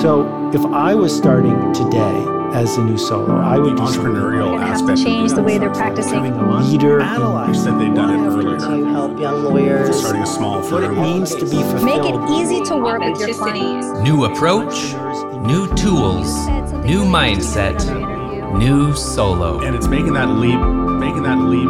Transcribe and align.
So 0.00 0.50
if 0.54 0.64
I 0.66 0.94
was 0.94 1.14
starting 1.16 1.72
today 1.72 2.24
as 2.54 2.76
a 2.78 2.84
new 2.84 2.96
solo, 2.96 3.36
I 3.36 3.58
would 3.58 3.76
the 3.76 3.82
entrepreneurial 3.82 4.56
aspect. 4.60 4.90
Have 4.90 4.98
to 4.98 5.04
Change 5.04 5.32
the 5.32 5.42
way 5.42 5.58
they're 5.58 5.74
practicing. 5.74 6.22
Leader. 6.70 7.00
Analyze 7.00 7.64
that 7.64 7.78
they've 7.78 7.92
done 7.94 8.10
it 8.10 8.28
earlier. 8.28 8.58
to 8.58 8.84
help 8.92 9.18
young 9.18 9.42
lawyers. 9.42 9.98
Starting 9.98 10.22
a 10.22 10.26
small 10.26 10.60
What 10.62 10.84
it 10.84 10.86
firm. 10.86 11.02
means 11.02 11.34
to 11.34 11.44
be 11.44 11.62
fulfilled. 11.62 11.84
Make 11.84 12.04
it 12.04 12.30
easy 12.40 12.64
to 12.66 12.76
work 12.76 13.00
with 13.02 13.18
your 13.18 13.34
clients. 13.34 13.88
New 14.00 14.24
approach, 14.24 14.94
new 15.44 15.66
tools, 15.74 16.46
new 16.86 17.04
mindset, 17.04 17.78
new 18.56 18.94
solo. 18.94 19.60
and 19.62 19.74
it's 19.74 19.88
making 19.88 20.12
that 20.14 20.28
leap, 20.28 20.60
making 21.00 21.24
that 21.24 21.38
leap, 21.38 21.68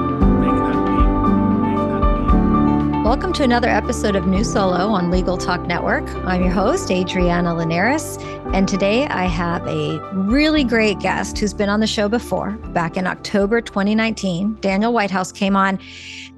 Welcome 3.09 3.33
to 3.33 3.43
another 3.43 3.71
episode 3.71 4.17
of 4.17 4.27
New 4.27 4.45
Solo 4.45 4.91
on 4.91 5.11
Legal 5.11 5.39
Talk 5.39 5.63
Network. 5.63 6.07
I'm 6.27 6.43
your 6.43 6.53
host, 6.53 6.91
Adriana 6.91 7.55
Linares, 7.55 8.19
and 8.53 8.69
today 8.69 9.07
I 9.07 9.25
have 9.25 9.67
a 9.67 9.99
really 10.13 10.63
great 10.63 10.99
guest 10.99 11.39
who's 11.39 11.55
been 11.55 11.71
on 11.71 11.81
the 11.81 11.87
show 11.87 12.11
before. 12.11 12.51
Back 12.75 12.99
in 12.99 13.07
October 13.07 13.63
2019, 13.63 14.59
Daniel 14.61 14.93
Whitehouse 14.93 15.33
came 15.33 15.57
on, 15.57 15.79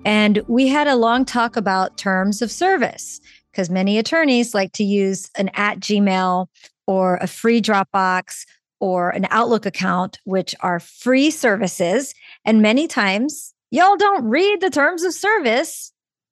and 0.04 0.44
we 0.46 0.68
had 0.68 0.86
a 0.86 0.94
long 0.94 1.24
talk 1.24 1.56
about 1.56 1.98
terms 1.98 2.40
of 2.40 2.52
service 2.52 3.20
because 3.50 3.68
many 3.68 3.98
attorneys 3.98 4.54
like 4.54 4.70
to 4.74 4.84
use 4.84 5.28
an 5.36 5.50
at 5.54 5.80
Gmail 5.80 6.46
or 6.86 7.16
a 7.16 7.26
free 7.26 7.60
Dropbox 7.60 8.46
or 8.78 9.10
an 9.10 9.26
Outlook 9.30 9.66
account, 9.66 10.20
which 10.22 10.54
are 10.60 10.78
free 10.78 11.32
services. 11.32 12.14
And 12.44 12.62
many 12.62 12.86
times, 12.86 13.54
y'all 13.72 13.96
don't 13.96 14.24
read 14.24 14.60
the 14.60 14.70
terms 14.70 15.02
of 15.02 15.12
service 15.12 15.89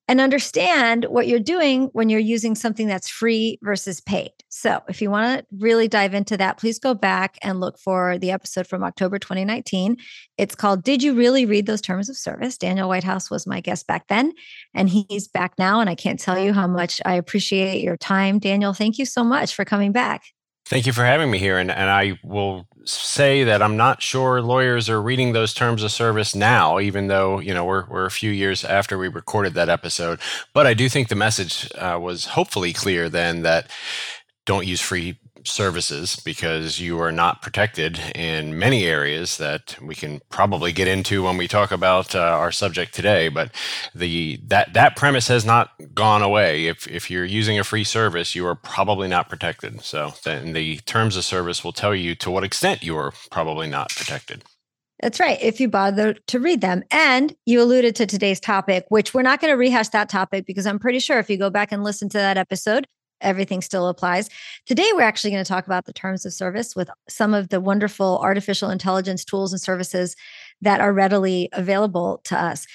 and 0.09 0.21
understand 0.21 1.05
what 1.05 1.29
you're 1.29 1.39
doing 1.39 1.91
when 1.93 2.09
you're 2.09 2.19
using 2.19 2.55
something 2.55 2.89
that's 2.89 3.09
free 3.09 3.59
versus 3.63 4.01
paid. 4.01 4.33
So, 4.49 4.81
if 4.89 5.03
you 5.03 5.11
want 5.11 5.41
to 5.41 5.47
really 5.59 5.87
dive 5.87 6.15
into 6.15 6.37
that, 6.39 6.59
please 6.59 6.79
go 6.79 6.95
back 6.95 7.39
and 7.43 7.61
look 7.61 7.79
for 7.79 8.19
the 8.19 8.31
episode 8.31 8.67
from 8.67 8.83
October 8.83 9.19
2019. 9.19 9.99
It's 10.39 10.55
called 10.55 10.83
Did 10.83 11.03
You 11.03 11.15
Really 11.15 11.45
Read 11.45 11.67
Those 11.67 11.83
Terms 11.83 12.09
of 12.09 12.17
Service? 12.17 12.57
Daniel 12.57 12.89
Whitehouse 12.89 13.31
was 13.31 13.47
my 13.47 13.61
guest 13.61 13.87
back 13.87 14.09
then, 14.09 14.33
and 14.75 14.89
he's 14.89 15.29
back 15.29 15.53
now. 15.59 15.81
And 15.81 15.91
I 15.91 15.95
can't 15.95 16.19
tell 16.19 16.39
you 16.39 16.55
how 16.55 16.67
much 16.67 17.03
I 17.05 17.15
appreciate 17.15 17.83
your 17.83 17.99
time. 17.99 18.39
Daniel, 18.39 18.73
thank 18.73 18.99
you 18.99 19.05
so 19.05 19.23
much 19.23 19.55
for 19.55 19.65
coming 19.65 19.93
back. 19.93 20.23
Thank 20.69 20.87
you 20.87 20.93
for 20.93 21.05
having 21.05 21.31
me 21.31 21.39
here. 21.39 21.59
And, 21.59 21.71
and 21.71 21.89
I 21.89 22.19
will 22.23 22.68
say 22.89 23.45
that 23.45 23.63
I'm 23.63 23.77
not 23.77 24.03
sure 24.03 24.41
lawyers 24.41 24.89
are 24.89 25.01
reading 25.01 25.33
those 25.33 25.55
terms 25.55 25.83
of 25.83 25.93
service 25.93 26.35
now, 26.35 26.79
even 26.79 27.07
though, 27.09 27.39
you 27.39 27.55
know, 27.55 27.65
we're, 27.65 27.87
we're 27.87 28.07
a 28.07 28.11
few 28.11 28.31
years 28.31 28.65
after 28.65 28.99
we 28.99 29.09
recorded 29.09 29.55
that 29.55 29.69
episode. 29.69 30.21
But 30.55 30.67
I 30.67 30.75
do 30.75 30.89
think 30.89 31.09
the 31.09 31.15
message 31.15 31.71
uh, 31.75 31.99
was 32.01 32.27
hopefully 32.27 32.73
clear 32.73 33.09
then 33.09 33.43
that 33.43 33.71
don't 34.47 34.67
use 34.67 34.81
free 34.81 35.19
services 35.49 36.17
because 36.25 36.81
you 36.81 37.01
are 37.01 37.13
not 37.13 37.43
protected 37.43 37.99
in 38.15 38.59
many 38.59 38.85
areas 38.85 39.39
that 39.39 39.77
we 39.83 39.95
can 39.95 40.21
probably 40.29 40.73
get 40.73 40.89
into 40.89 41.23
when 41.23 41.37
we 41.37 41.49
talk 41.49 41.71
about 41.71 42.15
uh, 42.15 42.21
our 42.21 42.53
subject 42.53 42.95
today 42.95 43.29
but 43.29 43.53
the 43.95 44.39
that 44.45 44.73
that 44.75 44.97
premise 44.97 45.29
has 45.29 45.45
not 45.45 45.71
gone 45.95 46.23
away 46.23 46.67
if 46.67 46.87
if 46.89 47.11
you're 47.11 47.25
using 47.25 47.59
a 47.59 47.65
free 47.65 47.85
service 47.85 48.35
you 48.35 48.47
are 48.47 48.55
probably 48.55 49.09
not 49.09 49.29
protected 49.29 49.81
so 49.83 50.13
then 50.25 50.53
the 50.53 50.79
terms 50.79 51.17
of 51.17 51.25
service 51.25 51.65
will 51.65 51.73
tell 51.73 51.95
you 51.95 52.15
to 52.15 52.31
what 52.31 52.45
extent 52.45 52.83
you 52.83 52.97
are 52.97 53.13
probably 53.31 53.69
not 53.69 53.91
protected 53.91 54.45
That's 55.01 55.21
right. 55.21 55.39
If 55.41 55.61
you 55.61 55.69
bother 55.69 56.15
to 56.15 56.41
read 56.41 56.61
them. 56.61 56.83
And 56.91 57.35
you 57.47 57.63
alluded 57.63 57.95
to 57.97 58.07
today's 58.07 58.41
topic, 58.41 58.85
which 58.89 59.15
we're 59.15 59.23
not 59.23 59.41
going 59.41 59.53
to 59.53 59.57
rehash 59.57 59.91
that 59.91 60.09
topic 60.09 60.45
because 60.45 60.67
I'm 60.67 60.81
pretty 60.81 60.99
sure 60.99 61.19
if 61.21 61.31
you 61.31 61.39
go 61.39 61.51
back 61.51 61.71
and 61.71 61.85
listen 61.85 62.09
to 62.11 62.19
that 62.19 62.37
episode, 62.37 62.87
everything 63.21 63.61
still 63.61 63.89
applies. 63.89 64.29
Today, 64.67 64.89
we're 64.95 65.03
actually 65.03 65.31
going 65.31 65.45
to 65.45 65.49
talk 65.49 65.67
about 65.67 65.87
the 65.87 65.93
terms 65.93 66.25
of 66.25 66.33
service 66.33 66.75
with 66.77 66.91
some 67.09 67.35
of 67.35 67.49
the 67.49 67.61
wonderful 67.61 68.19
artificial 68.23 68.71
intelligence 68.71 69.25
tools 69.25 69.53
and 69.53 69.61
services 69.61 70.17
that 70.61 70.81
are 70.81 70.93
readily 70.93 71.49
available 71.53 72.21
to 72.25 72.41
us. 72.41 72.67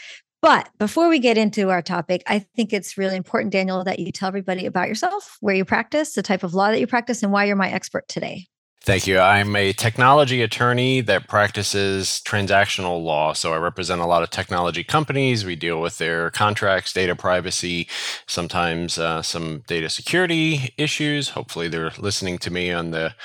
But 0.42 0.70
before 0.78 1.08
we 1.08 1.20
get 1.20 1.38
into 1.38 1.70
our 1.70 1.82
topic, 1.82 2.22
I 2.28 2.40
think 2.40 2.74
it's 2.74 2.98
really 2.98 3.16
important, 3.16 3.54
Daniel, 3.54 3.84
that 3.86 4.00
you 4.00 4.12
tell 4.12 4.28
everybody 4.28 4.66
about 4.66 4.90
yourself, 4.90 5.38
where 5.40 5.56
you 5.56 5.64
practice, 5.64 6.16
the 6.16 6.22
type 6.22 6.44
of 6.44 6.54
law 6.54 6.70
that 6.70 6.82
you 6.82 6.88
practice, 6.88 7.24
and 7.24 7.32
why 7.32 7.46
you're 7.46 7.56
my 7.56 7.72
expert 7.72 8.08
today. 8.10 8.48
Thank 8.86 9.08
you. 9.08 9.18
I'm 9.18 9.56
a 9.56 9.72
technology 9.72 10.42
attorney 10.42 11.00
that 11.00 11.30
practices 11.30 12.22
transactional 12.26 13.02
law. 13.02 13.32
So 13.32 13.54
I 13.54 13.58
represent 13.58 14.02
a 14.02 14.06
lot 14.06 14.24
of 14.24 14.30
technology 14.30 14.84
companies. 14.84 15.46
We 15.46 15.56
deal 15.56 15.80
with 15.80 16.00
their 16.00 16.30
contracts, 16.32 16.92
data 16.92 17.16
privacy, 17.16 17.88
sometimes 18.28 18.98
uh, 18.98 19.22
some 19.22 19.64
data 19.68 19.90
security 19.90 20.74
issues. 20.78 21.30
Hopefully, 21.30 21.70
they're 21.70 21.94
listening 21.98 22.38
to 22.40 22.52
me 22.52 22.74
on 22.74 22.92
the 22.92 23.16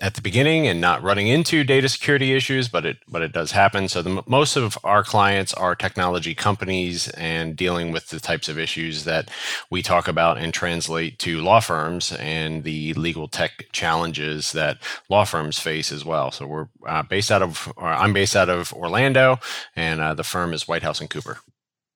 at 0.00 0.14
the 0.14 0.22
beginning 0.22 0.68
and 0.68 0.80
not 0.80 1.02
running 1.02 1.26
into 1.26 1.64
data 1.64 1.88
security 1.88 2.32
issues, 2.32 2.68
but 2.68 2.86
it 2.86 2.98
but 3.08 3.20
it 3.20 3.32
does 3.32 3.50
happen. 3.50 3.88
So 3.88 4.02
the, 4.02 4.22
most 4.28 4.54
of 4.54 4.78
our 4.84 5.02
clients 5.02 5.52
are 5.54 5.74
technology 5.74 6.36
companies 6.36 7.08
and 7.08 7.56
dealing 7.56 7.90
with 7.90 8.10
the 8.10 8.20
types 8.20 8.48
of 8.48 8.56
issues 8.56 9.02
that 9.02 9.32
we 9.68 9.82
talk 9.82 10.06
about 10.06 10.38
and 10.38 10.54
translate 10.54 11.18
to 11.18 11.40
law 11.40 11.58
firms 11.58 12.12
and 12.12 12.62
the 12.62 12.92
legal 12.94 13.26
tech 13.26 13.66
challenges 13.72 14.52
that 14.52 14.78
law 15.08 15.24
firms 15.24 15.58
face 15.58 15.90
as 15.90 16.04
well. 16.04 16.30
So 16.30 16.46
we're 16.46 16.68
uh, 16.86 17.02
based 17.02 17.30
out 17.30 17.42
of, 17.42 17.72
or 17.76 17.88
I'm 17.88 18.12
based 18.12 18.36
out 18.36 18.48
of 18.48 18.72
Orlando, 18.72 19.40
and 19.74 20.00
uh, 20.00 20.14
the 20.14 20.24
firm 20.24 20.52
is 20.52 20.68
Whitehouse 20.68 21.00
and 21.00 21.08
Cooper. 21.08 21.38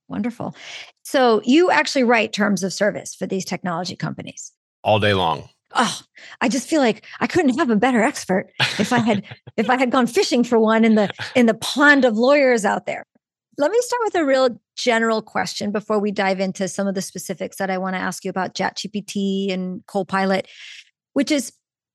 Wonderful. 0.09 0.55
So 1.03 1.41
you 1.45 1.71
actually 1.71 2.05
write 2.05 2.33
terms 2.33 2.63
of 2.63 2.73
service 2.73 3.15
for 3.15 3.27
these 3.27 3.45
technology 3.45 3.97
companies. 3.97 4.53
All 4.83 4.99
day 4.99 5.15
long. 5.15 5.49
Oh, 5.75 6.01
I 6.41 6.49
just 6.49 6.69
feel 6.69 6.81
like 6.81 7.07
I 7.21 7.27
couldn't 7.27 7.59
have 7.59 7.71
a 7.71 7.77
better 7.77 8.03
expert 8.03 8.51
if 8.79 8.93
I 8.93 8.99
had 8.99 9.25
if 9.57 9.71
I 9.71 9.79
had 9.79 9.91
gone 9.91 10.07
fishing 10.07 10.45
for 10.45 10.59
one 10.59 10.85
in 10.85 10.97
the 10.97 11.11
in 11.35 11.47
the 11.47 11.55
pond 11.55 12.05
of 12.05 12.19
lawyers 12.19 12.65
out 12.65 12.87
there. 12.87 13.05
Let 13.59 13.71
me 13.71 13.79
start 13.81 14.03
with 14.05 14.15
a 14.15 14.25
real 14.25 14.61
general 14.77 15.23
question 15.23 15.73
before 15.73 15.99
we 15.99 16.11
dive 16.11 16.41
into 16.41 16.69
some 16.69 16.87
of 16.87 16.95
the 16.95 17.03
specifics 17.03 17.57
that 17.57 17.71
I 17.71 17.79
want 17.79 17.95
to 17.95 18.01
ask 18.01 18.25
you 18.25 18.31
about 18.31 18.55
ChatGPT 18.55 19.53
and 19.53 19.85
Copilot, 19.87 20.49
which 21.13 21.31
is 21.31 21.53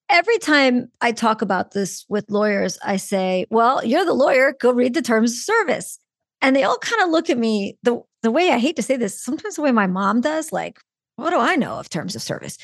every 0.10 0.38
time 0.40 0.92
I 1.02 1.12
talk 1.12 1.42
about 1.42 1.72
this 1.72 2.06
with 2.10 2.30
lawyers, 2.30 2.78
I 2.84 2.98
say, 2.98 3.46
"Well, 3.50 3.84
you're 3.86 4.06
the 4.06 4.14
lawyer. 4.14 4.54
Go 4.60 4.72
read 4.72 4.94
the 4.94 5.02
terms 5.02 5.34
of 5.34 5.38
service." 5.40 6.00
And 6.42 6.56
they 6.56 6.64
all 6.64 6.78
kind 6.78 7.02
of 7.04 7.10
look 7.10 7.30
at 7.30 7.38
me 7.38 7.78
the 7.84 8.02
the 8.24 8.32
way 8.32 8.52
I 8.52 8.58
hate 8.58 8.76
to 8.78 8.82
say 8.82 8.98
this, 8.98 9.24
sometimes 9.24 9.56
the 9.56 9.62
way 9.62 9.72
my 9.72 9.88
mom 9.88 10.22
does, 10.22 10.52
like, 10.52 10.80
"What 11.18 11.32
do 11.32 11.40
I 11.40 11.56
know 11.56 11.80
of 11.80 11.90
terms 11.90 12.16
of 12.16 12.22
service?" 12.22 12.58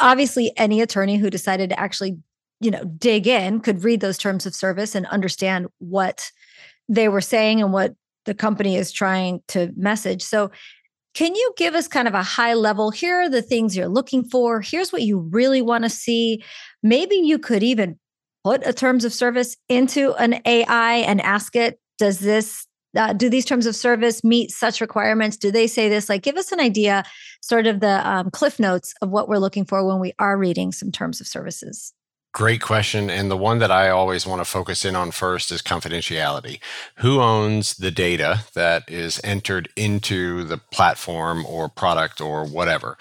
Obviously, 0.00 0.52
any 0.56 0.80
attorney 0.80 1.16
who 1.18 1.30
decided 1.30 1.70
to 1.70 1.80
actually, 1.80 2.18
you 2.60 2.70
know, 2.70 2.84
dig 2.84 3.26
in 3.26 3.60
could 3.60 3.84
read 3.84 4.00
those 4.00 4.18
terms 4.18 4.46
of 4.46 4.54
service 4.54 4.94
and 4.94 5.06
understand 5.06 5.68
what 5.78 6.30
they 6.88 7.08
were 7.08 7.20
saying 7.20 7.60
and 7.62 7.72
what 7.72 7.94
the 8.26 8.34
company 8.34 8.76
is 8.76 8.92
trying 8.92 9.42
to 9.48 9.72
message. 9.76 10.22
So, 10.22 10.50
can 11.14 11.34
you 11.34 11.52
give 11.56 11.74
us 11.74 11.88
kind 11.88 12.06
of 12.06 12.14
a 12.14 12.22
high 12.22 12.54
level? 12.54 12.90
Here 12.90 13.16
are 13.22 13.28
the 13.28 13.42
things 13.42 13.76
you're 13.76 13.88
looking 13.88 14.24
for. 14.24 14.60
Here's 14.60 14.92
what 14.92 15.02
you 15.02 15.18
really 15.18 15.62
want 15.62 15.84
to 15.84 15.90
see. 15.90 16.42
Maybe 16.82 17.16
you 17.16 17.38
could 17.38 17.62
even 17.62 17.98
put 18.44 18.66
a 18.66 18.72
terms 18.72 19.04
of 19.04 19.12
service 19.12 19.56
into 19.68 20.14
an 20.14 20.40
AI 20.44 20.94
and 20.96 21.20
ask 21.20 21.56
it, 21.56 21.78
does 21.98 22.20
this, 22.20 22.66
uh, 22.96 23.12
do 23.12 23.28
these 23.28 23.44
terms 23.44 23.66
of 23.66 23.76
service 23.76 24.24
meet 24.24 24.50
such 24.50 24.80
requirements? 24.80 25.36
Do 25.36 25.50
they 25.50 25.66
say 25.66 25.88
this? 25.88 26.08
Like, 26.08 26.22
give 26.22 26.36
us 26.36 26.52
an 26.52 26.60
idea, 26.60 27.04
sort 27.42 27.66
of 27.66 27.80
the 27.80 28.08
um, 28.08 28.30
cliff 28.30 28.58
notes 28.58 28.94
of 29.02 29.10
what 29.10 29.28
we're 29.28 29.38
looking 29.38 29.64
for 29.64 29.86
when 29.86 30.00
we 30.00 30.12
are 30.18 30.38
reading 30.38 30.72
some 30.72 30.90
terms 30.90 31.20
of 31.20 31.26
services. 31.26 31.92
Great 32.32 32.60
question. 32.60 33.10
And 33.10 33.28
the 33.28 33.36
one 33.36 33.58
that 33.58 33.72
I 33.72 33.90
always 33.90 34.24
want 34.24 34.40
to 34.40 34.44
focus 34.44 34.84
in 34.84 34.94
on 34.94 35.10
first 35.10 35.50
is 35.50 35.62
confidentiality. 35.62 36.60
Who 36.96 37.20
owns 37.20 37.74
the 37.76 37.90
data 37.90 38.44
that 38.54 38.88
is 38.88 39.20
entered 39.24 39.68
into 39.74 40.44
the 40.44 40.58
platform 40.58 41.44
or 41.44 41.68
product 41.68 42.20
or 42.20 42.44
whatever? 42.44 42.96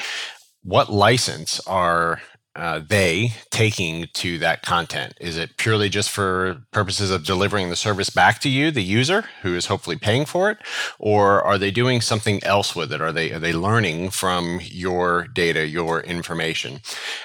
What 0.63 0.91
license 0.91 1.59
are 1.67 2.21
uh, 2.55 2.81
they 2.87 3.31
taking 3.51 4.07
to 4.13 4.37
that 4.39 4.61
content? 4.63 5.13
Is 5.21 5.37
it 5.37 5.57
purely 5.57 5.89
just 5.89 6.09
for 6.09 6.63
purposes 6.71 7.11
of 7.11 7.25
delivering 7.25 7.69
the 7.69 7.75
service 7.75 8.09
back 8.09 8.39
to 8.39 8.49
you, 8.49 8.71
the 8.71 8.83
user, 8.83 9.25
who 9.43 9.55
is 9.55 9.67
hopefully 9.67 9.97
paying 9.97 10.25
for 10.25 10.49
it, 10.51 10.57
or 10.99 11.41
are 11.41 11.57
they 11.57 11.71
doing 11.71 12.01
something 12.01 12.43
else 12.43 12.75
with 12.75 12.91
it? 12.91 13.01
Are 13.01 13.11
they 13.11 13.31
are 13.31 13.39
they 13.39 13.53
learning 13.53 14.09
from 14.09 14.59
your 14.63 15.27
data, 15.27 15.67
your 15.67 16.01
information? 16.01 16.79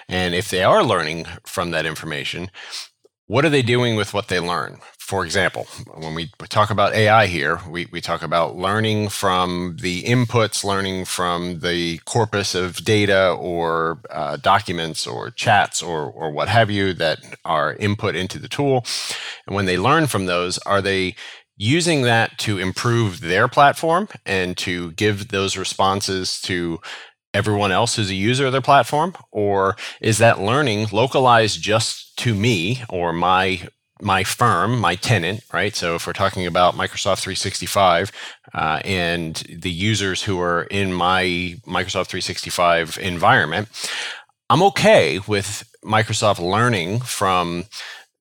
And 0.09 0.35
if 0.35 0.50
they 0.50 0.62
are 0.62 0.85
learning 0.85 1.27
from 1.47 1.70
that 1.70 1.87
information, 1.87 2.50
what 3.27 3.44
are 3.44 3.50
they 3.50 3.62
doing 3.62 3.97
with 3.97 4.12
what 4.15 4.29
they 4.29 4.41
learn? 4.41 4.79
For 5.05 5.23
example, 5.23 5.67
when 5.99 6.15
we 6.15 6.31
talk 6.49 6.71
about 6.71 6.95
AI 6.95 7.27
here, 7.27 7.61
we, 7.69 7.85
we 7.93 8.01
talk 8.01 8.23
about 8.23 8.56
learning 8.56 9.11
from 9.11 9.77
the 9.83 10.03
inputs, 10.05 10.65
learning 10.65 11.05
from 11.05 11.59
the 11.59 11.99
corpus 12.06 12.55
of 12.55 12.83
data 12.83 13.33
or 13.33 14.01
uh, 14.09 14.39
documents 14.39 15.06
or 15.06 15.31
chats 15.31 15.83
or, 15.83 16.11
or 16.11 16.31
what 16.31 16.49
have 16.49 16.71
you 16.71 16.95
that 16.95 17.19
are 17.45 17.75
input 17.75 18.17
into 18.17 18.39
the 18.39 18.49
tool. 18.49 18.87
And 19.47 19.55
when 19.55 19.67
they 19.67 19.77
learn 19.77 20.06
from 20.06 20.25
those, 20.25 20.56
are 20.61 20.81
they 20.81 21.17
using 21.55 22.01
that 22.03 22.39
to 22.39 22.59
improve 22.59 23.21
their 23.21 23.47
platform 23.47 24.09
and 24.25 24.56
to 24.56 24.93
give 24.93 25.29
those 25.29 25.59
responses 25.59 26.41
to 26.41 26.81
everyone 27.35 27.73
else 27.73 27.97
who's 27.97 28.09
a 28.09 28.15
user 28.15 28.47
of 28.47 28.53
their 28.53 28.62
platform? 28.62 29.15
Or 29.31 29.77
is 30.01 30.17
that 30.17 30.41
learning 30.41 30.87
localized 30.93 31.61
just 31.61 32.17
to 32.21 32.35
me 32.35 32.83
or 32.89 33.12
my 33.12 33.69
my 34.02 34.25
firm, 34.25 34.79
my 34.79 34.96
tenant, 34.96 35.44
right? 35.52 35.75
So 35.75 35.94
if 35.94 36.06
we're 36.06 36.12
talking 36.12 36.46
about 36.46 36.75
Microsoft 36.75 37.20
365 37.23 38.11
uh, 38.52 38.81
and 38.85 39.37
the 39.49 39.70
users 39.70 40.23
who 40.23 40.41
are 40.41 40.64
in 40.64 40.93
my 40.93 41.56
Microsoft 41.67 42.08
365 42.08 42.99
environment, 43.00 43.69
I'm 44.50 44.62
okay 44.64 45.20
with 45.20 45.69
Microsoft 45.85 46.38
learning 46.38 47.00
from 47.00 47.64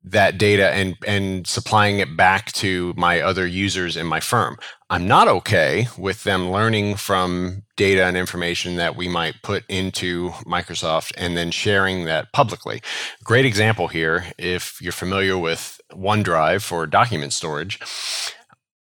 that 0.03 0.37
data 0.37 0.69
and 0.71 0.97
and 1.07 1.47
supplying 1.47 1.99
it 1.99 2.17
back 2.17 2.51
to 2.51 2.93
my 2.97 3.21
other 3.21 3.47
users 3.47 3.95
in 3.95 4.05
my 4.05 4.19
firm. 4.19 4.57
I'm 4.89 5.07
not 5.07 5.27
okay 5.27 5.87
with 5.97 6.23
them 6.23 6.51
learning 6.51 6.95
from 6.95 7.63
data 7.77 8.05
and 8.05 8.17
information 8.17 8.75
that 8.75 8.95
we 8.95 9.07
might 9.07 9.41
put 9.41 9.63
into 9.67 10.29
Microsoft 10.45 11.13
and 11.17 11.35
then 11.35 11.51
sharing 11.51 12.05
that 12.05 12.31
publicly. 12.33 12.81
Great 13.23 13.45
example 13.45 13.87
here 13.87 14.25
if 14.37 14.79
you're 14.81 14.91
familiar 14.91 15.37
with 15.37 15.79
OneDrive 15.91 16.61
for 16.61 16.85
document 16.85 17.33
storage. 17.33 17.79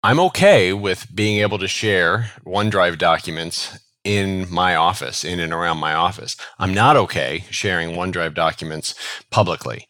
I'm 0.02 0.18
okay 0.20 0.72
with 0.72 1.06
being 1.14 1.40
able 1.40 1.58
to 1.58 1.68
share 1.68 2.32
OneDrive 2.44 2.98
documents 2.98 3.78
in 4.04 4.52
my 4.52 4.74
office, 4.74 5.22
in 5.22 5.38
and 5.38 5.52
around 5.52 5.78
my 5.78 5.94
office. 5.94 6.36
I'm 6.58 6.74
not 6.74 6.96
okay 6.96 7.44
sharing 7.50 7.90
OneDrive 7.90 8.34
documents 8.34 8.94
publicly. 9.30 9.86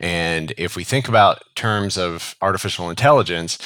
And 0.00 0.52
if 0.56 0.76
we 0.76 0.84
think 0.84 1.08
about 1.08 1.42
terms 1.54 1.96
of 1.96 2.34
artificial 2.42 2.90
intelligence, 2.90 3.58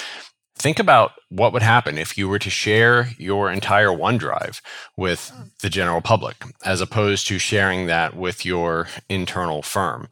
think 0.56 0.78
about 0.78 1.12
what 1.28 1.52
would 1.52 1.62
happen 1.62 1.98
if 1.98 2.19
you 2.19 2.28
were 2.28 2.38
to 2.38 2.50
share 2.50 3.10
your 3.19 3.50
entire 3.50 3.88
OneDrive 3.88 4.60
with 4.96 5.32
the 5.62 5.70
general 5.70 6.00
public, 6.00 6.36
as 6.64 6.80
opposed 6.80 7.26
to 7.28 7.38
sharing 7.38 7.86
that 7.86 8.16
with 8.16 8.44
your 8.44 8.88
internal 9.08 9.62
firm. 9.62 10.08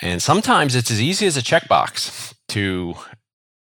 And 0.00 0.22
sometimes 0.22 0.74
it's 0.74 0.90
as 0.90 1.00
easy 1.00 1.26
as 1.26 1.36
a 1.36 1.42
checkbox 1.42 2.34
to 2.48 2.94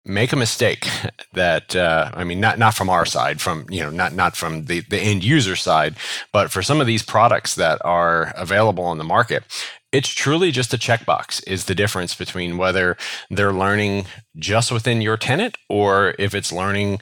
make 0.06 0.34
a 0.34 0.36
mistake 0.36 0.88
that 1.34 1.76
uh, 1.76 2.12
I 2.14 2.24
mean 2.24 2.40
not 2.40 2.58
not 2.58 2.74
from 2.74 2.90
our 2.90 3.06
side 3.06 3.40
from 3.40 3.66
you 3.70 3.82
know 3.82 3.92
not 3.92 4.14
not 4.14 4.36
from 4.36 4.66
the 4.66 4.82
the 4.82 5.00
end 5.00 5.24
user 5.24 5.56
side 5.56 5.96
but 6.34 6.52
for 6.52 6.64
some 6.64 6.82
of 6.82 6.88
these 6.88 7.04
products 7.04 7.56
that 7.56 7.80
are 7.86 8.34
available 8.36 8.84
on 8.84 8.98
the 8.98 9.04
market 9.04 9.44
it's 9.92 10.10
truly 10.10 10.52
just 10.52 10.74
a 10.74 10.78
checkbox 10.78 11.44
is 11.48 11.66
the 11.66 11.76
difference 11.76 12.16
between 12.16 12.58
whether 12.58 12.98
they're 13.30 13.54
learning 13.54 14.06
just 14.38 14.72
within 14.72 15.02
your 15.02 15.18
tenant 15.18 15.58
or 15.70 16.16
if 16.18 16.34
it's 16.34 16.52
learning 16.52 17.00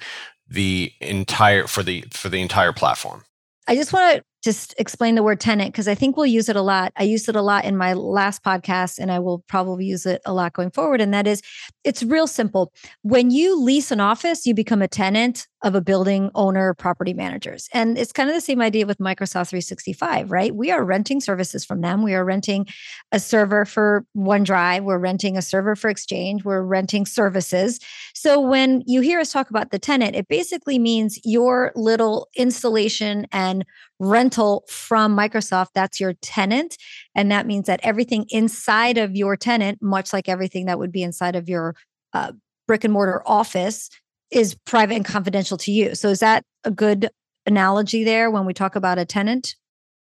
the 0.47 0.91
entire 1.01 1.67
for 1.67 1.83
the 1.83 2.03
for 2.11 2.29
the 2.29 2.41
entire 2.41 2.73
platform 2.73 3.23
i 3.67 3.75
just 3.75 3.93
want 3.93 4.17
to 4.17 4.23
just 4.41 4.73
explain 4.77 5.15
the 5.15 5.23
word 5.23 5.39
tenant 5.39 5.71
because 5.73 5.87
I 5.87 5.95
think 5.95 6.15
we'll 6.15 6.25
use 6.25 6.47
it 6.47 6.55
a 6.55 6.61
lot. 6.61 6.93
I 6.95 7.03
used 7.03 7.27
it 7.27 7.35
a 7.35 7.41
lot 7.41 7.65
in 7.65 7.75
my 7.75 7.93
last 7.93 8.43
podcast 8.43 8.97
and 8.97 9.11
I 9.11 9.19
will 9.19 9.39
probably 9.47 9.85
use 9.85 10.05
it 10.05 10.21
a 10.25 10.33
lot 10.33 10.53
going 10.53 10.71
forward. 10.71 11.01
And 11.01 11.13
that 11.13 11.27
is, 11.27 11.41
it's 11.83 12.03
real 12.03 12.27
simple. 12.27 12.71
When 13.01 13.31
you 13.31 13.61
lease 13.61 13.91
an 13.91 13.99
office, 13.99 14.45
you 14.45 14.53
become 14.53 14.81
a 14.81 14.87
tenant 14.87 15.47
of 15.61 15.75
a 15.75 15.81
building 15.81 16.31
owner, 16.35 16.73
property 16.73 17.13
managers. 17.13 17.67
And 17.73 17.97
it's 17.97 18.13
kind 18.13 18.29
of 18.29 18.35
the 18.35 18.41
same 18.41 18.61
idea 18.61 18.85
with 18.85 18.97
Microsoft 18.99 19.49
365, 19.49 20.31
right? 20.31 20.55
We 20.55 20.71
are 20.71 20.83
renting 20.83 21.19
services 21.19 21.65
from 21.65 21.81
them. 21.81 22.01
We 22.01 22.13
are 22.13 22.23
renting 22.23 22.67
a 23.11 23.19
server 23.19 23.65
for 23.65 24.05
OneDrive, 24.15 24.83
we're 24.83 24.97
renting 24.97 25.37
a 25.37 25.41
server 25.41 25.75
for 25.75 25.89
Exchange, 25.89 26.45
we're 26.45 26.61
renting 26.61 27.05
services. 27.05 27.79
So 28.13 28.39
when 28.39 28.83
you 28.85 29.01
hear 29.01 29.19
us 29.19 29.33
talk 29.33 29.49
about 29.49 29.71
the 29.71 29.79
tenant, 29.79 30.15
it 30.15 30.27
basically 30.27 30.79
means 30.79 31.19
your 31.25 31.73
little 31.75 32.29
installation 32.35 33.27
and 33.31 33.65
rental 33.99 34.63
from 34.69 35.15
Microsoft, 35.17 35.69
that's 35.75 35.99
your 35.99 36.13
tenant. 36.21 36.77
And 37.15 37.31
that 37.31 37.45
means 37.45 37.67
that 37.67 37.81
everything 37.83 38.25
inside 38.29 38.97
of 38.97 39.15
your 39.15 39.35
tenant, 39.35 39.79
much 39.81 40.13
like 40.13 40.29
everything 40.29 40.67
that 40.67 40.79
would 40.79 40.91
be 40.91 41.03
inside 41.03 41.35
of 41.35 41.49
your 41.49 41.75
uh, 42.13 42.31
brick 42.65 42.83
and 42.83 42.93
mortar 42.93 43.21
office, 43.25 43.89
is 44.31 44.55
private 44.65 44.95
and 44.95 45.05
confidential 45.05 45.57
to 45.57 45.71
you. 45.71 45.95
So, 45.95 46.09
is 46.09 46.19
that 46.19 46.43
a 46.63 46.71
good 46.71 47.09
analogy 47.45 48.03
there 48.03 48.29
when 48.29 48.45
we 48.45 48.53
talk 48.53 48.75
about 48.75 48.97
a 48.97 49.05
tenant? 49.05 49.55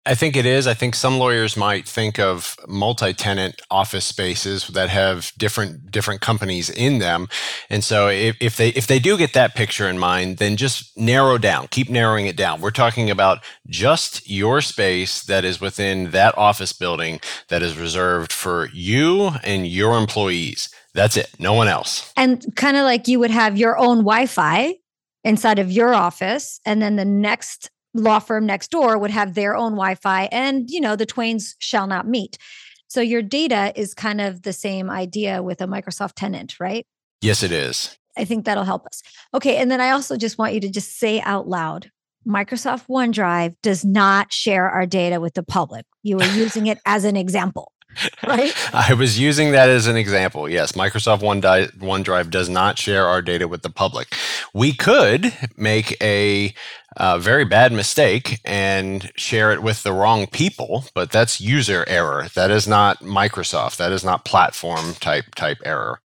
I 0.08 0.14
think 0.14 0.36
it 0.36 0.46
is. 0.46 0.68
I 0.68 0.74
think 0.74 0.94
some 0.94 1.18
lawyers 1.18 1.56
might 1.56 1.88
think 1.88 2.20
of 2.20 2.54
multi-tenant 2.68 3.60
office 3.72 4.04
spaces 4.04 4.68
that 4.68 4.88
have 4.88 5.32
different 5.36 5.90
different 5.90 6.20
companies 6.20 6.70
in 6.70 7.00
them. 7.00 7.26
And 7.68 7.82
so 7.82 8.08
if, 8.08 8.36
if 8.40 8.56
they 8.56 8.68
if 8.68 8.86
they 8.86 9.00
do 9.00 9.18
get 9.18 9.32
that 9.32 9.56
picture 9.56 9.88
in 9.88 9.98
mind, 9.98 10.36
then 10.36 10.56
just 10.56 10.96
narrow 10.96 11.38
down, 11.38 11.66
keep 11.72 11.90
narrowing 11.90 12.26
it 12.28 12.36
down. 12.36 12.60
We're 12.60 12.70
talking 12.70 13.10
about 13.10 13.40
just 13.68 14.30
your 14.30 14.60
space 14.60 15.24
that 15.24 15.44
is 15.44 15.60
within 15.60 16.12
that 16.12 16.38
office 16.38 16.72
building 16.72 17.20
that 17.48 17.64
is 17.64 17.76
reserved 17.76 18.32
for 18.32 18.68
you 18.72 19.30
and 19.42 19.66
your 19.66 19.98
employees. 19.98 20.68
That's 20.96 21.18
it. 21.18 21.28
No 21.38 21.52
one 21.52 21.68
else. 21.68 22.10
And 22.16 22.42
kind 22.56 22.76
of 22.76 22.84
like 22.84 23.06
you 23.06 23.18
would 23.18 23.30
have 23.30 23.58
your 23.58 23.76
own 23.76 23.98
Wi-Fi 23.98 24.74
inside 25.24 25.58
of 25.58 25.70
your 25.70 25.92
office 25.92 26.58
and 26.64 26.80
then 26.80 26.96
the 26.96 27.04
next 27.04 27.70
law 27.92 28.18
firm 28.18 28.46
next 28.46 28.70
door 28.70 28.96
would 28.96 29.10
have 29.10 29.34
their 29.34 29.54
own 29.54 29.72
Wi-Fi 29.72 30.24
and 30.32 30.70
you 30.70 30.80
know 30.80 30.96
the 30.96 31.06
twains 31.06 31.54
shall 31.58 31.86
not 31.86 32.08
meet. 32.08 32.38
So 32.88 33.02
your 33.02 33.20
data 33.20 33.72
is 33.76 33.92
kind 33.92 34.20
of 34.22 34.42
the 34.42 34.54
same 34.54 34.88
idea 34.88 35.42
with 35.42 35.60
a 35.60 35.66
Microsoft 35.66 36.12
tenant, 36.16 36.58
right? 36.58 36.86
Yes 37.20 37.42
it 37.42 37.52
is. 37.52 37.98
I 38.16 38.24
think 38.24 38.46
that'll 38.46 38.64
help 38.64 38.86
us. 38.86 39.02
Okay, 39.34 39.56
and 39.56 39.70
then 39.70 39.82
I 39.82 39.90
also 39.90 40.16
just 40.16 40.38
want 40.38 40.54
you 40.54 40.60
to 40.60 40.70
just 40.70 40.98
say 40.98 41.20
out 41.20 41.46
loud 41.46 41.90
Microsoft 42.26 42.86
OneDrive 42.88 43.54
does 43.62 43.84
not 43.84 44.32
share 44.32 44.68
our 44.70 44.86
data 44.86 45.20
with 45.20 45.34
the 45.34 45.42
public. 45.42 45.84
You 46.02 46.18
are 46.18 46.36
using 46.36 46.66
it 46.66 46.78
as 46.86 47.04
an 47.04 47.16
example 47.16 47.72
right? 48.26 48.52
I 48.74 48.94
was 48.94 49.18
using 49.18 49.52
that 49.52 49.68
as 49.68 49.86
an 49.86 49.96
example. 49.96 50.48
Yes, 50.48 50.72
Microsoft 50.72 51.20
OneDrive 51.20 52.30
does 52.30 52.48
not 52.48 52.78
share 52.78 53.06
our 53.06 53.22
data 53.22 53.48
with 53.48 53.62
the 53.62 53.70
public. 53.70 54.14
We 54.54 54.72
could 54.72 55.32
make 55.56 55.96
a 56.02 56.54
uh, 56.96 57.18
very 57.18 57.44
bad 57.44 57.72
mistake 57.72 58.40
and 58.44 59.10
share 59.16 59.52
it 59.52 59.62
with 59.62 59.82
the 59.82 59.92
wrong 59.92 60.26
people, 60.26 60.84
but 60.94 61.10
that's 61.10 61.40
user 61.40 61.84
error. 61.86 62.28
That 62.34 62.50
is 62.50 62.66
not 62.66 63.00
Microsoft. 63.00 63.76
That 63.76 63.92
is 63.92 64.04
not 64.04 64.24
platform 64.24 64.94
type 64.94 65.34
type 65.34 65.58
error. 65.64 66.00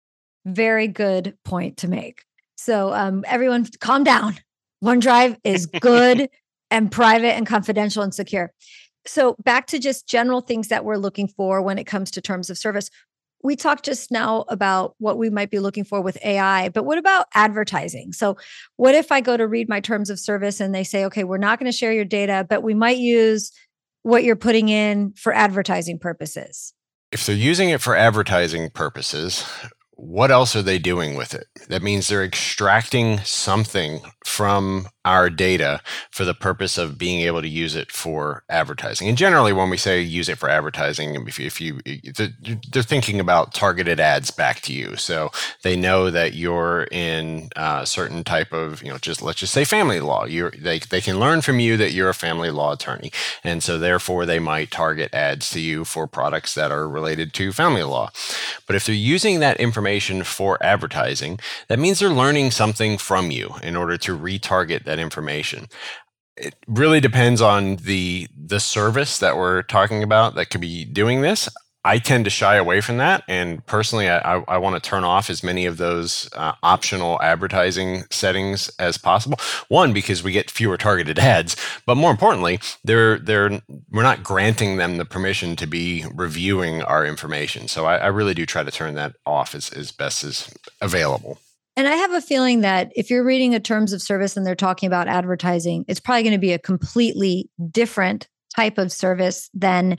Very 0.47 0.89
good 0.89 1.37
point 1.45 1.77
to 1.79 1.89
make. 1.89 2.23
So 2.57 2.93
um, 2.93 3.25
everyone, 3.27 3.67
calm 3.81 4.03
down. 4.03 4.39
OneDrive 4.83 5.37
is 5.45 5.67
good 5.67 6.29
and 6.71 6.91
private 6.91 7.35
and 7.35 7.47
confidential 7.47 8.03
and 8.03 8.15
secure. 8.15 8.53
So, 9.09 9.37
back 9.43 9.67
to 9.69 9.79
just 9.79 10.07
general 10.07 10.41
things 10.41 10.69
that 10.69 10.85
we're 10.85 10.97
looking 10.97 11.29
for 11.29 11.63
when 11.63 11.79
it 11.79 11.85
comes 11.85 12.11
to 12.13 12.21
terms 12.21 12.51
of 12.51 12.59
service. 12.59 12.91
We 13.43 13.55
talked 13.55 13.85
just 13.85 14.11
now 14.11 14.45
about 14.49 14.97
what 14.99 15.17
we 15.17 15.31
might 15.31 15.51
be 15.51 15.61
looking 15.61 15.85
for 15.85 16.01
with 16.01 16.19
AI, 16.25 16.71
but 16.71 16.85
what 16.85 16.99
about 16.99 17.27
advertising? 17.35 18.13
So, 18.13 18.37
what 18.77 18.95
if 18.95 19.11
I 19.11 19.21
go 19.21 19.37
to 19.37 19.47
read 19.47 19.69
my 19.69 19.81
terms 19.81 20.11
of 20.11 20.19
service 20.19 20.61
and 20.61 20.75
they 20.75 20.85
say, 20.85 21.05
okay, 21.07 21.25
we're 21.25 21.39
not 21.39 21.59
going 21.59 21.71
to 21.71 21.77
share 21.77 21.93
your 21.93 22.05
data, 22.05 22.47
but 22.49 22.63
we 22.63 22.75
might 22.75 22.99
use 22.99 23.53
what 24.03 24.25
you're 24.25 24.37
putting 24.37 24.69
in 24.69 25.13
for 25.13 25.33
advertising 25.33 25.99
purposes? 25.99 26.75
If 27.11 27.25
they're 27.25 27.35
using 27.35 27.71
it 27.71 27.81
for 27.81 27.97
advertising 27.97 28.69
purposes, 28.71 29.45
what 29.99 30.31
else 30.31 30.55
are 30.55 30.63
they 30.63 30.79
doing 30.79 31.17
with 31.17 31.35
it? 31.35 31.49
That 31.69 31.83
means 31.83 32.07
they're 32.07 32.25
extracting 32.25 33.19
something 33.25 34.01
from 34.25 34.87
our 35.05 35.29
data 35.29 35.81
for 36.13 36.25
the 36.25 36.35
purpose 36.35 36.79
of 36.79 36.99
being 36.99 37.23
able 37.23 37.43
to 37.43 37.49
use 37.49 37.75
it 37.75 37.91
for 37.91 38.45
advertising. 38.49 39.09
And 39.09 39.19
generally, 39.19 39.53
when 39.53 39.71
we 39.71 39.77
say 39.77 40.01
use 40.01 40.29
it 40.29 40.39
for 40.39 40.49
advertising, 40.49 41.17
if 41.27 41.41
you, 41.41 41.47
if 41.47 41.61
you 41.61 41.81
they're 42.71 42.83
thinking 42.83 43.19
about 43.19 43.55
targeted 43.55 43.99
ads 43.99 44.31
back 44.31 44.61
to 44.63 44.73
you, 44.73 44.95
so 44.95 45.31
they 45.65 45.75
know 45.75 46.13
that 46.13 46.35
you're 46.35 46.87
in 46.93 47.49
a 47.57 47.85
certain 47.85 48.23
type 48.23 48.53
of 48.53 48.83
you 48.85 48.91
know 48.91 48.99
just 48.99 49.21
let's 49.21 49.41
just 49.41 49.53
say 49.53 49.65
family 49.65 49.99
law. 49.99 50.27
You're 50.27 50.53
they 50.53 50.79
they 50.79 51.01
can 51.01 51.19
learn 51.19 51.41
from 51.41 51.59
you 51.59 51.77
that 51.77 51.93
you're 51.93 52.11
a 52.11 52.15
family 52.15 52.51
law 52.51 52.73
attorney, 52.73 53.11
and 53.43 53.65
so 53.65 53.79
therefore 53.79 54.27
they 54.27 54.39
might 54.39 54.71
target 54.71 55.13
ads 55.13 55.51
to 55.51 55.61
you 55.61 55.85
for 55.85 56.07
products 56.07 56.55
that 56.55 56.71
are 56.71 56.89
related 56.89 57.33
to 57.35 57.51
family 57.51 57.83
law. 57.83 58.11
But 58.67 58.77
if 58.77 58.87
they're 58.87 58.95
using 58.95 59.41
that 59.41 59.59
information 59.59 59.88
for 60.25 60.63
advertising, 60.63 61.39
that 61.69 61.79
means 61.79 61.99
they're 61.99 62.11
learning 62.11 62.51
something 62.51 62.99
from 62.99 63.31
you 63.31 63.55
in 63.63 63.77
order 63.77 63.97
to 63.99 64.17
retarget 64.17 64.85
that 64.85 64.99
information. 64.99 65.67
It 66.37 66.55
really 66.67 67.01
depends 67.01 67.41
on 67.41 67.77
the 67.77 68.29
the 68.37 68.61
service 68.61 69.19
that 69.19 69.37
we're 69.37 69.63
talking 69.63 70.03
about 70.03 70.35
that 70.37 70.51
could 70.51 70.61
be 70.61 70.85
doing 70.85 71.21
this 71.21 71.49
I 71.85 71.99
tend 71.99 72.25
to 72.25 72.31
shy 72.31 72.57
away 72.57 72.81
from 72.81 72.99
that. 72.99 73.23
And 73.29 73.65
personally, 73.67 74.09
I, 74.09 74.19
I, 74.19 74.45
I 74.49 74.59
want 74.59 74.83
to 74.83 74.89
turn 74.89 75.05
off 75.05 75.31
as 75.31 75.43
many 75.43 75.65
of 75.65 75.77
those 75.77 76.29
uh, 76.35 76.53
optional 76.63 77.21
advertising 77.23 78.05
settings 78.11 78.69
as 78.79 78.99
possible. 78.99 79.39
One, 79.69 79.93
because 79.93 80.23
we 80.23 80.33
get 80.33 80.51
fewer 80.51 80.77
targeted 80.77 81.19
ads, 81.21 81.57
but 81.87 81.97
more 81.97 82.11
importantly, 82.11 82.61
they're, 82.85 83.19
they're, 83.19 83.61
we're 83.91 84.03
not 84.03 84.23
granting 84.23 84.77
them 84.77 84.97
the 84.97 85.05
permission 85.05 85.57
to 85.57 85.67
be 85.67 86.05
reviewing 86.15 86.83
our 86.83 87.07
information. 87.07 87.69
So 87.69 87.87
I, 87.87 87.99
I 87.99 88.07
really 88.09 88.35
do 88.35 88.45
try 88.45 88.63
to 88.63 88.71
turn 88.71 88.95
that 88.95 89.15
off 89.25 89.55
as, 89.55 89.71
as 89.71 89.93
best 89.93 90.25
as 90.25 90.53
available. 90.81 91.39
And 91.77 91.87
I 91.87 91.95
have 91.95 92.13
a 92.13 92.21
feeling 92.21 92.63
that 92.63 92.91
if 92.97 93.09
you're 93.09 93.25
reading 93.25 93.55
a 93.55 93.61
terms 93.61 93.93
of 93.93 94.03
service 94.03 94.37
and 94.37 94.45
they're 94.45 94.57
talking 94.57 94.89
about 94.89 95.07
advertising, 95.07 95.85
it's 95.87 96.01
probably 96.01 96.25
going 96.25 96.33
to 96.33 96.39
be 96.39 96.53
a 96.53 96.59
completely 96.59 97.49
different 97.71 98.27
type 98.55 98.79
of 98.79 98.91
service 98.91 99.49
than 99.55 99.97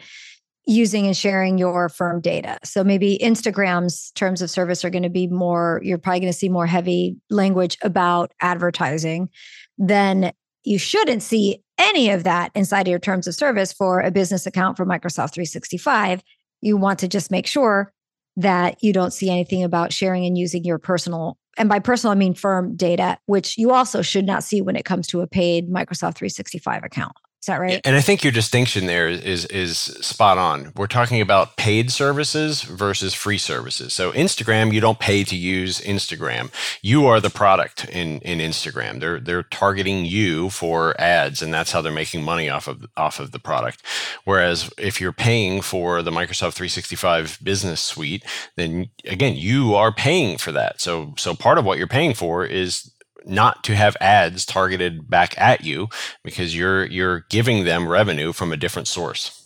using 0.70 1.08
and 1.08 1.18
sharing 1.18 1.58
your 1.58 1.90
firm 1.90 2.22
data. 2.22 2.60
So 2.64 2.84
maybe 2.84 3.18
Instagram's 3.22 4.12
terms 4.12 4.42
of 4.42 4.52
service 4.52 4.86
are 4.86 4.92
going 4.92 5.04
to 5.04 5.10
be 5.10 5.28
more, 5.28 5.82
you're 5.84 5.98
probably 5.98 6.20
going 6.20 6.32
to 6.32 6.38
see 6.38 6.48
more 6.48 6.68
heavy 6.68 7.18
language 7.30 7.78
about 7.82 8.32
advertising. 8.40 9.30
Then 9.80 10.32
you 10.64 10.78
shouldn't 10.78 11.24
see 11.24 11.64
any 11.80 12.12
of 12.12 12.24
that 12.24 12.52
inside 12.54 12.82
of 12.82 12.92
your 12.92 13.00
terms 13.00 13.26
of 13.26 13.34
service 13.34 13.74
for 13.74 14.00
a 14.00 14.12
business 14.12 14.46
account 14.46 14.78
for 14.78 14.86
Microsoft 14.86 15.34
365. 15.34 16.22
You 16.62 16.78
want 16.78 17.00
to 17.00 17.08
just 17.08 17.32
make 17.32 17.48
sure 17.48 17.92
that 18.38 18.78
you 18.84 18.94
don't 18.94 19.12
see 19.12 19.32
anything 19.32 19.64
about 19.64 19.92
sharing 19.92 20.26
and 20.26 20.38
using 20.38 20.64
your 20.64 20.78
personal 20.78 21.38
and 21.58 21.68
by 21.68 21.80
personal 21.80 22.12
I 22.12 22.16
mean 22.16 22.36
firm 22.36 22.76
data, 22.76 23.18
which 23.26 23.58
you 23.58 23.72
also 23.72 24.02
should 24.02 24.26
not 24.26 24.44
see 24.44 24.62
when 24.62 24.76
it 24.76 24.86
comes 24.86 25.08
to 25.08 25.22
a 25.22 25.28
paid 25.28 25.70
Microsoft 25.70 26.16
365 26.16 26.84
account. 26.84 27.14
Is 27.42 27.46
that 27.46 27.62
right? 27.62 27.80
And 27.86 27.96
I 27.96 28.02
think 28.02 28.22
your 28.22 28.34
distinction 28.34 28.86
there 28.86 29.08
is 29.08 29.46
is 29.46 29.78
spot 29.78 30.38
on. 30.38 30.74
We're 30.76 30.88
talking 30.88 31.22
about 31.22 31.56
paid 31.56 31.90
services 31.90 32.64
versus 32.64 33.14
free 33.14 33.38
services. 33.38 33.94
So 33.94 34.12
Instagram, 34.12 34.74
you 34.74 34.82
don't 34.82 35.00
pay 35.00 35.24
to 35.24 35.38
use 35.38 35.80
Instagram. 35.80 36.52
You 36.82 37.06
are 37.08 37.22
the 37.22 37.30
product 37.30 37.86
in 37.86 38.20
in 38.20 38.40
Instagram. 38.40 39.00
They're 39.00 39.22
they're 39.22 39.44
targeting 39.44 40.04
you 40.04 40.50
for 40.50 41.00
ads, 41.00 41.42
and 41.42 41.54
that's 41.54 41.72
how 41.72 41.82
they're 41.82 41.94
making 41.94 42.24
money 42.24 42.50
off 42.50 42.68
of 42.68 42.86
off 42.98 43.22
of 43.22 43.32
the 43.32 43.40
product. 43.40 43.82
Whereas 44.26 44.70
if 44.78 45.00
you're 45.00 45.14
paying 45.14 45.62
for 45.62 46.02
the 46.02 46.12
Microsoft 46.12 46.56
365 46.56 47.40
Business 47.42 47.80
Suite, 47.80 48.26
then 48.58 48.90
again 49.06 49.38
you 49.38 49.76
are 49.76 49.94
paying 49.94 50.38
for 50.38 50.52
that. 50.52 50.82
So 50.82 51.14
so 51.18 51.36
part 51.36 51.58
of 51.58 51.64
what 51.64 51.78
you're 51.78 51.88
paying 51.88 52.14
for 52.14 52.46
is 52.46 52.92
not 53.30 53.64
to 53.66 53.76
have 53.76 53.96
ads 54.02 54.46
targeted 54.46 55.10
back 55.10 55.40
at 55.40 55.64
you 55.64 55.88
because 56.24 56.56
you're 56.56 56.86
you're 56.86 57.26
giving 57.30 57.66
them 57.66 57.88
revenue 57.88 58.34
from 58.34 58.52
a 58.52 58.58
different 58.58 58.88
source. 58.88 59.40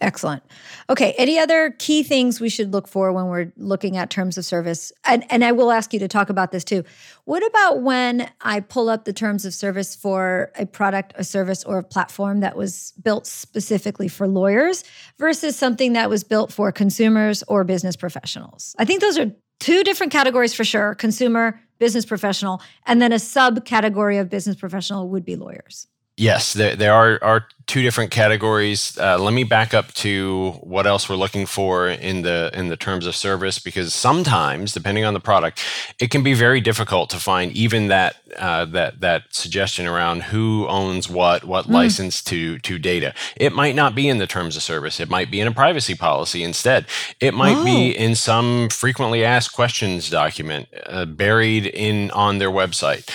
Excellent. 0.00 0.42
Okay. 0.90 1.12
Any 1.18 1.38
other 1.38 1.74
key 1.78 2.02
things 2.02 2.40
we 2.40 2.48
should 2.48 2.72
look 2.72 2.86
for 2.86 3.12
when 3.12 3.26
we're 3.26 3.52
looking 3.56 3.96
at 3.96 4.10
terms 4.10 4.38
of 4.38 4.44
service? 4.44 4.92
And, 5.04 5.24
and 5.30 5.44
I 5.44 5.52
will 5.52 5.72
ask 5.72 5.92
you 5.92 5.98
to 5.98 6.08
talk 6.08 6.30
about 6.30 6.52
this 6.52 6.64
too. 6.64 6.84
What 7.24 7.44
about 7.46 7.82
when 7.82 8.30
I 8.40 8.60
pull 8.60 8.88
up 8.88 9.04
the 9.04 9.12
terms 9.12 9.44
of 9.44 9.52
service 9.52 9.96
for 9.96 10.52
a 10.56 10.66
product, 10.66 11.14
a 11.16 11.24
service, 11.24 11.64
or 11.64 11.78
a 11.78 11.82
platform 11.82 12.40
that 12.40 12.56
was 12.56 12.92
built 13.02 13.26
specifically 13.26 14.08
for 14.08 14.28
lawyers 14.28 14.84
versus 15.18 15.56
something 15.56 15.94
that 15.94 16.08
was 16.08 16.22
built 16.22 16.52
for 16.52 16.70
consumers 16.70 17.42
or 17.48 17.64
business 17.64 17.96
professionals? 17.96 18.76
I 18.78 18.84
think 18.84 19.00
those 19.00 19.18
are 19.18 19.32
two 19.58 19.84
different 19.84 20.12
categories 20.12 20.54
for 20.54 20.64
sure 20.64 20.94
consumer, 20.94 21.60
business 21.78 22.04
professional, 22.04 22.60
and 22.86 23.00
then 23.00 23.12
a 23.12 23.16
subcategory 23.16 24.20
of 24.20 24.28
business 24.28 24.56
professional 24.56 25.08
would 25.08 25.24
be 25.24 25.36
lawyers. 25.36 25.86
Yes, 26.18 26.52
there, 26.52 26.74
there 26.74 26.92
are, 26.92 27.20
are 27.22 27.46
two 27.68 27.80
different 27.80 28.10
categories. 28.10 28.98
Uh, 28.98 29.18
let 29.18 29.32
me 29.32 29.44
back 29.44 29.72
up 29.72 29.92
to 29.92 30.50
what 30.62 30.84
else 30.84 31.08
we're 31.08 31.14
looking 31.14 31.46
for 31.46 31.88
in 31.88 32.22
the 32.22 32.50
in 32.54 32.66
the 32.70 32.76
terms 32.76 33.06
of 33.06 33.14
service, 33.14 33.60
because 33.60 33.94
sometimes, 33.94 34.72
depending 34.72 35.04
on 35.04 35.14
the 35.14 35.20
product, 35.20 35.62
it 36.00 36.10
can 36.10 36.24
be 36.24 36.34
very 36.34 36.60
difficult 36.60 37.08
to 37.10 37.18
find 37.18 37.52
even 37.52 37.86
that 37.86 38.16
uh, 38.36 38.64
that 38.64 38.98
that 38.98 39.22
suggestion 39.30 39.86
around 39.86 40.24
who 40.24 40.66
owns 40.66 41.08
what, 41.08 41.44
what 41.44 41.66
mm. 41.66 41.74
license 41.74 42.20
to 42.24 42.58
to 42.58 42.80
data. 42.80 43.14
It 43.36 43.52
might 43.52 43.76
not 43.76 43.94
be 43.94 44.08
in 44.08 44.18
the 44.18 44.26
terms 44.26 44.56
of 44.56 44.62
service. 44.64 44.98
It 44.98 45.08
might 45.08 45.30
be 45.30 45.40
in 45.40 45.46
a 45.46 45.52
privacy 45.52 45.94
policy 45.94 46.42
instead. 46.42 46.86
It 47.20 47.32
might 47.32 47.58
oh. 47.58 47.64
be 47.64 47.96
in 47.96 48.16
some 48.16 48.70
frequently 48.70 49.24
asked 49.24 49.52
questions 49.52 50.10
document 50.10 50.66
uh, 50.86 51.04
buried 51.04 51.66
in 51.66 52.10
on 52.10 52.38
their 52.38 52.50
website 52.50 53.08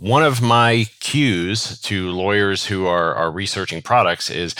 one 0.00 0.22
of 0.22 0.40
my 0.40 0.86
cues 1.00 1.78
to 1.82 2.10
lawyers 2.10 2.64
who 2.64 2.86
are, 2.86 3.14
are 3.14 3.30
researching 3.30 3.82
products 3.82 4.30
is 4.30 4.54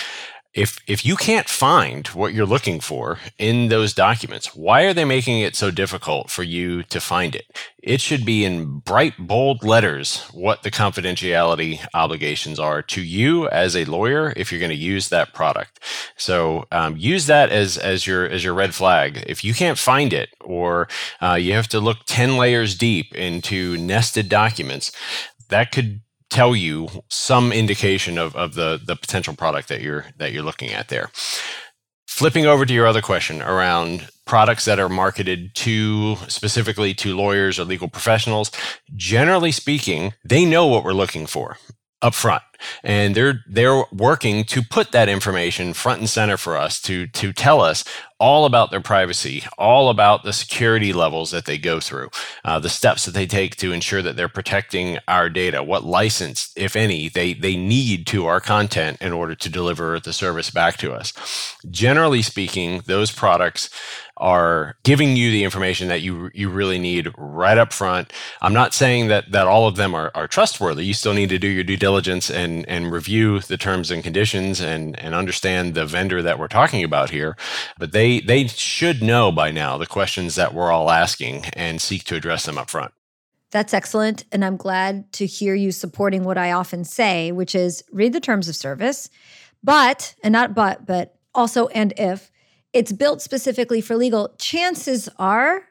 if 0.52 0.80
if 0.88 1.04
you 1.04 1.14
can't 1.14 1.48
find 1.48 2.08
what 2.08 2.34
you're 2.34 2.44
looking 2.44 2.80
for 2.80 3.18
in 3.38 3.68
those 3.68 3.94
documents 3.94 4.54
why 4.54 4.82
are 4.82 4.92
they 4.92 5.04
making 5.04 5.38
it 5.38 5.54
so 5.54 5.70
difficult 5.70 6.28
for 6.28 6.42
you 6.42 6.82
to 6.84 7.00
find 7.00 7.36
it? 7.36 7.44
It 7.82 8.00
should 8.00 8.26
be 8.26 8.44
in 8.44 8.80
bright 8.80 9.14
bold 9.16 9.64
letters 9.64 10.24
what 10.32 10.62
the 10.62 10.70
confidentiality 10.70 11.86
obligations 11.94 12.58
are 12.58 12.82
to 12.82 13.00
you 13.00 13.48
as 13.48 13.76
a 13.76 13.84
lawyer 13.84 14.34
if 14.36 14.50
you're 14.50 14.58
going 14.58 14.70
to 14.70 14.76
use 14.76 15.08
that 15.08 15.32
product. 15.32 15.78
So 16.16 16.66
um, 16.72 16.96
use 16.96 17.26
that 17.26 17.50
as 17.50 17.78
as 17.78 18.06
your 18.06 18.26
as 18.26 18.42
your 18.42 18.54
red 18.54 18.74
flag. 18.74 19.22
If 19.26 19.44
you 19.44 19.54
can't 19.54 19.78
find 19.78 20.12
it 20.12 20.30
or 20.40 20.88
uh, 21.22 21.34
you 21.34 21.52
have 21.52 21.68
to 21.68 21.80
look 21.80 21.98
10 22.06 22.36
layers 22.36 22.76
deep 22.76 23.14
into 23.14 23.76
nested 23.76 24.28
documents 24.28 24.90
that 25.50 25.72
could 25.72 26.00
tell 26.30 26.54
you 26.54 26.88
some 27.08 27.52
indication 27.52 28.18
of, 28.18 28.34
of 28.36 28.54
the, 28.54 28.80
the 28.84 28.96
potential 28.96 29.34
product 29.34 29.68
that 29.68 29.82
you're 29.82 30.06
that 30.16 30.32
you're 30.32 30.42
looking 30.42 30.70
at 30.70 30.88
there. 30.88 31.10
Flipping 32.06 32.46
over 32.46 32.66
to 32.66 32.74
your 32.74 32.86
other 32.86 33.02
question 33.02 33.40
around 33.40 34.08
products 34.26 34.64
that 34.64 34.78
are 34.78 34.88
marketed 34.88 35.54
to 35.54 36.16
specifically 36.28 36.94
to 36.94 37.16
lawyers 37.16 37.58
or 37.58 37.64
legal 37.64 37.88
professionals, 37.88 38.50
generally 38.94 39.50
speaking, 39.52 40.12
they 40.24 40.44
know 40.44 40.66
what 40.66 40.84
we're 40.84 40.92
looking 40.92 41.26
for 41.26 41.56
up 42.02 42.14
front 42.14 42.42
and 42.82 43.14
they're 43.14 43.44
they're 43.48 43.84
working 43.92 44.44
to 44.44 44.62
put 44.62 44.92
that 44.92 45.08
information 45.08 45.72
front 45.72 46.00
and 46.00 46.08
center 46.08 46.36
for 46.36 46.56
us 46.56 46.80
to 46.80 47.06
to 47.08 47.32
tell 47.32 47.60
us 47.60 47.84
all 48.18 48.44
about 48.44 48.70
their 48.70 48.80
privacy 48.80 49.44
all 49.58 49.88
about 49.88 50.24
the 50.24 50.32
security 50.32 50.92
levels 50.92 51.30
that 51.30 51.46
they 51.46 51.56
go 51.56 51.80
through 51.80 52.08
uh, 52.44 52.58
the 52.58 52.68
steps 52.68 53.04
that 53.04 53.14
they 53.14 53.26
take 53.26 53.56
to 53.56 53.72
ensure 53.72 54.02
that 54.02 54.16
they're 54.16 54.28
protecting 54.28 54.98
our 55.08 55.28
data 55.30 55.62
what 55.62 55.84
license 55.84 56.52
if 56.56 56.76
any 56.76 57.08
they 57.08 57.32
they 57.32 57.56
need 57.56 58.06
to 58.06 58.26
our 58.26 58.40
content 58.40 58.98
in 59.00 59.12
order 59.12 59.34
to 59.34 59.48
deliver 59.48 59.98
the 60.00 60.12
service 60.12 60.50
back 60.50 60.76
to 60.76 60.92
us. 60.92 61.12
Generally 61.70 62.22
speaking 62.22 62.82
those 62.86 63.10
products 63.10 63.70
are 64.20 64.76
giving 64.84 65.16
you 65.16 65.30
the 65.30 65.42
information 65.42 65.88
that 65.88 66.02
you 66.02 66.30
you 66.34 66.48
really 66.48 66.78
need 66.78 67.12
right 67.16 67.58
up 67.58 67.72
front. 67.72 68.12
I'm 68.40 68.52
not 68.52 68.74
saying 68.74 69.08
that 69.08 69.32
that 69.32 69.46
all 69.46 69.66
of 69.66 69.76
them 69.76 69.94
are, 69.94 70.12
are 70.14 70.28
trustworthy. 70.28 70.84
You 70.84 70.94
still 70.94 71.14
need 71.14 71.30
to 71.30 71.38
do 71.38 71.48
your 71.48 71.64
due 71.64 71.76
diligence 71.76 72.30
and 72.30 72.68
and 72.68 72.92
review 72.92 73.40
the 73.40 73.56
terms 73.56 73.90
and 73.90 74.04
conditions 74.04 74.60
and 74.60 74.98
and 75.00 75.14
understand 75.14 75.74
the 75.74 75.86
vendor 75.86 76.22
that 76.22 76.38
we're 76.38 76.48
talking 76.48 76.84
about 76.84 77.10
here. 77.10 77.36
But 77.78 77.92
they 77.92 78.20
they 78.20 78.46
should 78.46 79.02
know 79.02 79.32
by 79.32 79.50
now 79.50 79.78
the 79.78 79.86
questions 79.86 80.34
that 80.36 80.54
we're 80.54 80.70
all 80.70 80.90
asking 80.90 81.46
and 81.54 81.80
seek 81.80 82.04
to 82.04 82.14
address 82.14 82.44
them 82.44 82.58
up 82.58 82.70
front. 82.70 82.92
That's 83.50 83.74
excellent. 83.74 84.24
And 84.30 84.44
I'm 84.44 84.56
glad 84.56 85.12
to 85.14 85.26
hear 85.26 85.54
you 85.54 85.72
supporting 85.72 86.22
what 86.22 86.38
I 86.38 86.52
often 86.52 86.84
say, 86.84 87.32
which 87.32 87.54
is 87.54 87.82
read 87.90 88.12
the 88.12 88.20
terms 88.20 88.48
of 88.48 88.54
service, 88.54 89.10
but, 89.62 90.14
and 90.22 90.32
not 90.32 90.54
but, 90.54 90.86
but 90.86 91.16
also 91.34 91.66
and 91.68 91.92
if 91.96 92.30
it's 92.72 92.92
built 92.92 93.20
specifically 93.20 93.80
for 93.80 93.96
legal, 93.96 94.34
chances 94.38 95.08
are 95.18 95.64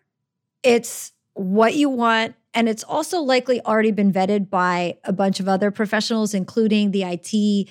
it's 0.63 1.13
what 1.33 1.75
you 1.75 1.89
want. 1.89 2.35
And 2.53 2.67
it's 2.67 2.83
also 2.83 3.19
likely 3.21 3.61
already 3.61 3.91
been 3.91 4.11
vetted 4.11 4.49
by 4.49 4.97
a 5.03 5.13
bunch 5.13 5.39
of 5.39 5.47
other 5.47 5.71
professionals, 5.71 6.33
including 6.33 6.91
the 6.91 7.03
IT 7.03 7.69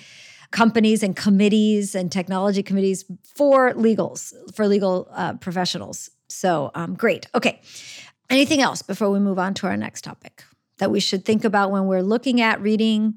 companies 0.51 1.03
and 1.03 1.15
committees 1.15 1.93
and 1.93 2.11
technology 2.11 2.63
committees 2.63 3.05
for 3.23 3.73
legals, 3.73 4.33
for 4.55 4.67
legal 4.67 5.07
uh, 5.11 5.33
professionals. 5.33 6.09
So 6.29 6.71
um, 6.73 6.95
great. 6.95 7.27
Okay. 7.35 7.61
Anything 8.29 8.61
else 8.61 8.81
before 8.81 9.11
we 9.11 9.19
move 9.19 9.37
on 9.37 9.53
to 9.55 9.67
our 9.67 9.77
next 9.77 10.03
topic 10.03 10.43
that 10.77 10.89
we 10.89 10.99
should 10.99 11.25
think 11.25 11.43
about 11.43 11.71
when 11.71 11.85
we're 11.85 12.01
looking 12.01 12.41
at 12.41 12.61
reading, 12.61 13.15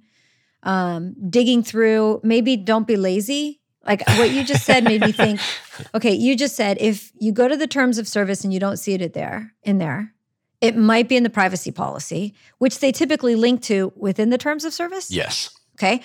um, 0.65 1.15
digging 1.31 1.63
through? 1.63 2.21
Maybe 2.25 2.57
don't 2.57 2.87
be 2.87 2.97
lazy 2.97 3.62
like 3.85 4.07
what 4.19 4.31
you 4.31 4.45
just 4.45 4.65
said 4.65 4.85
made 4.85 5.01
me 5.01 5.13
think, 5.13 5.41
okay, 5.95 6.13
you 6.13 6.37
just 6.37 6.57
said 6.57 6.79
if 6.81 7.13
you 7.19 7.33
go 7.33 7.49
to 7.49 7.57
the 7.57 7.67
terms 7.67 7.99
of 7.99 8.07
service 8.07 8.45
and 8.45 8.53
you 8.53 8.61
don't 8.61 8.77
see 8.77 8.95
it 8.95 9.13
there 9.13 9.55
in 9.63 9.79
there, 9.79 10.15
it 10.61 10.77
might 10.77 11.09
be 11.09 11.17
in 11.17 11.25
the 11.25 11.31
privacy 11.31 11.73
policy, 11.73 12.35
which 12.59 12.79
they 12.79 12.93
typically 12.93 13.35
link 13.35 13.63
to 13.63 13.93
within 13.97 14.31
the 14.31 14.39
terms 14.39 14.65
of 14.65 14.73
service. 14.73 15.11
Yes. 15.11 15.51
Okay. 15.77 16.01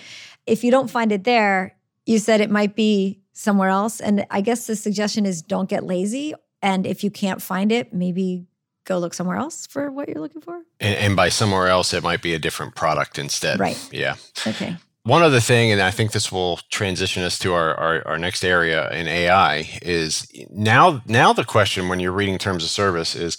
If 0.47 0.63
you 0.63 0.71
don't 0.71 0.89
find 0.89 1.11
it 1.11 1.23
there, 1.23 1.77
you 2.05 2.17
said 2.17 2.41
it 2.41 2.49
might 2.49 2.75
be 2.75 3.21
somewhere 3.33 3.69
else. 3.69 3.99
And 3.99 4.25
I 4.31 4.41
guess 4.41 4.65
the 4.65 4.75
suggestion 4.75 5.25
is 5.25 5.41
don't 5.41 5.69
get 5.69 5.83
lazy. 5.83 6.33
And 6.61 6.87
if 6.87 7.03
you 7.03 7.11
can't 7.11 7.41
find 7.41 7.71
it, 7.71 7.93
maybe 7.93 8.47
go 8.85 8.97
look 8.97 9.13
somewhere 9.13 9.37
else 9.37 9.67
for 9.67 9.91
what 9.91 10.07
you're 10.07 10.21
looking 10.21 10.41
for. 10.41 10.55
And, 10.79 10.95
and, 10.95 11.15
by 11.15 11.29
somewhere 11.29 11.67
else, 11.67 11.93
it 11.93 12.01
might 12.01 12.21
be 12.21 12.33
a 12.33 12.39
different 12.39 12.73
product 12.73 13.19
instead. 13.19 13.59
Right. 13.59 13.77
Yeah. 13.91 14.15
Okay 14.47 14.77
one 15.07 15.21
other 15.21 15.39
thing, 15.39 15.71
and 15.71 15.81
I 15.81 15.89
think 15.89 16.11
this 16.11 16.33
will 16.33 16.59
transition 16.69 17.23
us 17.23 17.39
to 17.39 17.53
our, 17.53 17.73
our, 17.75 18.05
our, 18.05 18.17
next 18.17 18.43
area 18.43 18.91
in 18.91 19.07
AI, 19.07 19.69
is 19.81 20.29
now 20.51 21.01
now 21.05 21.31
the 21.31 21.45
question 21.45 21.87
when 21.87 22.01
you're 22.01 22.11
reading 22.11 22.37
terms 22.37 22.61
of 22.63 22.69
service 22.69 23.15
is 23.15 23.37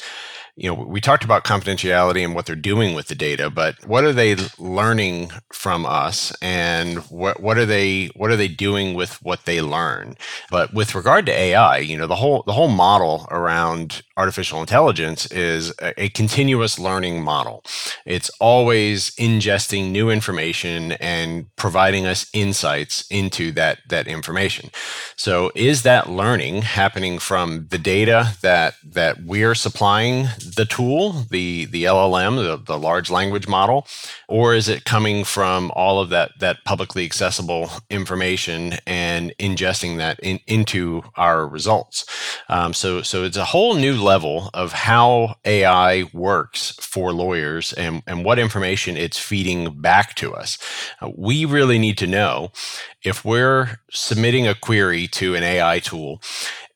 you 0.59 0.69
know, 0.69 0.75
we 0.75 1.01
talked 1.01 1.23
about 1.23 1.45
confidentiality 1.45 2.25
and 2.25 2.35
what 2.35 2.47
they're 2.47 2.57
doing 2.57 2.93
with 2.93 3.07
the 3.07 3.15
data, 3.15 3.49
but 3.49 3.77
what 3.87 4.03
are 4.03 4.13
they 4.13 4.35
learning 4.59 5.31
from 5.53 5.87
us 5.87 6.35
and 6.43 6.99
what 7.11 7.41
what 7.41 7.57
are 7.57 7.65
they 7.65 8.07
what 8.17 8.33
are 8.33 8.37
they 8.37 8.49
doing 8.49 8.95
with 8.95 9.23
what 9.23 9.45
they 9.45 9.63
learn? 9.63 10.17
But 10.51 10.75
with 10.75 10.97
regard 10.97 11.27
to 11.27 11.33
AI, 11.33 11.79
you 11.79 11.97
know, 11.97 12.09
the 12.09 12.17
whole 12.17 12.43
the 12.45 12.55
whole 12.55 12.69
model 12.69 13.29
around 13.31 14.03
artificial 14.17 14.61
intelligence 14.61 15.27
is 15.27 15.73
a, 15.81 16.03
a 16.03 16.09
continuous 16.09 16.77
learning 16.77 17.23
model. 17.23 17.65
It's 18.05 18.29
always 18.41 19.11
ingesting 19.13 19.93
new 19.93 20.11
information 20.11 20.93
and 20.93 21.55
providing 21.55 22.05
us 22.05 22.29
insights 22.33 23.07
into 23.13 23.53
that 23.53 23.79
that 23.89 24.09
information. 24.09 24.71
So 25.15 25.53
is 25.55 25.83
that 25.85 26.11
learning 26.11 26.63
happening 26.63 27.21
from 27.21 27.69
the 27.69 27.79
data 27.79 28.37
that 28.43 28.75
that 28.85 29.23
we're 29.23 29.55
supplying 29.55 30.27
the 30.57 30.67
tool, 30.67 31.13
the 31.31 31.67
the 31.67 31.85
LLM, 31.85 32.37
the, 32.37 32.57
the 32.57 32.79
large 32.79 33.11
language 33.11 33.49
model, 33.49 33.87
or 34.29 34.55
is 34.55 34.69
it 34.69 34.85
coming 34.85 35.25
from 35.25 35.73
all 35.75 36.01
of 36.01 36.11
that 36.11 36.33
that 36.41 36.65
publicly 36.65 37.05
accessible 37.05 37.71
information 37.91 38.75
and 38.87 39.35
ingesting 39.39 39.99
that 39.99 40.21
in, 40.23 40.41
into 40.47 41.03
our 41.17 41.47
results? 41.47 42.07
Um, 42.49 42.75
so 42.75 43.03
so 43.03 43.25
it's 43.25 43.37
a 43.37 43.47
whole 43.47 43.75
new 43.77 43.97
level 44.01 44.51
of 44.55 44.73
how 44.73 45.37
AI 45.45 46.05
works 46.13 46.73
for 46.81 47.13
lawyers 47.13 47.73
and 47.75 48.03
and 48.07 48.25
what 48.25 48.39
information 48.39 48.97
it's 48.97 49.19
feeding 49.19 49.81
back 49.81 50.15
to 50.17 50.35
us. 50.35 50.59
Uh, 51.01 51.11
we 51.17 51.45
really 51.45 51.79
need 51.79 51.99
to 51.99 52.07
know 52.07 52.53
if 53.05 53.25
we're 53.25 53.81
submitting 53.91 54.47
a 54.47 54.55
query 54.55 55.07
to 55.09 55.35
an 55.35 55.43
AI 55.43 55.79
tool 55.81 56.21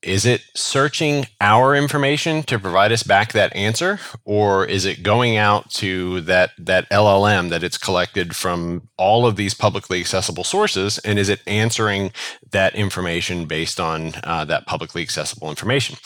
is 0.02 0.26
it 0.26 0.42
searching 0.54 1.26
our 1.40 1.74
information 1.74 2.42
to 2.42 2.58
provide 2.58 2.92
us 2.92 3.02
back 3.02 3.32
that 3.32 3.54
answer 3.54 4.00
or 4.24 4.64
is 4.66 4.84
it 4.84 5.02
going 5.02 5.36
out 5.36 5.70
to 5.70 6.20
that 6.22 6.50
that 6.58 6.88
llm 6.90 7.50
that 7.50 7.62
it's 7.62 7.78
collected 7.78 8.34
from 8.34 8.88
all 8.96 9.26
of 9.26 9.36
these 9.36 9.54
publicly 9.54 10.00
accessible 10.00 10.44
sources 10.44 10.98
and 10.98 11.18
is 11.18 11.28
it 11.28 11.40
answering 11.46 12.10
that 12.50 12.74
information 12.74 13.46
based 13.46 13.78
on 13.78 14.12
uh, 14.24 14.44
that 14.44 14.66
publicly 14.66 15.02
accessible 15.02 15.48
information 15.48 15.96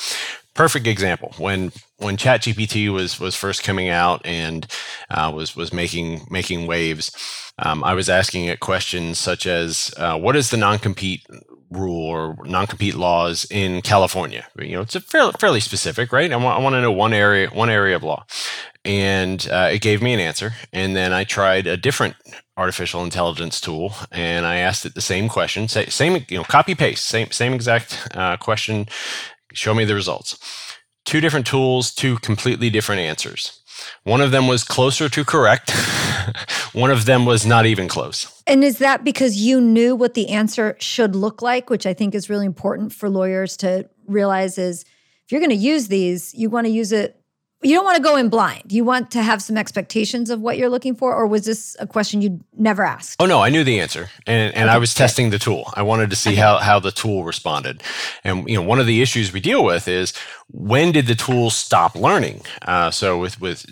perfect 0.56 0.86
example 0.86 1.34
when 1.38 1.70
when 1.98 2.16
ChatGPT 2.16 2.92
was 2.92 3.20
was 3.20 3.36
first 3.36 3.62
coming 3.62 3.88
out 3.88 4.20
and 4.24 4.66
uh, 5.10 5.30
was 5.32 5.54
was 5.54 5.72
making 5.72 6.26
making 6.30 6.66
waves. 6.66 7.12
Um, 7.58 7.84
I 7.84 7.94
was 7.94 8.08
asking 8.08 8.46
it 8.46 8.60
questions 8.60 9.18
such 9.18 9.46
as, 9.46 9.94
uh, 9.96 10.18
"What 10.18 10.34
is 10.34 10.50
the 10.50 10.56
non 10.56 10.78
compete 10.78 11.24
rule 11.76 12.04
or 12.04 12.36
non-compete 12.44 12.94
laws 12.94 13.46
in 13.50 13.82
California. 13.82 14.46
You 14.58 14.76
know, 14.76 14.80
it's 14.82 14.96
a 14.96 15.00
fairly, 15.00 15.32
fairly 15.38 15.60
specific, 15.60 16.12
right? 16.12 16.32
I 16.32 16.36
want, 16.36 16.74
to 16.74 16.80
know 16.80 16.92
one 16.92 17.12
area, 17.12 17.48
one 17.48 17.70
area 17.70 17.96
of 17.96 18.02
law, 18.02 18.26
and 18.84 19.46
uh, 19.50 19.70
it 19.72 19.80
gave 19.80 20.02
me 20.02 20.14
an 20.14 20.20
answer. 20.20 20.52
And 20.72 20.96
then 20.96 21.12
I 21.12 21.24
tried 21.24 21.66
a 21.66 21.76
different 21.76 22.14
artificial 22.56 23.04
intelligence 23.04 23.60
tool, 23.60 23.94
and 24.10 24.46
I 24.46 24.56
asked 24.56 24.86
it 24.86 24.94
the 24.94 25.00
same 25.00 25.28
question, 25.28 25.68
same, 25.68 26.24
you 26.28 26.38
know, 26.38 26.44
copy 26.44 26.74
paste, 26.74 27.04
same, 27.06 27.30
same 27.30 27.52
exact 27.52 28.08
uh, 28.14 28.36
question. 28.36 28.86
Show 29.52 29.74
me 29.74 29.84
the 29.84 29.94
results. 29.94 30.38
Two 31.04 31.20
different 31.20 31.46
tools, 31.46 31.94
two 31.94 32.18
completely 32.18 32.68
different 32.68 33.00
answers. 33.00 33.62
One 34.04 34.20
of 34.20 34.30
them 34.30 34.48
was 34.48 34.64
closer 34.64 35.08
to 35.08 35.24
correct. 35.24 35.70
One 36.72 36.90
of 36.90 37.04
them 37.04 37.24
was 37.24 37.46
not 37.46 37.66
even 37.66 37.88
close. 37.88 38.35
And 38.46 38.62
is 38.62 38.78
that 38.78 39.04
because 39.04 39.36
you 39.36 39.60
knew 39.60 39.96
what 39.96 40.14
the 40.14 40.28
answer 40.28 40.76
should 40.78 41.16
look 41.16 41.42
like, 41.42 41.68
which 41.68 41.86
I 41.86 41.94
think 41.94 42.14
is 42.14 42.30
really 42.30 42.46
important 42.46 42.92
for 42.92 43.08
lawyers 43.08 43.56
to 43.58 43.88
realize 44.06 44.56
is 44.56 44.82
if 45.24 45.32
you're 45.32 45.40
going 45.40 45.50
to 45.50 45.56
use 45.56 45.88
these, 45.88 46.32
you 46.34 46.48
want 46.48 46.66
to 46.66 46.72
use 46.72 46.92
it 46.92 47.20
you 47.62 47.74
don't 47.74 47.84
want 47.84 47.96
to 47.96 48.02
go 48.02 48.16
in 48.16 48.28
blind. 48.28 48.70
You 48.70 48.84
want 48.84 49.10
to 49.12 49.22
have 49.22 49.42
some 49.42 49.56
expectations 49.56 50.28
of 50.28 50.40
what 50.40 50.58
you're 50.58 50.68
looking 50.68 50.94
for, 50.94 51.14
or 51.14 51.26
was 51.26 51.46
this 51.46 51.74
a 51.80 51.86
question 51.86 52.20
you'd 52.20 52.42
never 52.56 52.84
asked? 52.84 53.16
Oh 53.20 53.26
no, 53.26 53.40
I 53.40 53.48
knew 53.48 53.64
the 53.64 53.80
answer, 53.80 54.10
and 54.26 54.54
and 54.54 54.68
okay. 54.68 54.74
I 54.74 54.78
was 54.78 54.92
testing 54.92 55.30
the 55.30 55.38
tool. 55.38 55.72
I 55.74 55.82
wanted 55.82 56.10
to 56.10 56.16
see 56.16 56.32
okay. 56.32 56.40
how 56.40 56.58
how 56.58 56.78
the 56.78 56.92
tool 56.92 57.24
responded, 57.24 57.82
and 58.24 58.48
you 58.48 58.56
know 58.56 58.62
one 58.62 58.78
of 58.78 58.86
the 58.86 59.00
issues 59.00 59.32
we 59.32 59.40
deal 59.40 59.64
with 59.64 59.88
is 59.88 60.12
when 60.48 60.92
did 60.92 61.06
the 61.06 61.14
tool 61.14 61.50
stop 61.50 61.96
learning? 61.96 62.42
Uh, 62.62 62.90
so 62.90 63.18
with 63.18 63.40
with 63.40 63.64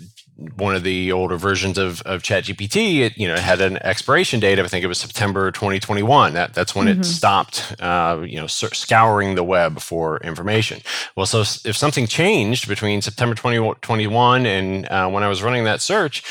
one 0.57 0.75
of 0.75 0.83
the 0.83 1.11
older 1.11 1.37
versions 1.37 1.77
of, 1.77 2.01
of 2.01 2.21
ChatGPT, 2.21 2.99
it 2.99 3.17
you 3.17 3.27
know 3.27 3.37
had 3.37 3.61
an 3.61 3.77
expiration 3.77 4.39
date 4.39 4.59
of 4.59 4.65
I 4.65 4.67
think 4.67 4.83
it 4.83 4.87
was 4.87 4.97
September 4.97 5.49
2021. 5.51 6.33
That 6.33 6.53
that's 6.53 6.75
when 6.75 6.87
mm-hmm. 6.87 7.01
it 7.01 7.05
stopped, 7.05 7.75
uh, 7.79 8.21
you 8.25 8.37
know, 8.37 8.47
scouring 8.47 9.35
the 9.35 9.43
web 9.43 9.79
for 9.79 10.17
information. 10.17 10.81
Well, 11.15 11.25
so 11.25 11.41
if 11.41 11.77
something 11.77 12.05
changed 12.05 12.67
between 12.67 13.01
September 13.01 13.33
2021 13.33 14.45
and 14.45 14.85
uh, 14.87 15.09
when 15.09 15.23
I 15.23 15.29
was 15.29 15.41
running 15.41 15.63
that 15.63 15.81
search, 15.81 16.23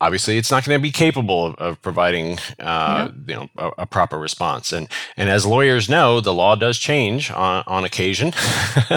obviously 0.00 0.38
it's 0.38 0.50
not 0.50 0.64
going 0.64 0.78
to 0.78 0.82
be 0.82 0.90
capable 0.90 1.46
of, 1.46 1.54
of 1.56 1.82
providing 1.82 2.38
uh, 2.58 3.10
you 3.26 3.34
know 3.34 3.48
a, 3.56 3.70
a, 3.78 3.86
proper 3.86 4.18
response. 4.18 4.72
And 4.72 4.88
and 5.16 5.28
as 5.28 5.46
lawyers 5.46 5.88
know, 5.88 6.20
the 6.20 6.34
law 6.34 6.56
does 6.56 6.78
change 6.78 7.30
on 7.30 7.62
on 7.68 7.84
occasion, 7.84 8.32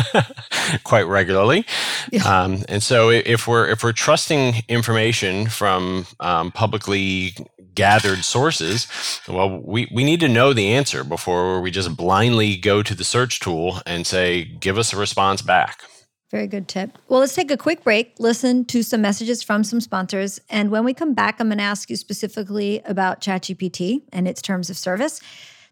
quite 0.84 1.04
regularly. 1.04 1.66
Yeah. 2.12 2.24
Um, 2.24 2.64
and 2.68 2.82
so 2.82 3.10
if 3.10 3.48
we're 3.48 3.68
if 3.68 3.84
we're 3.84 3.92
trusting 3.92 4.55
information 4.68 5.48
from 5.48 6.06
um, 6.20 6.52
publicly 6.52 7.36
gathered 7.74 8.24
sources, 8.24 8.88
well, 9.28 9.62
we, 9.64 9.88
we 9.94 10.04
need 10.04 10.20
to 10.22 10.30
know 10.30 10.54
the 10.54 10.74
answer 10.74 11.04
before 11.04 11.62
we 11.62 11.72
just 11.72 11.96
blindly 11.96 12.56
go 12.56 12.82
to 12.82 12.96
the 12.96 13.04
search 13.04 13.40
tool 13.40 13.82
and 13.86 14.08
say, 14.08 14.44
give 14.44 14.78
us 14.78 14.94
a 14.94 14.98
response 14.98 15.42
back. 15.42 15.84
Very 16.32 16.48
good 16.48 16.68
tip. 16.68 16.98
Well, 17.08 17.20
let's 17.20 17.36
take 17.36 17.52
a 17.52 17.58
quick 17.58 17.84
break, 17.84 18.16
listen 18.20 18.66
to 18.66 18.82
some 18.82 19.02
messages 19.02 19.44
from 19.44 19.64
some 19.64 19.80
sponsors. 19.80 20.40
And 20.50 20.72
when 20.72 20.84
we 20.84 20.94
come 20.94 21.14
back, 21.14 21.40
I'm 21.40 21.48
going 21.48 21.60
to 21.60 21.64
ask 21.64 21.90
you 21.90 21.96
specifically 21.96 22.82
about 22.86 23.22
ChatGPT 23.22 24.02
and 24.12 24.28
its 24.28 24.42
terms 24.42 24.70
of 24.70 24.78
service, 24.78 25.22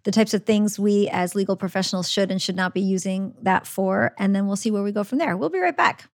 the 0.04 0.12
types 0.12 0.34
of 0.34 0.46
things 0.46 0.78
we 0.78 1.10
as 1.10 1.34
legal 1.34 1.56
professionals 1.56 2.10
should 2.10 2.30
and 2.30 2.42
should 2.42 2.56
not 2.56 2.74
be 2.74 2.82
using 2.82 3.34
that 3.42 3.66
for. 3.66 4.14
And 4.20 4.36
then 4.36 4.46
we'll 4.46 4.56
see 4.56 4.70
where 4.72 4.84
we 4.84 4.92
go 4.92 5.04
from 5.04 5.18
there. 5.18 5.36
We'll 5.36 5.50
be 5.50 5.60
right 5.60 5.76
back. 5.76 6.10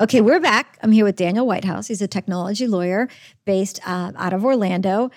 Okay, 0.00 0.22
we're 0.22 0.40
back. 0.40 0.78
I'm 0.82 0.90
here 0.90 1.04
with 1.04 1.16
Daniel 1.16 1.46
Whitehouse. 1.46 1.86
He's 1.86 2.00
a 2.00 2.08
technology 2.08 2.66
lawyer 2.66 3.10
based 3.44 3.78
uh, 3.86 4.12
out 4.16 4.32
of 4.32 4.42
Orlando. 4.42 5.10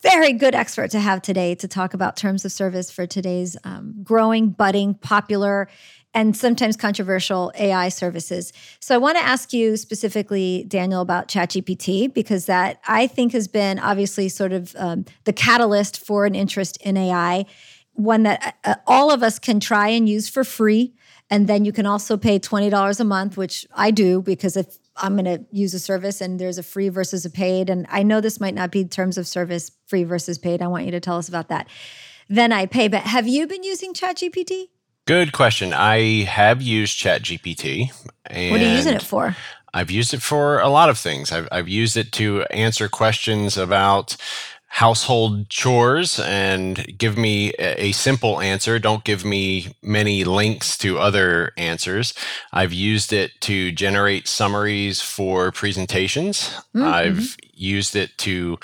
Very 0.00 0.32
good 0.32 0.54
expert 0.54 0.90
to 0.92 0.98
have 1.00 1.20
today 1.20 1.54
to 1.56 1.68
talk 1.68 1.92
about 1.92 2.16
terms 2.16 2.42
of 2.46 2.50
service 2.50 2.90
for 2.90 3.06
today's 3.06 3.54
um, 3.64 3.94
growing, 4.02 4.48
budding, 4.48 4.94
popular, 4.94 5.68
and 6.14 6.34
sometimes 6.34 6.74
controversial 6.74 7.52
AI 7.58 7.90
services. 7.90 8.54
So 8.80 8.94
I 8.94 8.98
want 8.98 9.18
to 9.18 9.24
ask 9.24 9.52
you 9.52 9.76
specifically, 9.76 10.64
Daniel, 10.68 11.02
about 11.02 11.28
ChatGPT, 11.28 12.12
because 12.12 12.46
that 12.46 12.80
I 12.88 13.06
think 13.06 13.32
has 13.32 13.46
been 13.46 13.78
obviously 13.78 14.30
sort 14.30 14.52
of 14.52 14.74
um, 14.78 15.04
the 15.24 15.34
catalyst 15.34 16.02
for 16.02 16.24
an 16.24 16.34
interest 16.34 16.78
in 16.78 16.96
AI, 16.96 17.44
one 17.92 18.22
that 18.22 18.56
uh, 18.64 18.76
all 18.86 19.10
of 19.10 19.22
us 19.22 19.38
can 19.38 19.60
try 19.60 19.88
and 19.88 20.08
use 20.08 20.30
for 20.30 20.44
free. 20.44 20.94
And 21.30 21.46
then 21.46 21.64
you 21.64 21.72
can 21.72 21.86
also 21.86 22.16
pay 22.16 22.38
$20 22.38 23.00
a 23.00 23.04
month, 23.04 23.36
which 23.36 23.66
I 23.74 23.90
do 23.90 24.20
because 24.22 24.56
if 24.56 24.78
I'm 24.96 25.16
going 25.16 25.24
to 25.24 25.44
use 25.50 25.74
a 25.74 25.80
service 25.80 26.20
and 26.20 26.38
there's 26.38 26.58
a 26.58 26.62
free 26.62 26.88
versus 26.88 27.24
a 27.24 27.30
paid, 27.30 27.70
and 27.70 27.86
I 27.88 28.02
know 28.02 28.20
this 28.20 28.40
might 28.40 28.54
not 28.54 28.70
be 28.70 28.84
terms 28.84 29.18
of 29.18 29.26
service 29.26 29.72
free 29.86 30.04
versus 30.04 30.38
paid. 30.38 30.62
I 30.62 30.68
want 30.68 30.84
you 30.84 30.92
to 30.92 31.00
tell 31.00 31.16
us 31.16 31.28
about 31.28 31.48
that. 31.48 31.68
Then 32.28 32.52
I 32.52 32.66
pay. 32.66 32.88
But 32.88 33.02
have 33.02 33.26
you 33.26 33.46
been 33.46 33.64
using 33.64 33.94
ChatGPT? 33.94 34.68
Good 35.06 35.32
question. 35.32 35.72
I 35.72 36.24
have 36.24 36.62
used 36.62 36.98
ChatGPT. 36.98 37.90
What 37.90 38.32
are 38.32 38.58
you 38.58 38.70
using 38.70 38.94
it 38.94 39.02
for? 39.02 39.36
I've 39.74 39.90
used 39.90 40.14
it 40.14 40.22
for 40.22 40.60
a 40.60 40.68
lot 40.68 40.88
of 40.88 40.98
things. 40.98 41.32
I've, 41.32 41.48
I've 41.50 41.68
used 41.68 41.96
it 41.96 42.12
to 42.12 42.44
answer 42.44 42.88
questions 42.88 43.58
about 43.58 44.16
household 44.74 45.48
chores 45.48 46.18
and 46.18 46.98
give 46.98 47.16
me 47.16 47.50
a 47.60 47.92
simple 47.92 48.40
answer. 48.40 48.76
Don't 48.80 49.04
give 49.04 49.24
me 49.24 49.72
many 49.82 50.24
links 50.24 50.76
to 50.78 50.98
other 50.98 51.52
answers. 51.56 52.12
I've 52.52 52.72
used 52.72 53.12
it 53.12 53.30
to 53.42 53.70
generate 53.70 54.26
summaries 54.26 55.00
for 55.00 55.52
presentations. 55.52 56.48
Mm-hmm. 56.74 56.82
I've 56.82 57.36
used 57.52 57.94
it 57.94 58.18
to 58.18 58.58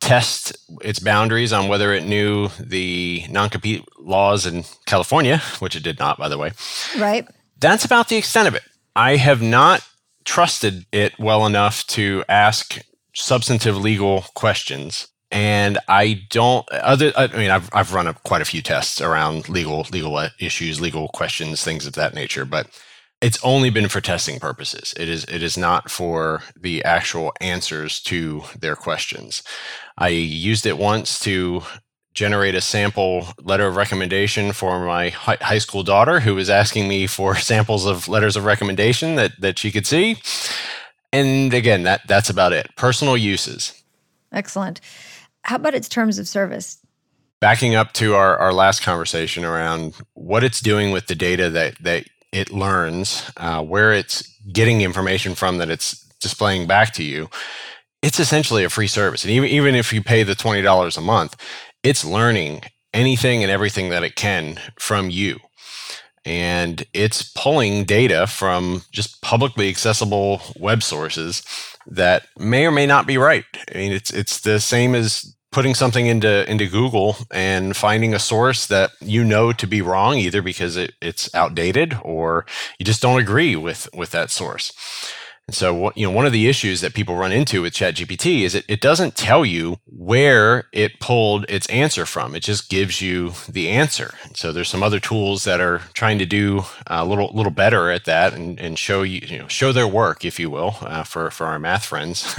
test 0.00 0.56
its 0.80 0.98
boundaries 0.98 1.52
on 1.52 1.68
whether 1.68 1.92
it 1.92 2.04
knew 2.04 2.48
the 2.58 3.24
non 3.30 3.48
compete 3.48 3.84
laws 3.96 4.44
in 4.44 4.64
California, 4.86 5.38
which 5.60 5.76
it 5.76 5.84
did 5.84 6.00
not, 6.00 6.18
by 6.18 6.26
the 6.26 6.36
way. 6.36 6.50
Right. 6.98 7.28
That's 7.60 7.84
about 7.84 8.08
the 8.08 8.16
extent 8.16 8.48
of 8.48 8.56
it. 8.56 8.64
I 8.96 9.14
have 9.14 9.40
not 9.40 9.86
trusted 10.24 10.84
it 10.90 11.16
well 11.16 11.46
enough 11.46 11.86
to 11.86 12.24
ask 12.28 12.80
substantive 13.14 13.76
legal 13.76 14.22
questions 14.34 15.06
and 15.38 15.78
I 15.86 16.24
don't. 16.30 16.68
Other, 16.72 17.12
I 17.16 17.28
mean, 17.28 17.50
I've 17.50 17.70
I've 17.72 17.94
run 17.94 18.08
a, 18.08 18.14
quite 18.14 18.42
a 18.42 18.44
few 18.44 18.60
tests 18.60 19.00
around 19.00 19.48
legal 19.48 19.86
legal 19.92 20.16
uh, 20.16 20.30
issues, 20.40 20.80
legal 20.80 21.06
questions, 21.08 21.62
things 21.62 21.86
of 21.86 21.92
that 21.92 22.12
nature, 22.12 22.44
but 22.44 22.66
it's 23.20 23.42
only 23.44 23.70
been 23.70 23.88
for 23.88 24.00
testing 24.00 24.40
purposes. 24.40 24.92
It 24.96 25.08
is 25.08 25.24
it 25.26 25.40
is 25.40 25.56
not 25.56 25.92
for 25.92 26.42
the 26.60 26.82
actual 26.82 27.32
answers 27.40 28.00
to 28.02 28.42
their 28.58 28.74
questions. 28.74 29.44
I 29.96 30.08
used 30.08 30.66
it 30.66 30.76
once 30.76 31.20
to 31.20 31.62
generate 32.14 32.56
a 32.56 32.60
sample 32.60 33.28
letter 33.40 33.68
of 33.68 33.76
recommendation 33.76 34.50
for 34.50 34.84
my 34.84 35.10
high 35.10 35.58
school 35.58 35.84
daughter 35.84 36.18
who 36.18 36.34
was 36.34 36.50
asking 36.50 36.88
me 36.88 37.06
for 37.06 37.36
samples 37.52 37.86
of 37.86 38.08
letters 38.08 38.34
of 38.34 38.44
recommendation 38.44 39.14
that, 39.14 39.40
that 39.40 39.56
she 39.56 39.70
could 39.70 39.86
see. 39.86 40.16
And 41.12 41.54
again, 41.54 41.84
that, 41.84 42.00
that's 42.08 42.28
about 42.28 42.52
it. 42.52 42.74
Personal 42.74 43.16
uses. 43.16 43.72
Excellent. 44.32 44.80
How 45.48 45.56
about 45.56 45.74
its 45.74 45.88
terms 45.88 46.18
of 46.18 46.28
service? 46.28 46.76
Backing 47.40 47.74
up 47.74 47.94
to 47.94 48.14
our, 48.14 48.36
our 48.36 48.52
last 48.52 48.82
conversation 48.82 49.46
around 49.46 49.94
what 50.12 50.44
it's 50.44 50.60
doing 50.60 50.90
with 50.90 51.06
the 51.06 51.14
data 51.14 51.48
that, 51.48 51.82
that 51.82 52.04
it 52.34 52.52
learns, 52.52 53.30
uh, 53.38 53.62
where 53.62 53.94
it's 53.94 54.28
getting 54.52 54.82
information 54.82 55.34
from 55.34 55.56
that 55.56 55.70
it's 55.70 56.06
displaying 56.20 56.66
back 56.66 56.92
to 56.92 57.02
you, 57.02 57.30
it's 58.02 58.20
essentially 58.20 58.62
a 58.62 58.68
free 58.68 58.86
service. 58.86 59.24
And 59.24 59.30
even, 59.30 59.48
even 59.48 59.74
if 59.74 59.90
you 59.90 60.02
pay 60.02 60.22
the 60.22 60.34
$20 60.34 60.98
a 60.98 61.00
month, 61.00 61.34
it's 61.82 62.04
learning 62.04 62.60
anything 62.92 63.42
and 63.42 63.50
everything 63.50 63.88
that 63.88 64.04
it 64.04 64.16
can 64.16 64.60
from 64.78 65.08
you. 65.08 65.38
And 66.26 66.84
it's 66.92 67.22
pulling 67.22 67.84
data 67.84 68.26
from 68.26 68.82
just 68.92 69.22
publicly 69.22 69.70
accessible 69.70 70.42
web 70.60 70.82
sources 70.82 71.42
that 71.86 72.26
may 72.38 72.66
or 72.66 72.70
may 72.70 72.84
not 72.84 73.06
be 73.06 73.16
right. 73.16 73.46
I 73.74 73.78
mean, 73.78 73.92
it's 73.92 74.12
it's 74.12 74.40
the 74.40 74.60
same 74.60 74.94
as 74.94 75.34
putting 75.50 75.74
something 75.74 76.06
into 76.06 76.50
into 76.50 76.66
Google 76.68 77.16
and 77.30 77.76
finding 77.76 78.14
a 78.14 78.18
source 78.18 78.66
that 78.66 78.90
you 79.00 79.24
know 79.24 79.52
to 79.52 79.66
be 79.66 79.82
wrong, 79.82 80.16
either 80.16 80.42
because 80.42 80.76
it, 80.76 80.94
it's 81.00 81.34
outdated 81.34 81.98
or 82.02 82.46
you 82.78 82.84
just 82.84 83.02
don't 83.02 83.20
agree 83.20 83.56
with 83.56 83.88
with 83.94 84.10
that 84.10 84.30
source. 84.30 84.72
And 85.48 85.54
so, 85.54 85.90
you 85.96 86.06
know, 86.06 86.12
one 86.12 86.26
of 86.26 86.32
the 86.32 86.46
issues 86.46 86.82
that 86.82 86.92
people 86.92 87.16
run 87.16 87.32
into 87.32 87.62
with 87.62 87.72
ChatGPT 87.72 88.42
is 88.42 88.54
it, 88.54 88.66
it 88.68 88.82
doesn't 88.82 89.16
tell 89.16 89.46
you 89.46 89.78
where 89.86 90.68
it 90.74 91.00
pulled 91.00 91.46
its 91.48 91.66
answer 91.70 92.04
from. 92.04 92.34
It 92.34 92.42
just 92.42 92.68
gives 92.68 93.00
you 93.00 93.32
the 93.48 93.70
answer. 93.70 94.12
And 94.24 94.36
so 94.36 94.52
there's 94.52 94.68
some 94.68 94.82
other 94.82 95.00
tools 95.00 95.44
that 95.44 95.58
are 95.58 95.78
trying 95.94 96.18
to 96.18 96.26
do 96.26 96.64
a 96.86 97.02
little 97.02 97.30
little 97.32 97.50
better 97.50 97.90
at 97.90 98.04
that 98.04 98.34
and, 98.34 98.60
and 98.60 98.78
show 98.78 99.00
you, 99.00 99.22
you 99.26 99.38
know, 99.38 99.48
show 99.48 99.72
their 99.72 99.88
work, 99.88 100.22
if 100.22 100.38
you 100.38 100.50
will, 100.50 100.76
uh, 100.82 101.02
for 101.02 101.30
for 101.30 101.46
our 101.46 101.58
math 101.58 101.86
friends. 101.86 102.38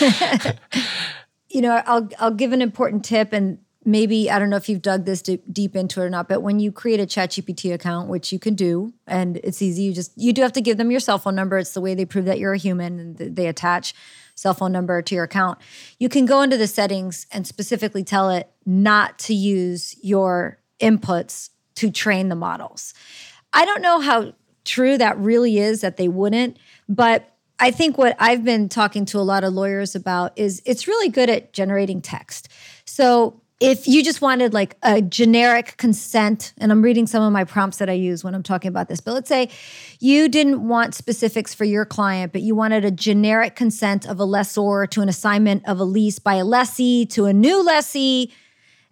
you 1.48 1.60
know, 1.60 1.82
I'll 1.86 2.08
I'll 2.18 2.34
give 2.34 2.52
an 2.52 2.62
important 2.62 3.04
tip, 3.04 3.32
and 3.32 3.58
maybe 3.84 4.30
I 4.30 4.38
don't 4.38 4.50
know 4.50 4.56
if 4.56 4.68
you've 4.68 4.82
dug 4.82 5.04
this 5.04 5.22
deep, 5.22 5.44
deep 5.52 5.76
into 5.76 6.00
it 6.00 6.04
or 6.04 6.10
not, 6.10 6.28
but 6.28 6.42
when 6.42 6.58
you 6.58 6.72
create 6.72 7.00
a 7.00 7.06
ChatGPT 7.06 7.72
account, 7.72 8.08
which 8.08 8.32
you 8.32 8.38
can 8.38 8.54
do, 8.54 8.92
and 9.06 9.38
it's 9.38 9.62
easy, 9.62 9.84
you 9.84 9.94
just 9.94 10.12
you 10.16 10.32
do 10.32 10.42
have 10.42 10.52
to 10.52 10.60
give 10.60 10.76
them 10.76 10.90
your 10.90 11.00
cell 11.00 11.18
phone 11.18 11.34
number. 11.34 11.58
It's 11.58 11.72
the 11.72 11.80
way 11.80 11.94
they 11.94 12.04
prove 12.04 12.24
that 12.24 12.38
you're 12.38 12.54
a 12.54 12.58
human, 12.58 12.98
and 12.98 13.16
they 13.16 13.46
attach 13.46 13.94
cell 14.34 14.54
phone 14.54 14.72
number 14.72 15.00
to 15.00 15.14
your 15.14 15.24
account. 15.24 15.58
You 15.98 16.08
can 16.08 16.26
go 16.26 16.42
into 16.42 16.56
the 16.56 16.66
settings 16.66 17.26
and 17.32 17.46
specifically 17.46 18.04
tell 18.04 18.30
it 18.30 18.50
not 18.66 19.18
to 19.20 19.34
use 19.34 19.96
your 20.02 20.58
inputs 20.80 21.50
to 21.76 21.90
train 21.90 22.28
the 22.28 22.34
models. 22.34 22.92
I 23.52 23.64
don't 23.64 23.80
know 23.80 24.00
how 24.00 24.34
true 24.64 24.98
that 24.98 25.16
really 25.18 25.58
is 25.58 25.80
that 25.80 25.96
they 25.96 26.08
wouldn't, 26.08 26.58
but 26.88 27.35
I 27.58 27.70
think 27.70 27.96
what 27.96 28.16
I've 28.18 28.44
been 28.44 28.68
talking 28.68 29.04
to 29.06 29.18
a 29.18 29.20
lot 29.20 29.44
of 29.44 29.52
lawyers 29.52 29.94
about 29.94 30.38
is 30.38 30.62
it's 30.66 30.86
really 30.86 31.08
good 31.08 31.30
at 31.30 31.52
generating 31.52 32.02
text. 32.02 32.48
So 32.84 33.40
if 33.58 33.88
you 33.88 34.04
just 34.04 34.20
wanted 34.20 34.52
like 34.52 34.76
a 34.82 35.00
generic 35.00 35.78
consent, 35.78 36.52
and 36.58 36.70
I'm 36.70 36.82
reading 36.82 37.06
some 37.06 37.22
of 37.22 37.32
my 37.32 37.44
prompts 37.44 37.78
that 37.78 37.88
I 37.88 37.94
use 37.94 38.22
when 38.22 38.34
I'm 38.34 38.42
talking 38.42 38.68
about 38.68 38.88
this, 38.88 39.00
but 39.00 39.14
let's 39.14 39.28
say 39.28 39.48
you 39.98 40.28
didn't 40.28 40.68
want 40.68 40.94
specifics 40.94 41.54
for 41.54 41.64
your 41.64 41.86
client, 41.86 42.32
but 42.32 42.42
you 42.42 42.54
wanted 42.54 42.84
a 42.84 42.90
generic 42.90 43.56
consent 43.56 44.06
of 44.06 44.20
a 44.20 44.24
lessor 44.24 44.86
to 44.90 45.00
an 45.00 45.08
assignment 45.08 45.66
of 45.66 45.80
a 45.80 45.84
lease 45.84 46.18
by 46.18 46.34
a 46.34 46.44
lessee 46.44 47.06
to 47.06 47.24
a 47.24 47.32
new 47.32 47.64
lessee 47.64 48.30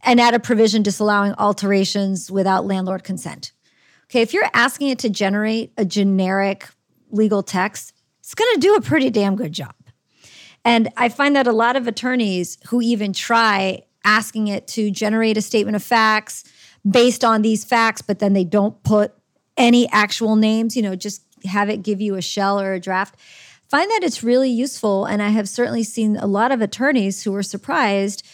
and 0.03 0.19
add 0.19 0.33
a 0.33 0.41
provision 0.41 0.83
disallowing 0.83 1.35
alterations 1.35 2.31
without 2.31 2.65
landlord 2.65 3.05
consent. 3.05 3.53
Okay, 4.05 4.23
if 4.23 4.33
you're 4.33 4.49
asking 4.55 4.89
it 4.89 4.99
to 5.01 5.11
generate 5.11 5.73
a 5.77 5.85
generic 5.85 6.69
legal 7.11 7.43
text, 7.43 7.94
it's 8.25 8.35
going 8.35 8.55
to 8.55 8.61
do 8.61 8.75
a 8.75 8.81
pretty 8.81 9.11
damn 9.11 9.37
good 9.37 9.53
job. 9.53 9.75
And 10.65 10.89
I 10.97 11.11
find 11.11 11.37
that 11.37 11.47
a 11.47 11.53
lot 11.53 11.77
of 11.77 11.87
attorneys 11.87 12.57
who 12.69 12.81
even 12.81 13.13
try 13.13 13.83
asking 14.03 14.49
it 14.49 14.67
to 14.69 14.91
generate 14.91 15.37
a 15.37 15.43
statement 15.43 15.77
of 15.77 15.83
facts 15.83 16.43
based 16.89 17.23
on 17.23 17.43
these 17.43 17.65
facts, 17.65 18.01
but 18.01 18.21
then 18.21 18.33
they 18.33 18.45
don't 18.45 18.83
put 18.83 19.13
any 19.59 19.89
actual 19.91 20.37
names, 20.37 20.75
you 20.75 20.83
know, 20.83 20.97
just 20.97 21.23
have 21.45 21.69
it 21.69 21.83
give 21.83 22.01
you 22.01 22.15
a 22.15 22.23
shell 22.23 22.59
or 22.59 22.73
a 22.73 22.81
draft. 22.81 23.15
Find 23.69 23.91
that 23.91 24.01
it's 24.03 24.23
really 24.23 24.51
useful. 24.51 25.05
And 25.05 25.23
I 25.23 25.29
have 25.29 25.49
certainly 25.49 25.83
seen 25.83 26.17
a 26.17 26.27
lot 26.27 26.51
of 26.51 26.63
attorneys 26.63 27.23
who 27.23 27.35
are 27.35 27.43
surprised 27.43 28.27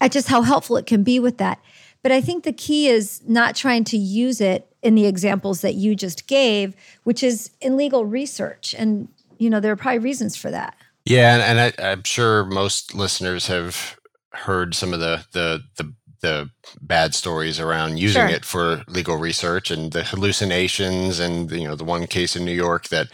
at 0.00 0.12
just 0.12 0.28
how 0.28 0.42
helpful 0.42 0.76
it 0.76 0.86
can 0.86 1.02
be 1.02 1.18
with 1.18 1.38
that. 1.38 1.60
But 2.02 2.12
I 2.12 2.20
think 2.20 2.44
the 2.44 2.52
key 2.52 2.88
is 2.88 3.22
not 3.26 3.56
trying 3.56 3.84
to 3.84 3.96
use 3.96 4.40
it 4.40 4.72
in 4.82 4.94
the 4.94 5.06
examples 5.06 5.60
that 5.62 5.74
you 5.74 5.94
just 5.94 6.26
gave, 6.26 6.74
which 7.04 7.22
is 7.22 7.50
in 7.60 7.76
legal 7.76 8.04
research. 8.04 8.74
And, 8.76 9.08
you 9.42 9.50
know, 9.50 9.58
there 9.58 9.72
are 9.72 9.76
probably 9.76 9.98
reasons 9.98 10.36
for 10.36 10.50
that. 10.52 10.76
Yeah. 11.04 11.34
And, 11.34 11.58
and 11.58 11.74
I, 11.78 11.90
I'm 11.90 12.04
sure 12.04 12.44
most 12.44 12.94
listeners 12.94 13.48
have 13.48 13.96
heard 14.32 14.74
some 14.74 14.94
of 14.94 15.00
the 15.00 15.26
the 15.32 15.62
the, 15.76 15.92
the 16.22 16.50
bad 16.80 17.12
stories 17.12 17.58
around 17.58 17.98
using 17.98 18.28
sure. 18.28 18.36
it 18.36 18.44
for 18.44 18.84
legal 18.86 19.16
research 19.16 19.70
and 19.70 19.92
the 19.92 20.04
hallucinations 20.04 21.18
and 21.18 21.50
you 21.50 21.66
know 21.66 21.74
the 21.74 21.84
one 21.84 22.06
case 22.06 22.36
in 22.36 22.44
New 22.44 22.54
York 22.54 22.88
that 22.88 23.08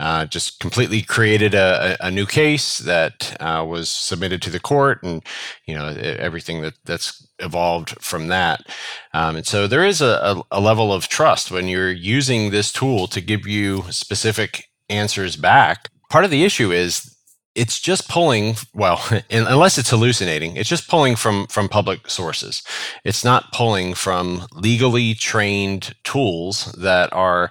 uh, 0.00 0.24
just 0.24 0.58
completely 0.58 1.02
created 1.02 1.54
a, 1.54 1.96
a 2.00 2.10
new 2.10 2.24
case 2.24 2.78
that 2.78 3.36
uh, 3.40 3.64
was 3.68 3.90
submitted 3.90 4.40
to 4.42 4.50
the 4.50 4.58
court 4.58 5.02
and 5.02 5.22
you 5.66 5.74
know 5.74 5.88
everything 5.88 6.62
that 6.62 6.74
that's 6.86 7.24
evolved 7.40 7.90
from 8.00 8.28
that 8.28 8.64
um, 9.12 9.36
and 9.36 9.46
so 9.46 9.66
there 9.66 9.84
is 9.84 10.00
a, 10.00 10.42
a 10.50 10.60
level 10.60 10.92
of 10.92 11.08
trust 11.08 11.50
when 11.50 11.68
you're 11.68 11.92
using 11.92 12.50
this 12.50 12.72
tool 12.72 13.06
to 13.06 13.20
give 13.20 13.46
you 13.46 13.84
specific 13.90 14.64
answers 14.88 15.36
back. 15.36 15.88
Part 16.10 16.24
of 16.24 16.30
the 16.30 16.44
issue 16.44 16.72
is 16.72 17.14
it's 17.54 17.80
just 17.80 18.08
pulling 18.08 18.56
well 18.74 19.00
unless 19.30 19.78
it's 19.78 19.90
hallucinating 19.90 20.56
it's 20.56 20.68
just 20.68 20.88
pulling 20.88 21.16
from 21.16 21.46
from 21.46 21.68
public 21.68 22.10
sources. 22.10 22.62
It's 23.04 23.24
not 23.24 23.52
pulling 23.52 23.94
from 23.94 24.46
legally 24.52 25.14
trained 25.14 25.94
tools 26.04 26.72
that 26.78 27.12
are 27.12 27.50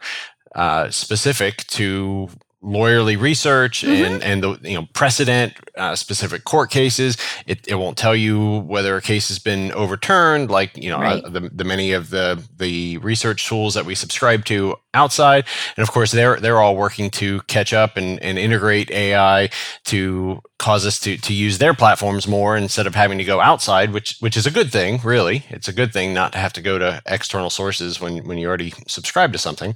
uh, 0.55 0.89
specific 0.91 1.65
to 1.67 2.29
lawyerly 2.63 3.19
research 3.19 3.81
mm-hmm. 3.81 4.05
and 4.05 4.23
and 4.23 4.43
the 4.43 4.69
you 4.69 4.79
know 4.79 4.87
precedent 4.93 5.53
uh, 5.77 5.95
specific 5.95 6.45
court 6.45 6.71
cases 6.71 7.17
it, 7.45 7.67
it 7.67 7.75
won't 7.75 7.97
tell 7.97 8.15
you 8.15 8.59
whether 8.59 8.95
a 8.95 9.01
case 9.01 9.27
has 9.27 9.37
been 9.37 9.71
overturned 9.73 10.49
like 10.49 10.75
you 10.77 10.89
know 10.89 10.97
uh, 10.97 11.01
right. 11.01 11.23
uh, 11.25 11.29
the, 11.29 11.49
the 11.53 11.63
many 11.63 11.91
of 11.91 12.09
the 12.09 12.41
the 12.57 12.97
research 12.99 13.47
tools 13.47 13.73
that 13.73 13.85
we 13.85 13.93
subscribe 13.93 14.45
to 14.45 14.75
outside 14.93 15.45
and 15.75 15.83
of 15.83 15.91
course 15.91 16.11
they're 16.11 16.39
they're 16.39 16.59
all 16.59 16.75
working 16.77 17.09
to 17.09 17.41
catch 17.41 17.73
up 17.73 17.97
and, 17.97 18.21
and 18.21 18.37
integrate 18.37 18.89
AI 18.91 19.49
to 19.83 20.39
cause 20.57 20.85
us 20.85 20.99
to 20.99 21.17
to 21.17 21.33
use 21.33 21.57
their 21.57 21.73
platforms 21.73 22.27
more 22.27 22.55
instead 22.55 22.87
of 22.87 22.95
having 22.95 23.17
to 23.17 23.25
go 23.25 23.41
outside 23.41 23.91
which 23.91 24.17
which 24.21 24.37
is 24.37 24.45
a 24.45 24.51
good 24.51 24.71
thing 24.71 25.01
really 25.03 25.43
it's 25.49 25.67
a 25.67 25.73
good 25.73 25.91
thing 25.91 26.13
not 26.13 26.31
to 26.31 26.37
have 26.37 26.53
to 26.53 26.61
go 26.61 26.79
to 26.79 27.01
external 27.07 27.49
sources 27.49 27.99
when 27.99 28.25
when 28.25 28.37
you 28.37 28.47
already 28.47 28.73
subscribe 28.87 29.33
to 29.33 29.37
something 29.37 29.75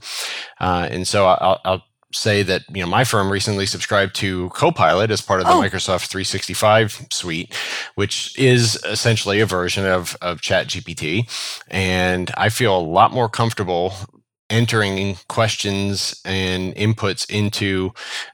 uh, 0.61 0.87
and 0.89 1.05
so 1.05 1.25
I'll, 1.25 1.59
I'll 1.65 1.83
say 2.13 2.41
that 2.43 2.63
you 2.73 2.81
know 2.81 2.89
my 2.89 3.03
firm 3.03 3.29
recently 3.29 3.65
subscribed 3.65 4.15
to 4.15 4.49
Copilot 4.49 5.11
as 5.11 5.21
part 5.21 5.41
of 5.41 5.45
the 5.45 5.53
oh. 5.53 5.61
Microsoft 5.61 6.07
365 6.07 7.07
suite, 7.11 7.53
which 7.95 8.37
is 8.37 8.81
essentially 8.85 9.39
a 9.39 9.45
version 9.45 9.85
of 9.85 10.15
of 10.21 10.41
ChatGPT, 10.41 11.29
and 11.67 12.31
I 12.37 12.49
feel 12.49 12.77
a 12.77 12.79
lot 12.79 13.11
more 13.11 13.29
comfortable 13.29 13.93
entering 14.49 15.17
questions 15.27 16.21
and 16.23 16.73
inputs 16.75 17.29
into 17.29 17.93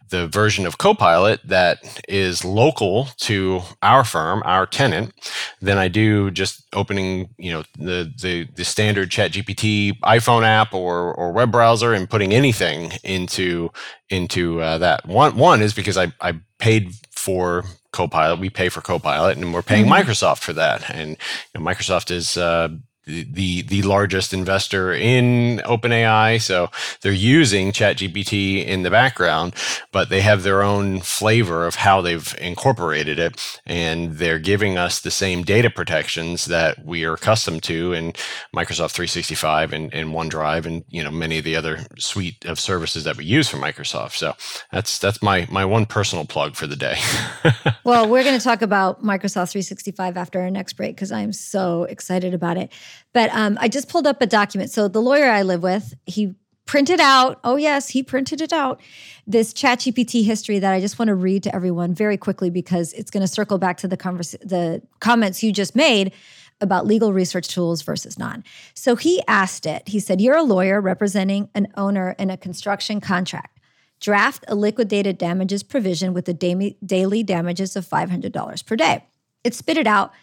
the 0.10 0.28
version 0.28 0.65
of 0.67 0.78
Copilot 0.78 1.39
that 1.43 2.02
is 2.08 2.45
local 2.45 3.06
to 3.17 3.62
our 3.82 4.04
firm, 4.04 4.43
our 4.45 4.65
tenant, 4.65 5.12
than 5.60 5.78
I 5.78 5.88
do 5.88 6.30
just 6.30 6.63
opening, 6.73 7.30
you 7.38 7.52
know, 7.52 7.63
the 7.78 8.13
the, 8.21 8.47
the 8.56 8.63
standard 8.63 9.10
ChatGPT 9.10 9.99
iPhone 10.02 10.43
app 10.43 10.73
or 10.73 11.13
or 11.15 11.32
web 11.32 11.52
browser 11.52 11.93
and 11.93 12.10
putting 12.10 12.34
anything 12.34 12.91
into 13.04 13.69
into 14.10 14.62
uh, 14.62 14.78
that. 14.78 15.08
One 15.08 15.36
one 15.36 15.62
is 15.62 15.73
because 15.73 15.97
I 15.97 16.13
I 16.21 16.39
paid 16.60 16.93
for 17.12 17.63
Copilot. 17.91 18.39
We 18.39 18.49
pay 18.49 18.69
for 18.69 18.82
Copilot, 18.82 19.38
and 19.38 19.54
we're 19.54 19.62
paying 19.62 19.86
mm-hmm. 19.86 20.10
Microsoft 20.10 20.39
for 20.39 20.54
that. 20.54 20.89
And 20.89 21.12
you 21.12 21.60
know, 21.60 21.62
Microsoft 21.62 22.12
is 22.12 22.38
uh, 22.38 22.69
the 23.06 23.63
the 23.63 23.82
largest 23.82 24.34
investor 24.34 24.94
in 24.94 25.62
OpenAI, 25.66 26.42
so 26.42 26.70
they're 27.02 27.12
using 27.12 27.72
ChatGPT 27.72 28.66
in 28.66 28.84
the 28.84 28.89
background, 28.89 29.54
but 29.92 30.10
they 30.10 30.22
have 30.22 30.44
their 30.44 30.63
own 30.63 31.02
flavor 31.02 31.66
of 31.66 31.76
how 31.76 32.02
they've 32.02 32.36
incorporated 32.39 33.20
it, 33.20 33.60
and 33.66 34.18
they're 34.18 34.39
giving 34.39 34.78
us 34.78 35.02
the 35.02 35.12
same 35.12 35.44
data 35.44 35.70
protections 35.70 36.46
that 36.46 36.86
we 36.86 37.04
are 37.04 37.13
accustomed 37.13 37.63
to 37.63 37.94
in 37.94 38.13
Microsoft 38.56 38.92
365 38.92 39.74
and, 39.74 39.94
and 39.94 40.10
OneDrive, 40.10 40.66
and 40.66 40.84
you 40.89 41.04
know 41.04 41.12
many 41.12 41.38
of 41.38 41.44
the 41.44 41.56
other 41.56 41.86
suite 41.98 42.46
of 42.46 42.60
services 42.60 43.04
that 43.04 43.18
we 43.18 43.26
use 43.26 43.50
from 43.50 43.60
Microsoft. 43.60 44.13
So 44.13 44.34
that's 44.72 44.98
that's 45.00 45.22
my 45.22 45.48
my 45.52 45.66
one 45.66 45.86
personal 45.86 46.26
plug 46.26 46.56
for 46.56 46.68
the 46.68 46.76
day. 46.76 46.98
well, 47.84 48.08
we're 48.08 48.24
going 48.24 48.38
to 48.38 48.44
talk 48.44 48.62
about 48.62 49.04
Microsoft 49.04 49.52
365 49.52 50.16
after 50.16 50.42
our 50.42 50.50
next 50.50 50.74
break 50.74 50.96
because 50.96 51.12
I'm 51.12 51.34
so 51.34 51.84
excited 51.84 52.34
about 52.34 52.58
it. 52.58 52.72
But 53.13 53.29
um, 53.34 53.58
I 53.62 53.67
just 53.67 53.89
pulled 53.89 54.08
up 54.08 54.21
a 54.21 54.25
document. 54.25 54.71
So 54.71 54.88
the 54.88 55.01
lawyer 55.01 55.29
I 55.29 55.43
live 55.43 55.63
with, 55.63 55.93
he 56.06 56.36
printed 56.65 56.99
out, 56.99 57.39
oh 57.43 57.56
yes, 57.56 57.89
he 57.89 58.03
printed 58.03 58.41
it 58.41 58.53
out, 58.53 58.82
this 59.27 59.53
ChatGPT 59.53 60.23
history 60.23 60.60
that 60.60 60.73
I 60.73 60.79
just 60.79 60.97
want 60.97 61.10
to 61.10 61.15
read 61.15 61.43
to 61.43 61.56
everyone 61.56 61.93
very 61.93 62.17
quickly 62.17 62.49
because 62.49 62.93
it's 62.93 63.12
going 63.12 63.21
to 63.21 63.27
circle 63.27 63.58
back 63.58 63.77
to 63.77 63.88
the 63.88 63.97
the 64.43 64.82
comments 64.99 65.43
you 65.43 65.51
just 65.51 65.75
made 65.75 66.13
about 66.62 66.86
legal 66.86 67.12
research 67.12 67.47
tools 67.47 67.82
versus 67.82 68.17
non. 68.17 68.43
So 68.73 68.95
he 68.95 69.21
asked 69.27 69.65
it. 69.65 69.88
He 69.88 69.99
said, 69.99 70.21
"You're 70.21 70.38
a 70.38 70.43
lawyer 70.43 70.79
representing 70.79 71.49
an 71.53 71.67
owner 71.75 72.15
in 72.17 72.29
a 72.29 72.38
construction 72.38 73.01
contract. 73.01 73.60
Draft 73.99 74.45
a 74.47 74.56
liquidated 74.56 75.17
damages 75.17 75.63
provision 75.63 76.13
with 76.13 76.25
the 76.25 76.34
daily 76.34 77.23
damages 77.23 77.75
of 77.75 77.86
$500 77.86 78.65
per 78.65 78.75
day." 78.75 79.06
It 79.43 79.53
spit 79.53 79.77
it 79.77 79.88
out. 79.88 80.13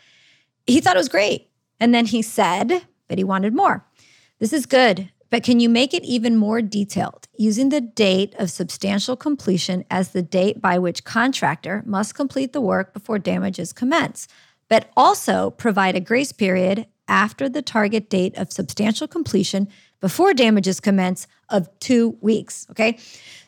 He 0.66 0.80
thought 0.80 0.96
it 0.96 0.98
was 0.98 1.08
great. 1.08 1.49
And 1.80 1.94
then 1.94 2.06
he 2.06 2.22
said, 2.22 2.86
but 3.08 3.18
he 3.18 3.24
wanted 3.24 3.54
more. 3.54 3.86
This 4.38 4.52
is 4.52 4.66
good, 4.66 5.10
but 5.30 5.42
can 5.42 5.60
you 5.60 5.68
make 5.68 5.94
it 5.94 6.04
even 6.04 6.36
more 6.36 6.60
detailed 6.60 7.28
using 7.36 7.70
the 7.70 7.80
date 7.80 8.34
of 8.38 8.50
substantial 8.50 9.16
completion 9.16 9.84
as 9.90 10.10
the 10.10 10.22
date 10.22 10.60
by 10.60 10.78
which 10.78 11.04
contractor 11.04 11.82
must 11.86 12.14
complete 12.14 12.52
the 12.52 12.60
work 12.60 12.92
before 12.92 13.18
damages 13.18 13.72
commence, 13.72 14.28
but 14.68 14.90
also 14.96 15.50
provide 15.50 15.96
a 15.96 16.00
grace 16.00 16.32
period 16.32 16.86
after 17.08 17.48
the 17.48 17.62
target 17.62 18.08
date 18.08 18.36
of 18.36 18.52
substantial 18.52 19.08
completion 19.08 19.68
before 20.00 20.32
damages 20.32 20.80
commence 20.80 21.26
of 21.48 21.68
two 21.80 22.16
weeks. 22.20 22.66
Okay. 22.70 22.98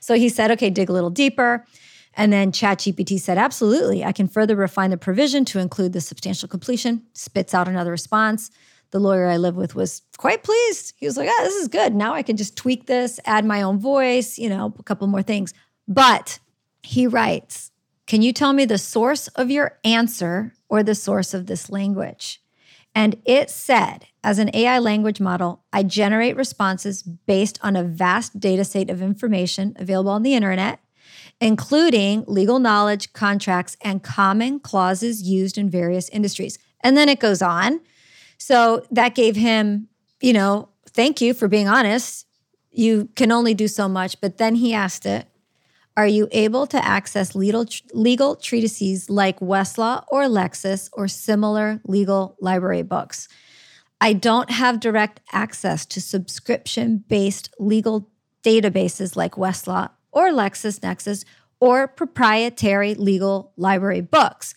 So 0.01 0.15
he 0.15 0.29
said, 0.29 0.51
okay, 0.51 0.69
dig 0.69 0.91
a 0.91 0.93
little 0.93 1.11
deeper. 1.11 1.65
And 2.15 2.33
then 2.33 2.53
ChatGPT 2.53 3.19
said, 3.19 3.39
absolutely, 3.39 4.05
I 4.05 4.13
can 4.13 4.29
further 4.29 4.55
refine 4.55 4.91
the 4.91 4.97
provision 4.97 5.45
to 5.47 5.59
include 5.59 5.93
the 5.93 6.01
substantial 6.01 6.49
completion, 6.49 7.03
spits 7.15 7.55
out 7.55 7.69
another 7.69 7.91
response. 7.91 8.51
The 8.91 9.01
lawyer 9.01 9.27
I 9.27 9.39
live 9.39 9.57
with 9.57 9.75
was 9.75 10.03
quite 10.19 10.43
pleased. 10.43 10.93
He 10.97 11.07
was 11.07 11.17
like, 11.17 11.29
oh, 11.31 11.45
this 11.45 11.55
is 11.55 11.69
good. 11.69 11.95
Now 11.95 12.13
I 12.13 12.23
can 12.23 12.37
just 12.37 12.57
tweak 12.57 12.87
this, 12.87 13.19
add 13.25 13.47
my 13.47 13.63
own 13.63 13.79
voice, 13.79 14.39
you 14.39 14.51
know, 14.51 14.75
a 14.79 14.83
couple 14.83 15.07
more 15.07 15.23
things. 15.23 15.55
But 15.89 16.39
he 16.83 17.07
writes, 17.07 17.71
Can 18.07 18.21
you 18.21 18.33
tell 18.33 18.53
me 18.53 18.67
the 18.67 18.79
source 18.79 19.29
of 19.29 19.51
your 19.51 19.79
answer 19.83 20.53
or 20.69 20.83
the 20.83 20.95
source 20.95 21.33
of 21.33 21.47
this 21.47 21.71
language? 21.71 22.43
And 22.95 23.17
it 23.25 23.49
said, 23.49 24.07
as 24.23 24.39
an 24.39 24.51
AI 24.55 24.79
language 24.79 25.21
model, 25.21 25.65
I 25.73 25.83
generate 25.83 26.37
responses 26.37 27.03
based 27.03 27.59
on 27.63 27.75
a 27.75 27.83
vast 27.83 28.39
data 28.39 28.65
set 28.65 28.91
of 28.91 29.01
information 29.01 29.75
available 29.79 30.11
on 30.11 30.23
the 30.23 30.35
internet 30.35 30.81
including 31.43 32.25
legal 32.29 32.61
knowledge, 32.61 33.13
contracts, 33.13 33.77
and 33.81 34.03
common 34.03 34.61
clauses 34.61 35.23
used 35.23 35.59
in 35.59 35.69
various 35.69 36.09
industries. 36.11 36.57
And 36.85 36.97
then 36.97 37.09
it 37.09 37.19
goes 37.19 37.43
on. 37.43 37.81
So 38.39 38.87
that 38.93 39.17
gave 39.17 39.35
him, 39.35 39.89
you 40.21 40.33
know, 40.33 40.69
thank 40.91 41.21
you 41.21 41.35
for 41.35 41.49
being 41.49 41.69
honest. 41.69 42.27
You 42.71 43.09
can 43.17 43.33
only 43.33 43.55
do 43.55 43.67
so 43.67 43.89
much. 43.89 44.21
But 44.21 44.39
then 44.39 44.55
he 44.55 44.73
asked 44.73 45.05
it, 45.05 45.27
are 45.97 46.07
you 46.07 46.29
able 46.31 46.67
to 46.69 46.83
access 46.83 47.35
legal, 47.35 47.67
legal 47.93 48.37
treatises 48.37 49.11
like 49.11 49.41
Westlaw 49.41 50.05
or 50.09 50.25
Lexis 50.25 50.89
or 50.93 51.09
similar 51.09 51.81
legal 51.85 52.37
library 52.41 52.83
books? 52.83 53.29
I 54.01 54.13
don't 54.13 54.51
have 54.51 54.81
direct 54.81 55.21
access 55.33 55.87
to 55.87 56.01
subscription 56.01 57.05
based 57.09 57.53
legal 57.59 58.09
databases 58.45 59.17
like 59.17 59.33
Westlaw 59.33 59.91
or 60.13 60.31
LexisNexis 60.31 61.25
or 61.61 61.89
proprietary 61.89 62.95
legal 62.95 63.53
library 63.57 64.01
books. 64.01 64.55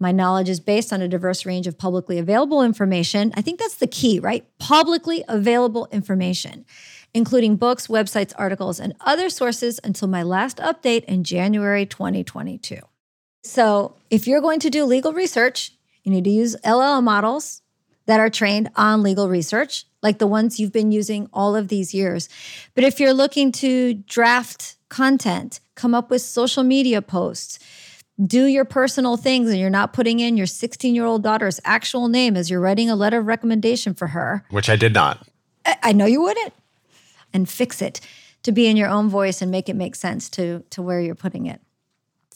My 0.00 0.12
knowledge 0.12 0.48
is 0.48 0.60
based 0.60 0.92
on 0.92 1.00
a 1.00 1.08
diverse 1.08 1.46
range 1.46 1.66
of 1.66 1.78
publicly 1.78 2.18
available 2.18 2.62
information. 2.62 3.32
I 3.36 3.42
think 3.42 3.58
that's 3.58 3.76
the 3.76 3.86
key, 3.86 4.18
right? 4.18 4.46
Publicly 4.58 5.24
available 5.28 5.88
information, 5.92 6.64
including 7.12 7.56
books, 7.56 7.86
websites, 7.86 8.32
articles, 8.36 8.80
and 8.80 8.94
other 9.00 9.30
sources 9.30 9.78
until 9.84 10.08
my 10.08 10.22
last 10.22 10.58
update 10.58 11.04
in 11.04 11.24
January 11.24 11.86
2022. 11.86 12.78
So, 13.42 13.94
if 14.10 14.26
you're 14.26 14.40
going 14.40 14.60
to 14.60 14.70
do 14.70 14.84
legal 14.84 15.12
research, 15.12 15.72
you 16.02 16.10
need 16.10 16.24
to 16.24 16.30
use 16.30 16.56
LLM 16.64 17.04
models 17.04 17.62
that 18.06 18.20
are 18.20 18.30
trained 18.30 18.70
on 18.76 19.02
legal 19.02 19.28
research, 19.28 19.86
like 20.02 20.18
the 20.18 20.26
ones 20.26 20.60
you've 20.60 20.72
been 20.72 20.92
using 20.92 21.28
all 21.32 21.56
of 21.56 21.68
these 21.68 21.94
years. 21.94 22.28
But 22.74 22.84
if 22.84 23.00
you're 23.00 23.14
looking 23.14 23.52
to 23.52 23.94
draft 23.94 24.76
content, 24.94 25.58
come 25.74 25.92
up 25.92 26.08
with 26.08 26.22
social 26.22 26.62
media 26.62 27.02
posts, 27.02 27.58
do 28.24 28.44
your 28.44 28.64
personal 28.64 29.16
things, 29.16 29.50
and 29.50 29.58
you're 29.58 29.68
not 29.68 29.92
putting 29.92 30.20
in 30.20 30.36
your 30.36 30.46
16 30.46 30.94
year 30.94 31.04
old 31.04 31.24
daughter's 31.24 31.58
actual 31.64 32.06
name 32.06 32.36
as 32.36 32.48
you're 32.48 32.60
writing 32.60 32.88
a 32.88 32.94
letter 32.94 33.18
of 33.18 33.26
recommendation 33.26 33.92
for 33.92 34.06
her. 34.06 34.44
Which 34.50 34.70
I 34.70 34.76
did 34.76 34.94
not. 34.94 35.26
I, 35.66 35.76
I 35.82 35.92
know 35.92 36.06
you 36.06 36.22
wouldn't. 36.22 36.54
And 37.32 37.48
fix 37.48 37.82
it 37.82 38.00
to 38.44 38.52
be 38.52 38.68
in 38.68 38.76
your 38.76 38.88
own 38.88 39.08
voice 39.08 39.42
and 39.42 39.50
make 39.50 39.68
it 39.68 39.74
make 39.74 39.96
sense 39.96 40.28
to, 40.30 40.62
to 40.70 40.80
where 40.80 41.00
you're 41.00 41.16
putting 41.16 41.46
it. 41.46 41.60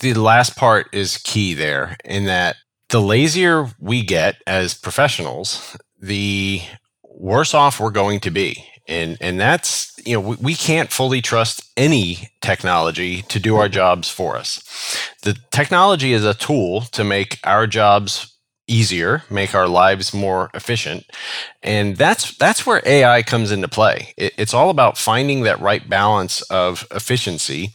The 0.01 0.15
last 0.15 0.57
part 0.57 0.89
is 0.93 1.19
key 1.19 1.55
there 1.55 1.97
in 2.05 2.25
that 2.25 2.57
the 2.89 3.01
lazier 3.01 3.71
we 3.79 4.03
get 4.03 4.43
as 4.49 4.75
professionals, 4.75 5.77
the 6.01 6.63
worse 7.05 7.55
off 7.55 7.79
we're 7.79 7.91
going 7.91 8.19
to 8.21 8.33
be 8.33 8.65
and 8.89 9.17
and 9.21 9.39
that's 9.39 9.93
you 10.05 10.15
know 10.15 10.21
we, 10.21 10.37
we 10.37 10.55
can't 10.55 10.91
fully 10.91 11.21
trust 11.21 11.63
any 11.77 12.31
technology 12.41 13.23
to 13.23 13.39
do 13.39 13.57
our 13.57 13.69
jobs 13.69 14.09
for 14.09 14.37
us. 14.37 14.63
The 15.23 15.37
technology 15.51 16.13
is 16.13 16.25
a 16.25 16.35
tool 16.35 16.83
to 16.93 17.05
make 17.05 17.39
our 17.45 17.67
jobs 17.67 18.35
easier 18.69 19.25
make 19.31 19.55
our 19.55 19.67
lives 19.67 20.15
more 20.15 20.51
efficient. 20.55 21.05
And 21.63 21.97
that's 21.97 22.37
that's 22.37 22.67
where 22.67 22.83
ai 22.87 23.23
comes 23.23 23.51
into 23.51 23.67
play. 23.67 24.13
It, 24.17 24.35
it's 24.37 24.55
all 24.55 24.71
about 24.71 24.99
finding 24.99 25.43
that 25.43 25.61
right 25.61 25.89
balance 25.89 26.43
of 26.43 26.87
efficiency 26.95 27.73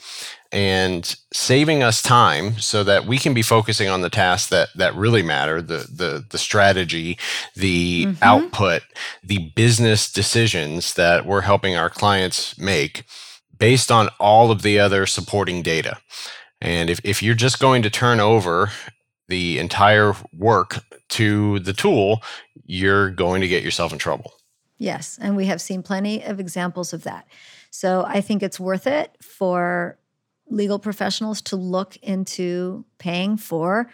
and 0.53 1.15
saving 1.33 1.81
us 1.81 2.03
time 2.03 2.59
so 2.59 2.83
that 2.83 3.07
we 3.07 3.17
can 3.17 3.33
be 3.33 3.41
focusing 3.41 3.89
on 3.89 4.01
the 4.01 4.09
tasks 4.09 4.49
that 4.51 4.69
that 4.75 4.95
really 4.95 5.23
matter 5.23 5.61
the 5.61 5.89
the 5.91 6.23
the 6.29 6.37
strategy 6.37 7.17
the 7.55 8.05
mm-hmm. 8.05 8.23
output 8.23 8.83
the 9.23 9.51
business 9.55 10.11
decisions 10.11 10.93
that 10.93 11.25
we're 11.25 11.41
helping 11.41 11.75
our 11.75 11.89
clients 11.89 12.57
make 12.59 13.03
based 13.57 13.91
on 13.91 14.09
all 14.19 14.51
of 14.51 14.61
the 14.61 14.79
other 14.79 15.05
supporting 15.05 15.61
data. 15.61 15.97
And 16.61 16.89
if, 16.89 16.99
if 17.03 17.23
you're 17.23 17.35
just 17.35 17.59
going 17.59 17.81
to 17.83 17.89
turn 17.89 18.19
over 18.19 18.69
the 19.27 19.57
entire 19.57 20.13
work 20.37 20.83
to 21.09 21.59
the 21.59 21.73
tool 21.73 22.21
you're 22.65 23.09
going 23.09 23.41
to 23.41 23.47
get 23.47 23.63
yourself 23.63 23.91
in 23.91 23.97
trouble. 23.97 24.33
Yes 24.77 25.17
and 25.19 25.35
we 25.35 25.47
have 25.47 25.61
seen 25.61 25.81
plenty 25.81 26.23
of 26.23 26.39
examples 26.39 26.93
of 26.93 27.03
that. 27.05 27.27
So 27.71 28.05
i 28.07 28.21
think 28.21 28.43
it's 28.43 28.59
worth 28.59 28.85
it 28.85 29.17
for 29.19 29.97
legal 30.49 30.79
professionals 30.79 31.41
to 31.41 31.55
look 31.55 31.97
into 31.97 32.85
paying 32.97 33.37
for 33.37 33.89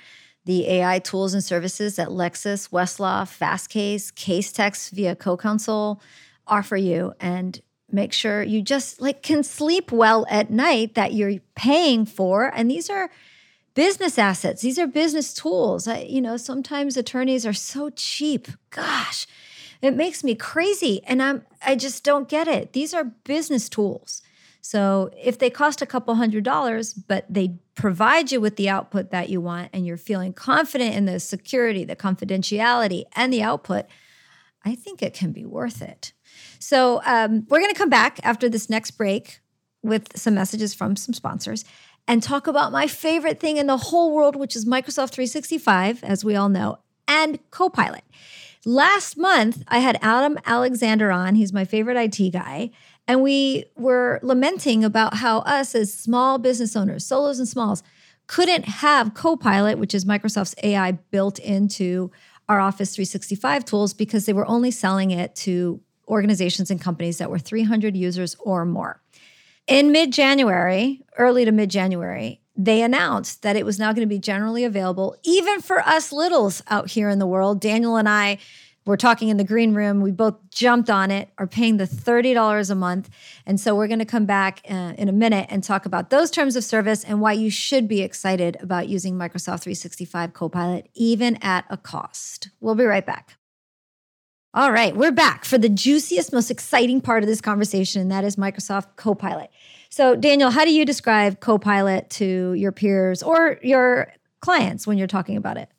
the 0.45 0.67
AI 0.67 0.99
tools 0.99 1.33
and 1.33 1.43
services 1.43 1.97
that 1.97 2.07
Lexis, 2.09 2.69
Westlaw, 2.69 3.23
Fastcase, 3.23 4.11
Casetext 4.13 4.91
via 4.91 5.15
CoCounsel 5.15 5.99
offer 6.47 6.77
you 6.77 7.13
and 7.19 7.61
make 7.91 8.13
sure 8.13 8.41
you 8.41 8.61
just 8.61 9.01
like 9.01 9.21
can 9.21 9.43
sleep 9.43 9.91
well 9.91 10.25
at 10.29 10.49
night 10.49 10.95
that 10.95 11.13
you're 11.13 11.39
paying 11.55 12.05
for. 12.05 12.51
And 12.55 12.69
these 12.69 12.89
are 12.89 13.09
business 13.73 14.17
assets. 14.17 14.61
These 14.61 14.79
are 14.79 14.87
business 14.87 15.33
tools. 15.33 15.87
I, 15.87 15.99
you 16.01 16.21
know 16.21 16.37
sometimes 16.37 16.97
attorneys 16.97 17.45
are 17.45 17.53
so 17.53 17.89
cheap. 17.91 18.47
Gosh 18.69 19.27
it 19.81 19.95
makes 19.95 20.23
me 20.23 20.35
crazy. 20.35 21.01
And 21.05 21.21
i'm 21.21 21.45
i 21.65 21.75
just 21.75 22.03
don't 22.03 22.27
get 22.29 22.47
it. 22.47 22.73
These 22.73 22.93
are 22.93 23.03
business 23.03 23.69
tools 23.69 24.21
so 24.61 25.09
if 25.17 25.39
they 25.39 25.49
cost 25.49 25.81
a 25.81 25.85
couple 25.85 26.15
hundred 26.15 26.43
dollars, 26.43 26.93
but 26.93 27.25
they 27.29 27.57
provide 27.75 28.31
you 28.31 28.41
with 28.41 28.55
the 28.57 28.69
output 28.69 29.11
that 29.11 29.29
you 29.29 29.39
want 29.41 29.69
and 29.73 29.85
you're 29.85 29.97
feeling 29.97 30.33
confident 30.33 30.95
in 30.95 31.05
the 31.05 31.19
security, 31.19 31.85
the 31.85 31.95
confidentiality, 31.95 33.03
and 33.15 33.31
the 33.31 33.41
output, 33.41 33.85
I 34.65 34.75
think 34.75 35.01
it 35.01 35.13
can 35.13 35.31
be 35.31 35.45
worth 35.45 35.81
it. 35.81 36.11
So 36.59 37.01
um, 37.05 37.47
we're 37.49 37.59
going 37.59 37.73
to 37.73 37.77
come 37.77 37.89
back 37.89 38.19
after 38.23 38.49
this 38.49 38.69
next 38.69 38.91
break 38.91 39.39
with 39.81 40.17
some 40.17 40.35
messages 40.35 40.73
from 40.73 40.95
some 40.95 41.13
sponsors 41.13 41.63
and 42.07 42.21
talk 42.21 42.47
about 42.47 42.71
my 42.71 42.87
favorite 42.87 43.39
thing 43.39 43.57
in 43.57 43.67
the 43.67 43.77
whole 43.77 44.13
world, 44.13 44.35
which 44.35 44.55
is 44.55 44.65
Microsoft 44.65 45.11
365, 45.11 46.03
as 46.03 46.25
we 46.25 46.35
all 46.35 46.49
know, 46.49 46.79
and 47.07 47.39
Copilot. 47.51 48.03
Last 48.65 49.17
month, 49.17 49.63
I 49.69 49.79
had 49.79 49.97
Adam 50.01 50.37
Alexander 50.45 51.11
on. 51.11 51.35
He's 51.35 51.53
my 51.53 51.63
favorite 51.63 51.95
IT 51.95 52.31
guy. 52.31 52.71
And 53.07 53.21
we 53.23 53.65
were 53.75 54.19
lamenting 54.21 54.83
about 54.83 55.15
how 55.15 55.39
us 55.39 55.73
as 55.73 55.93
small 55.93 56.37
business 56.37 56.75
owners, 56.75 57.05
solos 57.05 57.39
and 57.39 57.47
smalls, 57.47 57.81
couldn't 58.27 58.65
have 58.65 59.15
Copilot, 59.15 59.79
which 59.79 59.95
is 59.95 60.05
Microsoft's 60.05 60.53
AI 60.61 60.91
built 60.91 61.39
into 61.39 62.11
our 62.47 62.59
Office 62.59 62.95
365 62.95 63.65
tools 63.65 63.93
because 63.93 64.25
they 64.25 64.33
were 64.33 64.47
only 64.47 64.71
selling 64.71 65.11
it 65.11 65.35
to 65.35 65.81
organizations 66.07 66.69
and 66.69 66.79
companies 66.81 67.17
that 67.17 67.29
were 67.29 67.39
300 67.39 67.95
users 67.95 68.35
or 68.39 68.65
more. 68.65 69.01
In 69.67 69.91
mid 69.91 70.11
January, 70.11 71.01
early 71.17 71.45
to 71.45 71.51
mid 71.51 71.69
January, 71.69 72.41
they 72.55 72.81
announced 72.81 73.43
that 73.43 73.55
it 73.55 73.65
was 73.65 73.79
now 73.79 73.93
going 73.93 74.07
to 74.07 74.13
be 74.13 74.19
generally 74.19 74.63
available, 74.63 75.15
even 75.23 75.61
for 75.61 75.79
us 75.79 76.11
littles 76.11 76.61
out 76.67 76.89
here 76.89 77.09
in 77.09 77.19
the 77.19 77.27
world. 77.27 77.61
Daniel 77.61 77.95
and 77.95 78.09
I 78.09 78.39
were 78.85 78.97
talking 78.97 79.29
in 79.29 79.37
the 79.37 79.43
green 79.43 79.73
room. 79.73 80.01
We 80.01 80.11
both 80.11 80.35
jumped 80.49 80.89
on 80.89 81.11
it, 81.11 81.29
are 81.37 81.47
paying 81.47 81.77
the 81.77 81.85
$30 81.85 82.69
a 82.69 82.75
month. 82.75 83.09
And 83.45 83.59
so 83.59 83.75
we're 83.75 83.87
going 83.87 83.99
to 83.99 84.05
come 84.05 84.25
back 84.25 84.61
uh, 84.69 84.93
in 84.97 85.09
a 85.09 85.11
minute 85.11 85.47
and 85.49 85.63
talk 85.63 85.85
about 85.85 86.09
those 86.09 86.31
terms 86.31 86.55
of 86.55 86.63
service 86.63 87.03
and 87.03 87.21
why 87.21 87.33
you 87.33 87.49
should 87.49 87.87
be 87.87 88.01
excited 88.01 88.57
about 88.61 88.87
using 88.87 89.15
Microsoft 89.15 89.61
365 89.61 90.33
Copilot, 90.33 90.89
even 90.95 91.37
at 91.41 91.65
a 91.69 91.77
cost. 91.77 92.49
We'll 92.59 92.75
be 92.75 92.85
right 92.85 93.05
back. 93.05 93.37
All 94.55 94.71
right, 94.71 94.95
we're 94.95 95.11
back 95.11 95.45
for 95.45 95.59
the 95.59 95.69
juiciest, 95.69 96.33
most 96.33 96.49
exciting 96.49 97.01
part 97.01 97.21
of 97.21 97.29
this 97.29 97.39
conversation, 97.39 98.01
and 98.01 98.11
that 98.11 98.23
is 98.23 98.35
Microsoft 98.35 98.95
Copilot. 98.95 99.51
So, 99.91 100.15
Daniel, 100.15 100.49
how 100.49 100.65
do 100.65 100.73
you 100.73 100.85
describe 100.85 101.39
Copilot 101.39 102.09
to 102.11 102.53
your 102.53 102.71
peers 102.71 103.21
or 103.21 103.59
your 103.61 104.11
clients 104.39 104.87
when 104.87 104.97
you're 104.97 105.05
talking 105.05 105.37
about 105.37 105.57
it? 105.57 105.69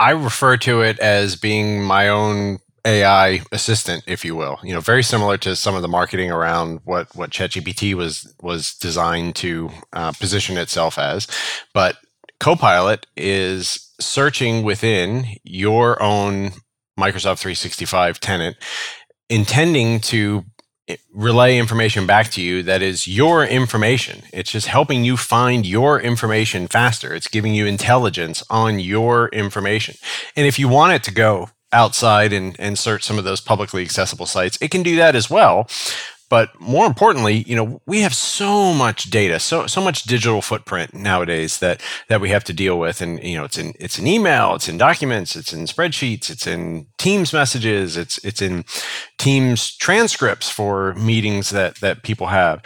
I 0.00 0.12
refer 0.12 0.56
to 0.56 0.80
it 0.80 0.98
as 0.98 1.36
being 1.36 1.84
my 1.84 2.08
own 2.08 2.58
AI 2.86 3.42
assistant, 3.52 4.02
if 4.06 4.24
you 4.24 4.34
will. 4.34 4.58
You 4.62 4.72
know, 4.72 4.80
very 4.80 5.02
similar 5.02 5.36
to 5.38 5.54
some 5.54 5.74
of 5.74 5.82
the 5.82 5.88
marketing 5.88 6.30
around 6.30 6.80
what 6.84 7.14
what 7.14 7.28
ChatGPT 7.28 7.92
was 7.92 8.34
was 8.40 8.74
designed 8.76 9.36
to 9.36 9.68
uh, 9.92 10.12
position 10.12 10.56
itself 10.56 10.98
as, 10.98 11.28
but 11.74 11.98
Copilot 12.38 13.06
is 13.18 13.92
searching 14.00 14.62
within 14.62 15.26
your 15.44 16.02
own 16.02 16.52
Microsoft 16.98 17.40
365 17.40 18.20
tenant, 18.20 18.56
intending 19.28 20.00
to 20.00 20.46
relay 21.12 21.58
information 21.58 22.06
back 22.06 22.30
to 22.32 22.42
you 22.42 22.62
that 22.62 22.82
is 22.82 23.06
your 23.06 23.44
information. 23.44 24.22
It's 24.32 24.50
just 24.50 24.66
helping 24.66 25.04
you 25.04 25.16
find 25.16 25.66
your 25.66 26.00
information 26.00 26.68
faster. 26.68 27.14
It's 27.14 27.28
giving 27.28 27.54
you 27.54 27.66
intelligence 27.66 28.42
on 28.50 28.80
your 28.80 29.28
information. 29.28 29.96
And 30.36 30.46
if 30.46 30.58
you 30.58 30.68
want 30.68 30.92
it 30.92 31.02
to 31.04 31.12
go 31.12 31.50
outside 31.72 32.32
and, 32.32 32.56
and 32.58 32.78
search 32.78 33.04
some 33.04 33.18
of 33.18 33.24
those 33.24 33.40
publicly 33.40 33.82
accessible 33.82 34.26
sites, 34.26 34.58
it 34.60 34.70
can 34.70 34.82
do 34.82 34.96
that 34.96 35.14
as 35.14 35.30
well. 35.30 35.68
But 36.30 36.58
more 36.60 36.86
importantly, 36.86 37.42
you 37.46 37.56
know, 37.56 37.82
we 37.86 38.00
have 38.02 38.14
so 38.14 38.72
much 38.72 39.10
data, 39.10 39.40
so 39.40 39.66
so 39.66 39.80
much 39.82 40.04
digital 40.04 40.40
footprint 40.40 40.94
nowadays 40.94 41.58
that 41.58 41.82
that 42.08 42.20
we 42.20 42.30
have 42.30 42.44
to 42.44 42.52
deal 42.52 42.78
with. 42.78 43.02
And 43.02 43.22
you 43.22 43.36
know, 43.36 43.44
it's 43.44 43.58
in 43.58 43.74
it's 43.80 43.98
in 43.98 44.06
email, 44.06 44.54
it's 44.54 44.68
in 44.68 44.78
documents, 44.78 45.34
it's 45.34 45.52
in 45.52 45.64
spreadsheets, 45.64 46.30
it's 46.30 46.46
in 46.46 46.86
Teams 46.98 47.32
messages, 47.32 47.96
it's 47.96 48.18
it's 48.24 48.40
in 48.40 48.64
Teams 49.18 49.76
transcripts 49.76 50.48
for 50.48 50.94
meetings 50.94 51.50
that 51.50 51.80
that 51.80 52.04
people 52.04 52.28
have. 52.28 52.62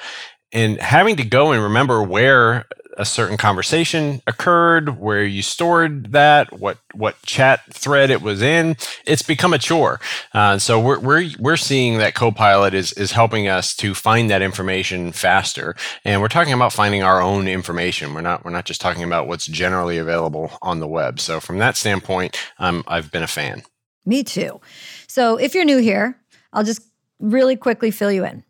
And 0.53 0.79
having 0.81 1.17
to 1.17 1.25
go 1.25 1.51
and 1.51 1.63
remember 1.63 2.03
where 2.03 2.67
a 2.97 3.05
certain 3.05 3.37
conversation 3.37 4.23
occurred, 4.27 4.99
where 4.99 5.25
you 5.25 5.43
stored 5.43 6.13
that, 6.13 6.59
what 6.59 6.79
what 6.95 7.21
chat 7.23 7.61
thread 7.73 8.11
it 8.11 8.23
was 8.23 8.43
in. 8.43 8.77
It's 9.07 9.23
become 9.23 9.53
a 9.53 9.59
chore. 9.59 10.01
Uh, 10.33 10.59
so 10.59 10.79
we're, 10.79 10.99
we're 10.99 11.31
we're 11.39 11.57
seeing 11.57 11.99
that 11.99 12.15
Copilot 12.15 12.75
is 12.75 12.93
is 12.93 13.13
helping 13.13 13.49
us 13.49 13.75
to 13.77 13.95
find 13.95 14.31
that 14.31 14.43
information 14.43 15.13
faster, 15.13 15.75
and 16.05 16.21
we're 16.21 16.29
talking 16.29 16.53
about 16.53 16.73
finding 16.73 17.03
our 17.03 17.21
own 17.21 17.49
information. 17.49 18.15
We're 18.15 18.21
not 18.21 18.45
we're 18.45 18.51
not 18.51 18.65
just 18.65 18.81
talking 18.81 19.03
about 19.03 19.27
what's 19.27 19.47
generally 19.47 19.99
available 19.99 20.51
on 20.63 20.81
the 20.81 20.89
web. 20.89 21.21
So 21.21 21.41
from 21.41 21.59
that 21.59 21.77
standpoint, 21.77 22.37
um, 22.59 22.85
I've 22.87 23.11
been 23.11 23.23
a 23.23 23.29
fan. 23.29 23.63
Me 24.07 24.23
too. 24.23 24.61
So 25.09 25.37
if 25.37 25.55
you're 25.55 25.65
new 25.65 25.79
here, 25.79 26.21
I'll 26.53 26.65
just 26.65 26.83
really 27.21 27.57
quickly 27.57 27.91
fill 27.91 28.13
you 28.13 28.25
in 28.25 28.44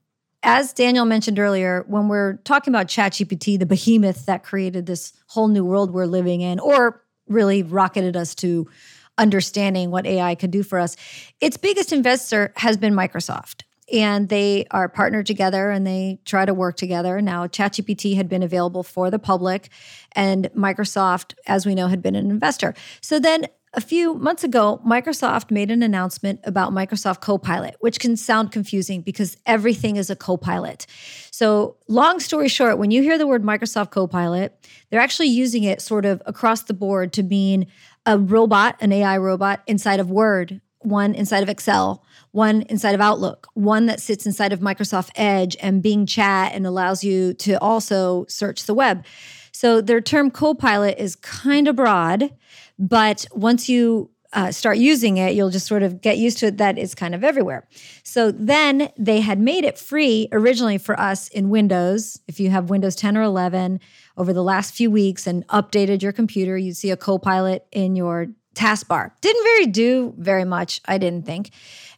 as 0.44 0.72
Daniel 0.74 1.06
mentioned 1.06 1.38
earlier, 1.38 1.84
when 1.88 2.06
we're 2.08 2.34
talking 2.44 2.72
about 2.72 2.86
ChatGPT, 2.86 3.58
the 3.58 3.66
behemoth 3.66 4.26
that 4.26 4.44
created 4.44 4.86
this 4.86 5.14
whole 5.28 5.48
new 5.48 5.64
world 5.64 5.90
we're 5.90 6.06
living 6.06 6.42
in, 6.42 6.60
or 6.60 7.02
really 7.26 7.62
rocketed 7.62 8.14
us 8.14 8.34
to 8.36 8.68
understanding 9.16 9.90
what 9.90 10.06
AI 10.06 10.34
could 10.34 10.50
do 10.50 10.62
for 10.62 10.78
us, 10.78 10.96
its 11.40 11.56
biggest 11.56 11.92
investor 11.92 12.52
has 12.56 12.76
been 12.76 12.94
Microsoft. 12.94 13.62
And 13.92 14.28
they 14.28 14.66
are 14.70 14.88
partnered 14.88 15.26
together 15.26 15.70
and 15.70 15.86
they 15.86 16.18
try 16.24 16.46
to 16.46 16.54
work 16.54 16.76
together. 16.76 17.20
Now, 17.20 17.46
ChatGPT 17.46 18.16
had 18.16 18.28
been 18.28 18.42
available 18.42 18.82
for 18.82 19.10
the 19.10 19.18
public, 19.18 19.68
and 20.12 20.50
Microsoft, 20.56 21.34
as 21.46 21.64
we 21.64 21.74
know, 21.74 21.88
had 21.88 22.02
been 22.02 22.16
an 22.16 22.30
investor. 22.30 22.74
So 23.00 23.18
then 23.18 23.46
a 23.76 23.80
few 23.80 24.14
months 24.14 24.44
ago, 24.44 24.80
Microsoft 24.86 25.50
made 25.50 25.70
an 25.70 25.82
announcement 25.82 26.40
about 26.44 26.72
Microsoft 26.72 27.20
Copilot, 27.20 27.76
which 27.80 27.98
can 27.98 28.16
sound 28.16 28.52
confusing 28.52 29.02
because 29.02 29.36
everything 29.46 29.96
is 29.96 30.10
a 30.10 30.16
copilot. 30.16 30.86
So, 31.30 31.76
long 31.88 32.20
story 32.20 32.48
short, 32.48 32.78
when 32.78 32.90
you 32.90 33.02
hear 33.02 33.18
the 33.18 33.26
word 33.26 33.42
Microsoft 33.42 33.90
Copilot, 33.90 34.56
they're 34.90 35.00
actually 35.00 35.28
using 35.28 35.64
it 35.64 35.82
sort 35.82 36.04
of 36.04 36.22
across 36.26 36.62
the 36.62 36.74
board 36.74 37.12
to 37.14 37.22
mean 37.22 37.66
a 38.06 38.18
robot, 38.18 38.76
an 38.80 38.92
AI 38.92 39.16
robot 39.16 39.62
inside 39.66 40.00
of 40.00 40.10
Word, 40.10 40.60
one 40.80 41.14
inside 41.14 41.42
of 41.42 41.48
Excel, 41.48 42.04
one 42.32 42.62
inside 42.62 42.94
of 42.94 43.00
Outlook, 43.00 43.48
one 43.54 43.86
that 43.86 44.00
sits 44.00 44.26
inside 44.26 44.52
of 44.52 44.60
Microsoft 44.60 45.10
Edge 45.16 45.56
and 45.60 45.82
Bing 45.82 46.06
Chat 46.06 46.52
and 46.52 46.66
allows 46.66 47.02
you 47.02 47.34
to 47.34 47.54
also 47.60 48.26
search 48.28 48.64
the 48.64 48.74
web. 48.74 49.04
So, 49.52 49.80
their 49.80 50.00
term 50.00 50.30
Copilot 50.30 50.98
is 50.98 51.16
kind 51.16 51.68
of 51.68 51.76
broad. 51.76 52.30
But 52.78 53.26
once 53.32 53.68
you 53.68 54.10
uh, 54.34 54.50
start 54.50 54.78
using 54.78 55.16
it, 55.16 55.34
you'll 55.34 55.50
just 55.50 55.66
sort 55.66 55.82
of 55.82 56.00
get 56.00 56.18
used 56.18 56.38
to 56.38 56.46
it 56.46 56.58
that 56.58 56.76
it's 56.76 56.94
kind 56.94 57.14
of 57.14 57.22
everywhere. 57.22 57.66
So 58.02 58.32
then 58.32 58.90
they 58.98 59.20
had 59.20 59.38
made 59.38 59.64
it 59.64 59.78
free 59.78 60.28
originally 60.32 60.76
for 60.78 60.98
us 60.98 61.28
in 61.28 61.50
Windows. 61.50 62.20
If 62.26 62.40
you 62.40 62.50
have 62.50 62.68
Windows 62.68 62.96
10 62.96 63.16
or 63.16 63.22
11 63.22 63.80
over 64.16 64.32
the 64.32 64.42
last 64.42 64.74
few 64.74 64.90
weeks 64.90 65.26
and 65.26 65.46
updated 65.48 66.02
your 66.02 66.12
computer, 66.12 66.58
you'd 66.58 66.76
see 66.76 66.90
a 66.90 66.96
Copilot 66.96 67.66
in 67.70 67.94
your 67.94 68.26
taskbar. 68.54 69.12
Didn't 69.20 69.44
very 69.44 69.66
do 69.66 70.14
very 70.18 70.44
much, 70.44 70.80
I 70.84 70.98
didn't 70.98 71.26
think. 71.26 71.50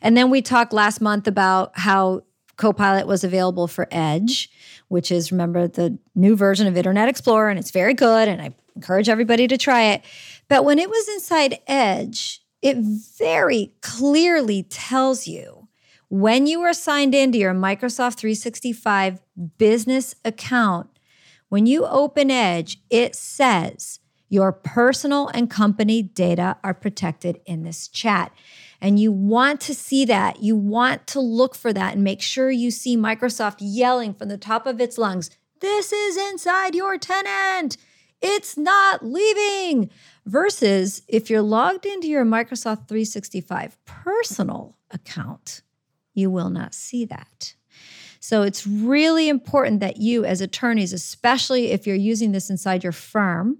And 0.02 0.16
then 0.16 0.30
we 0.30 0.42
talked 0.42 0.72
last 0.72 1.00
month 1.00 1.26
about 1.26 1.72
how 1.74 2.22
Copilot 2.56 3.06
was 3.06 3.24
available 3.24 3.66
for 3.66 3.86
Edge, 3.90 4.50
which 4.88 5.10
is 5.10 5.30
remember 5.30 5.68
the 5.68 5.98
new 6.14 6.36
version 6.36 6.66
of 6.66 6.76
Internet 6.76 7.08
Explorer, 7.08 7.50
and 7.50 7.58
it's 7.58 7.70
very 7.70 7.94
good. 7.94 8.28
And 8.28 8.40
I 8.40 8.54
encourage 8.76 9.08
everybody 9.08 9.48
to 9.48 9.58
try 9.58 9.82
it. 9.84 10.04
But 10.48 10.64
when 10.64 10.78
it 10.78 10.88
was 10.88 11.08
inside 11.08 11.58
Edge, 11.66 12.42
it 12.62 12.76
very 12.78 13.72
clearly 13.80 14.62
tells 14.64 15.26
you 15.26 15.68
when 16.08 16.46
you 16.46 16.62
are 16.62 16.72
signed 16.72 17.14
into 17.14 17.38
your 17.38 17.54
Microsoft 17.54 18.16
365 18.16 19.20
business 19.58 20.14
account, 20.24 20.88
when 21.48 21.66
you 21.66 21.84
open 21.84 22.30
Edge, 22.30 22.78
it 22.90 23.16
says 23.16 24.00
your 24.28 24.52
personal 24.52 25.28
and 25.28 25.50
company 25.50 26.02
data 26.02 26.56
are 26.62 26.74
protected 26.74 27.40
in 27.46 27.62
this 27.62 27.88
chat. 27.88 28.32
And 28.80 28.98
you 28.98 29.10
want 29.10 29.60
to 29.62 29.74
see 29.74 30.04
that. 30.06 30.42
You 30.42 30.56
want 30.56 31.06
to 31.08 31.20
look 31.20 31.54
for 31.54 31.72
that 31.72 31.94
and 31.94 32.04
make 32.04 32.20
sure 32.20 32.50
you 32.50 32.70
see 32.70 32.96
Microsoft 32.96 33.56
yelling 33.60 34.14
from 34.14 34.28
the 34.28 34.38
top 34.38 34.66
of 34.66 34.80
its 34.80 34.98
lungs, 34.98 35.30
This 35.60 35.92
is 35.92 36.16
inside 36.16 36.74
your 36.74 36.98
tenant. 36.98 37.76
It's 38.22 38.56
not 38.56 39.04
leaving. 39.04 39.90
Versus 40.24 41.02
if 41.06 41.30
you're 41.30 41.42
logged 41.42 41.86
into 41.86 42.08
your 42.08 42.24
Microsoft 42.24 42.88
365 42.88 43.76
personal 43.84 44.76
account, 44.90 45.62
you 46.14 46.30
will 46.30 46.50
not 46.50 46.74
see 46.74 47.04
that. 47.04 47.54
So 48.18 48.42
it's 48.42 48.66
really 48.66 49.28
important 49.28 49.80
that 49.80 49.98
you, 49.98 50.24
as 50.24 50.40
attorneys, 50.40 50.92
especially 50.92 51.70
if 51.70 51.86
you're 51.86 51.94
using 51.94 52.32
this 52.32 52.50
inside 52.50 52.82
your 52.82 52.92
firm, 52.92 53.58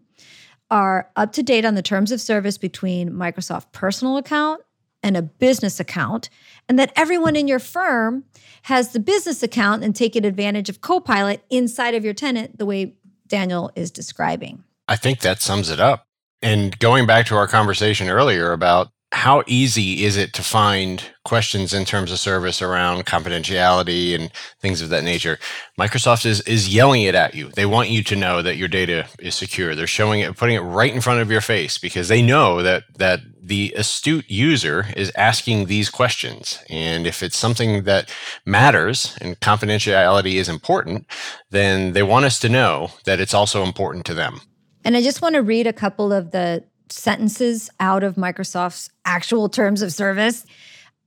are 0.71 1.11
up 1.14 1.33
to 1.33 1.42
date 1.42 1.64
on 1.64 1.75
the 1.75 1.83
terms 1.83 2.11
of 2.11 2.21
service 2.21 2.59
between 2.59 3.11
Microsoft 3.11 3.71
personal 3.71 4.16
account 4.16 4.62
and 5.03 5.16
a 5.16 5.23
business 5.23 5.79
account, 5.79 6.29
and 6.69 6.79
that 6.81 6.92
everyone 6.97 7.37
in 7.37 7.47
your 7.47 7.61
firm 7.61 8.25
has 8.62 8.88
the 8.92 8.99
business 8.99 9.42
account 9.45 9.85
and 9.85 9.95
taking 9.95 10.25
advantage 10.25 10.69
of 10.69 10.81
Copilot 10.81 11.45
inside 11.49 11.95
of 11.95 12.05
your 12.05 12.14
tenant 12.14 12.59
the 12.59 12.66
way 12.66 12.97
Daniel 13.29 13.71
is 13.75 13.91
describing. 13.91 14.65
I 14.89 14.97
think 14.97 15.21
that 15.21 15.41
sums 15.41 15.71
it 15.71 15.81
up. 15.81 16.07
And 16.43 16.79
going 16.79 17.07
back 17.07 17.27
to 17.27 17.37
our 17.37 17.47
conversation 17.47 18.09
earlier 18.09 18.53
about 18.53 18.91
how 19.16 19.42
easy 19.46 20.05
is 20.05 20.18
it 20.18 20.35
to 20.35 20.42
find 20.42 21.02
questions 21.24 21.72
in 21.72 21.87
terms 21.87 22.12
of 22.12 22.18
service 22.18 22.61
around 22.61 23.07
confidentiality 23.07 24.14
and 24.14 24.31
things 24.61 24.83
of 24.83 24.90
that 24.90 25.05
nature? 25.05 25.38
Microsoft 25.81 26.26
is 26.26 26.42
is 26.42 26.68
yelling 26.68 27.02
it 27.02 27.14
at 27.14 27.35
you. 27.35 27.48
They 27.48 27.64
want 27.64 27.88
you 27.88 28.02
to 28.05 28.14
know 28.14 28.42
that 28.42 28.59
your 28.59 28.68
data 28.68 29.07
is 29.18 29.35
secure. 29.35 29.74
They're 29.74 29.87
showing 29.87 30.20
it, 30.20 30.37
putting 30.37 30.57
it 30.57 30.61
right 30.61 30.94
in 30.94 31.00
front 31.00 31.22
of 31.22 31.31
your 31.31 31.40
face 31.40 31.79
because 31.79 32.09
they 32.09 32.20
know 32.20 32.61
that 32.62 32.83
that 32.98 33.20
the 33.42 33.72
astute 33.74 34.29
user 34.31 34.88
is 34.94 35.11
asking 35.16 35.64
these 35.64 35.88
questions. 35.88 36.59
And 36.68 37.07
if 37.07 37.22
it's 37.22 37.38
something 37.38 37.85
that 37.85 38.12
matters 38.44 39.16
and 39.22 39.40
confidentiality 39.40 40.35
is 40.35 40.48
important, 40.48 41.07
then 41.50 41.94
they 41.94 42.02
want 42.02 42.26
us 42.26 42.38
to 42.40 42.50
know 42.50 42.90
that 43.07 43.18
it's 43.18 43.35
also 43.35 43.62
important 43.62 44.05
to 44.07 44.14
them. 44.14 44.42
And 44.85 44.94
I 44.94 45.00
just 45.00 45.22
want 45.22 45.37
to 45.37 45.42
read 45.42 45.66
a 45.66 45.72
couple 45.72 46.12
of 46.12 46.33
the 46.33 46.64
sentences 46.89 47.71
out 47.81 48.03
of 48.03 48.17
Microsoft's 48.17 48.91
actual 49.05 49.49
terms 49.49 49.83
of 49.83 49.93
service 49.93 50.45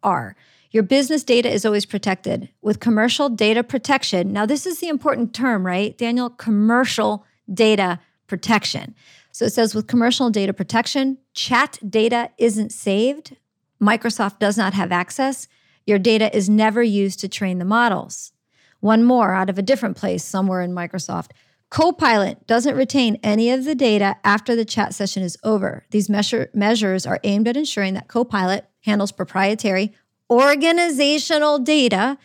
are 0.03 0.35
your 0.71 0.83
business 0.83 1.23
data 1.23 1.51
is 1.51 1.65
always 1.65 1.85
protected 1.85 2.49
with 2.61 2.79
commercial 2.79 3.27
data 3.27 3.63
protection. 3.63 4.31
Now, 4.31 4.45
this 4.45 4.67
is 4.67 4.79
the 4.79 4.87
important 4.87 5.33
term, 5.33 5.65
right, 5.65 5.97
Daniel? 5.97 6.29
Commercial 6.29 7.25
data 7.51 7.99
protection. 8.27 8.93
So 9.31 9.45
it 9.45 9.53
says 9.53 9.73
with 9.73 9.87
commercial 9.87 10.29
data 10.29 10.53
protection, 10.53 11.17
chat 11.33 11.79
data 11.87 12.29
isn't 12.37 12.71
saved. 12.71 13.35
Microsoft 13.81 14.37
does 14.37 14.57
not 14.57 14.73
have 14.73 14.91
access. 14.91 15.47
Your 15.87 15.97
data 15.97 16.35
is 16.35 16.49
never 16.49 16.83
used 16.83 17.19
to 17.21 17.27
train 17.27 17.57
the 17.57 17.65
models. 17.65 18.31
One 18.79 19.03
more 19.03 19.33
out 19.33 19.49
of 19.49 19.57
a 19.57 19.63
different 19.63 19.97
place 19.97 20.23
somewhere 20.23 20.61
in 20.61 20.71
Microsoft. 20.71 21.31
Copilot 21.69 22.47
doesn't 22.47 22.75
retain 22.75 23.19
any 23.21 23.51
of 23.51 23.63
the 23.63 23.75
data 23.75 24.17
after 24.23 24.55
the 24.55 24.65
chat 24.65 24.95
session 24.95 25.21
is 25.21 25.37
over. 25.43 25.85
These 25.91 26.09
measure, 26.09 26.49
measures 26.53 27.05
are 27.05 27.19
aimed 27.23 27.47
at 27.47 27.55
ensuring 27.55 27.93
that 27.93 28.07
Copilot 28.07 28.65
handles 28.81 29.11
proprietary 29.11 29.93
organizational 30.31 31.59
data 31.59 32.17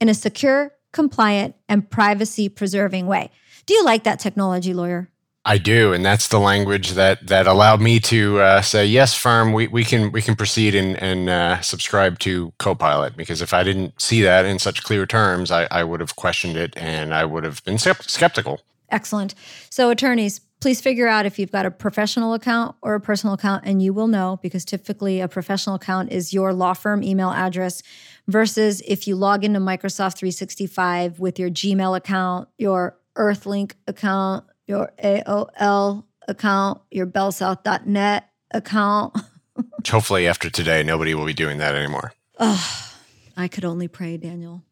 in 0.00 0.08
a 0.08 0.14
secure, 0.14 0.72
compliant, 0.92 1.54
and 1.68 1.88
privacy 1.88 2.48
preserving 2.48 3.06
way. 3.06 3.30
Do 3.66 3.74
you 3.74 3.84
like 3.84 4.04
that 4.04 4.18
technology, 4.18 4.74
lawyer? 4.74 5.08
I 5.44 5.58
do, 5.58 5.92
and 5.92 6.04
that's 6.04 6.28
the 6.28 6.38
language 6.38 6.90
that 6.90 7.26
that 7.26 7.48
allowed 7.48 7.80
me 7.80 7.98
to 8.00 8.40
uh, 8.40 8.62
say 8.62 8.86
yes, 8.86 9.16
firm. 9.16 9.52
We, 9.52 9.66
we 9.66 9.84
can 9.84 10.12
we 10.12 10.22
can 10.22 10.36
proceed 10.36 10.74
and 10.76 10.96
and 11.02 11.28
uh, 11.28 11.60
subscribe 11.62 12.20
to 12.20 12.52
Copilot 12.58 13.16
because 13.16 13.42
if 13.42 13.52
I 13.52 13.64
didn't 13.64 14.00
see 14.00 14.22
that 14.22 14.44
in 14.44 14.60
such 14.60 14.84
clear 14.84 15.04
terms, 15.04 15.50
I, 15.50 15.66
I 15.70 15.82
would 15.82 15.98
have 15.98 16.14
questioned 16.14 16.56
it 16.56 16.76
and 16.76 17.12
I 17.12 17.24
would 17.24 17.42
have 17.42 17.64
been 17.64 17.78
skeptical. 17.78 18.60
Excellent. 18.92 19.34
So, 19.70 19.90
attorneys, 19.90 20.40
please 20.60 20.80
figure 20.80 21.08
out 21.08 21.26
if 21.26 21.38
you've 21.38 21.50
got 21.50 21.66
a 21.66 21.70
professional 21.70 22.34
account 22.34 22.76
or 22.82 22.94
a 22.94 23.00
personal 23.00 23.34
account, 23.34 23.64
and 23.66 23.82
you 23.82 23.92
will 23.92 24.06
know 24.06 24.38
because 24.42 24.64
typically 24.64 25.20
a 25.20 25.26
professional 25.26 25.74
account 25.74 26.12
is 26.12 26.32
your 26.32 26.52
law 26.52 26.74
firm 26.74 27.02
email 27.02 27.30
address 27.30 27.82
versus 28.28 28.80
if 28.86 29.08
you 29.08 29.16
log 29.16 29.44
into 29.44 29.58
Microsoft 29.58 30.18
365 30.18 31.18
with 31.18 31.38
your 31.38 31.50
Gmail 31.50 31.96
account, 31.96 32.48
your 32.58 32.96
Earthlink 33.16 33.72
account, 33.88 34.44
your 34.66 34.92
AOL 35.02 36.04
account, 36.28 36.80
your 36.90 37.06
bellsouth.net 37.06 38.30
account. 38.52 39.16
Hopefully, 39.88 40.28
after 40.28 40.48
today, 40.48 40.82
nobody 40.82 41.14
will 41.14 41.26
be 41.26 41.34
doing 41.34 41.58
that 41.58 41.74
anymore. 41.74 42.12
Oh, 42.38 42.92
I 43.36 43.48
could 43.48 43.64
only 43.64 43.88
pray, 43.88 44.16
Daniel. 44.16 44.62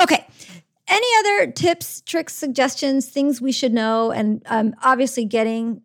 Okay. 0.00 0.26
Any 0.92 1.06
other 1.20 1.52
tips, 1.52 2.02
tricks, 2.02 2.34
suggestions, 2.34 3.08
things 3.08 3.40
we 3.40 3.50
should 3.50 3.72
know? 3.72 4.10
And 4.10 4.42
um, 4.44 4.74
obviously, 4.82 5.24
getting 5.24 5.80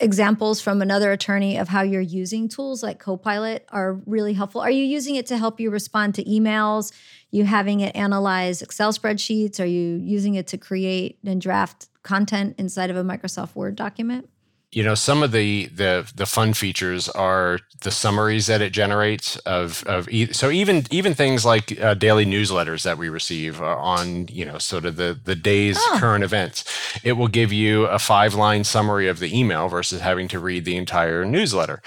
examples 0.00 0.62
from 0.62 0.80
another 0.80 1.12
attorney 1.12 1.58
of 1.58 1.68
how 1.68 1.82
you're 1.82 2.00
using 2.00 2.48
tools 2.48 2.82
like 2.82 2.98
Copilot 2.98 3.66
are 3.68 4.00
really 4.06 4.32
helpful. 4.32 4.62
Are 4.62 4.70
you 4.70 4.82
using 4.82 5.16
it 5.16 5.26
to 5.26 5.36
help 5.36 5.60
you 5.60 5.68
respond 5.70 6.14
to 6.14 6.24
emails? 6.24 6.90
You 7.30 7.44
having 7.44 7.80
it 7.80 7.94
analyze 7.94 8.62
Excel 8.62 8.94
spreadsheets? 8.94 9.60
Are 9.60 9.66
you 9.66 9.96
using 10.02 10.36
it 10.36 10.46
to 10.48 10.56
create 10.56 11.18
and 11.22 11.38
draft 11.38 11.88
content 12.02 12.54
inside 12.56 12.88
of 12.88 12.96
a 12.96 13.04
Microsoft 13.04 13.54
Word 13.54 13.76
document? 13.76 14.30
You 14.76 14.82
know 14.82 14.94
some 14.94 15.22
of 15.22 15.32
the 15.32 15.66
the 15.68 16.08
the 16.14 16.26
fun 16.26 16.52
features 16.52 17.08
are 17.08 17.58
the 17.80 17.90
summaries 17.90 18.46
that 18.46 18.60
it 18.60 18.74
generates 18.74 19.36
of 19.38 19.82
of 19.86 20.06
e- 20.10 20.30
so 20.34 20.50
even 20.50 20.84
even 20.90 21.14
things 21.14 21.46
like 21.46 21.80
uh, 21.80 21.94
daily 21.94 22.26
newsletters 22.26 22.82
that 22.82 22.98
we 22.98 23.08
receive 23.08 23.62
on 23.62 24.28
you 24.28 24.44
know 24.44 24.58
sort 24.58 24.84
of 24.84 24.96
the 24.96 25.18
the 25.24 25.34
day's 25.34 25.78
oh. 25.80 25.96
current 25.98 26.22
events 26.22 26.62
it 27.02 27.12
will 27.12 27.26
give 27.26 27.54
you 27.54 27.86
a 27.86 27.98
five 27.98 28.34
line 28.34 28.64
summary 28.64 29.08
of 29.08 29.18
the 29.18 29.34
email 29.36 29.66
versus 29.68 30.02
having 30.02 30.28
to 30.28 30.38
read 30.38 30.66
the 30.66 30.76
entire 30.76 31.24
newsletter 31.24 31.80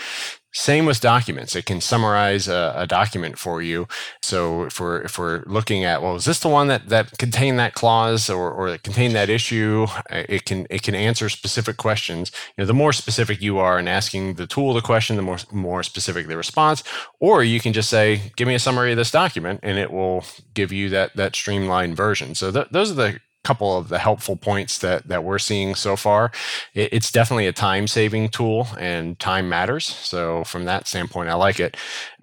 same 0.52 0.86
with 0.86 1.00
documents. 1.00 1.56
It 1.56 1.66
can 1.66 1.80
summarize 1.80 2.48
a, 2.48 2.74
a, 2.76 2.88
document 2.88 3.38
for 3.38 3.62
you. 3.62 3.88
So 4.24 4.64
if 4.64 4.80
we're 4.80 5.02
if 5.02 5.20
we're 5.20 5.44
looking 5.46 5.84
at 5.84 6.02
well, 6.02 6.16
is 6.16 6.26
this 6.26 6.40
the 6.40 6.50
one 6.50 6.68
that 6.68 6.90
that 6.90 7.18
contained 7.20 7.60
that 7.60 7.76
clause 7.76 8.30
or 8.30 8.52
or 8.52 8.72
that 8.72 8.84
contained 8.84 9.16
that 9.16 9.30
issue? 9.30 9.86
It 10.10 10.46
can 10.46 10.66
it 10.70 10.82
can 10.82 10.96
answer 10.96 11.30
specific 11.30 11.78
questions. 11.78 12.32
You 12.58 12.64
know, 12.64 12.66
the 12.66 12.74
more 12.74 12.94
specific 12.94 13.42
you 13.42 13.60
are 13.60 13.78
in 13.78 13.88
asking 13.88 14.36
the 14.36 14.48
tool 14.48 14.74
the 14.74 14.82
question, 14.82 15.18
the 15.18 15.22
more 15.22 15.38
more 15.52 15.84
specific 15.84 16.28
the 16.28 16.38
response. 16.38 16.84
Or 17.20 17.44
you 17.44 17.60
can 17.60 17.74
just 17.74 17.90
say, 17.90 18.32
"Give 18.36 18.48
me 18.48 18.56
a 18.56 18.60
summary 18.60 18.92
of 18.92 18.98
this 18.98 19.12
document," 19.12 19.60
and 19.62 19.78
it 19.78 19.92
will 19.92 20.26
give 20.56 20.72
you 20.72 20.90
that 20.90 21.16
that 21.16 21.36
streamlined 21.36 21.96
version. 21.96 22.34
So 22.34 22.52
th- 22.52 22.68
those 22.72 22.92
are 22.92 22.96
the 22.96 23.20
couple 23.44 23.78
of 23.78 23.90
the 23.90 24.00
helpful 24.00 24.36
points 24.36 24.80
that 24.80 25.08
that 25.08 25.24
we're 25.24 25.40
seeing 25.40 25.76
so 25.76 25.96
far. 25.96 26.32
It, 26.74 26.90
it's 26.94 27.12
definitely 27.12 27.48
a 27.48 27.54
time 27.54 27.88
saving 27.88 28.30
tool, 28.30 28.68
and 28.80 29.20
time 29.20 29.50
matters. 29.50 29.86
So 29.86 30.44
from 30.44 30.66
that 30.66 30.88
standpoint, 30.88 31.30
I 31.30 31.36
like 31.36 31.60
it. 31.60 31.78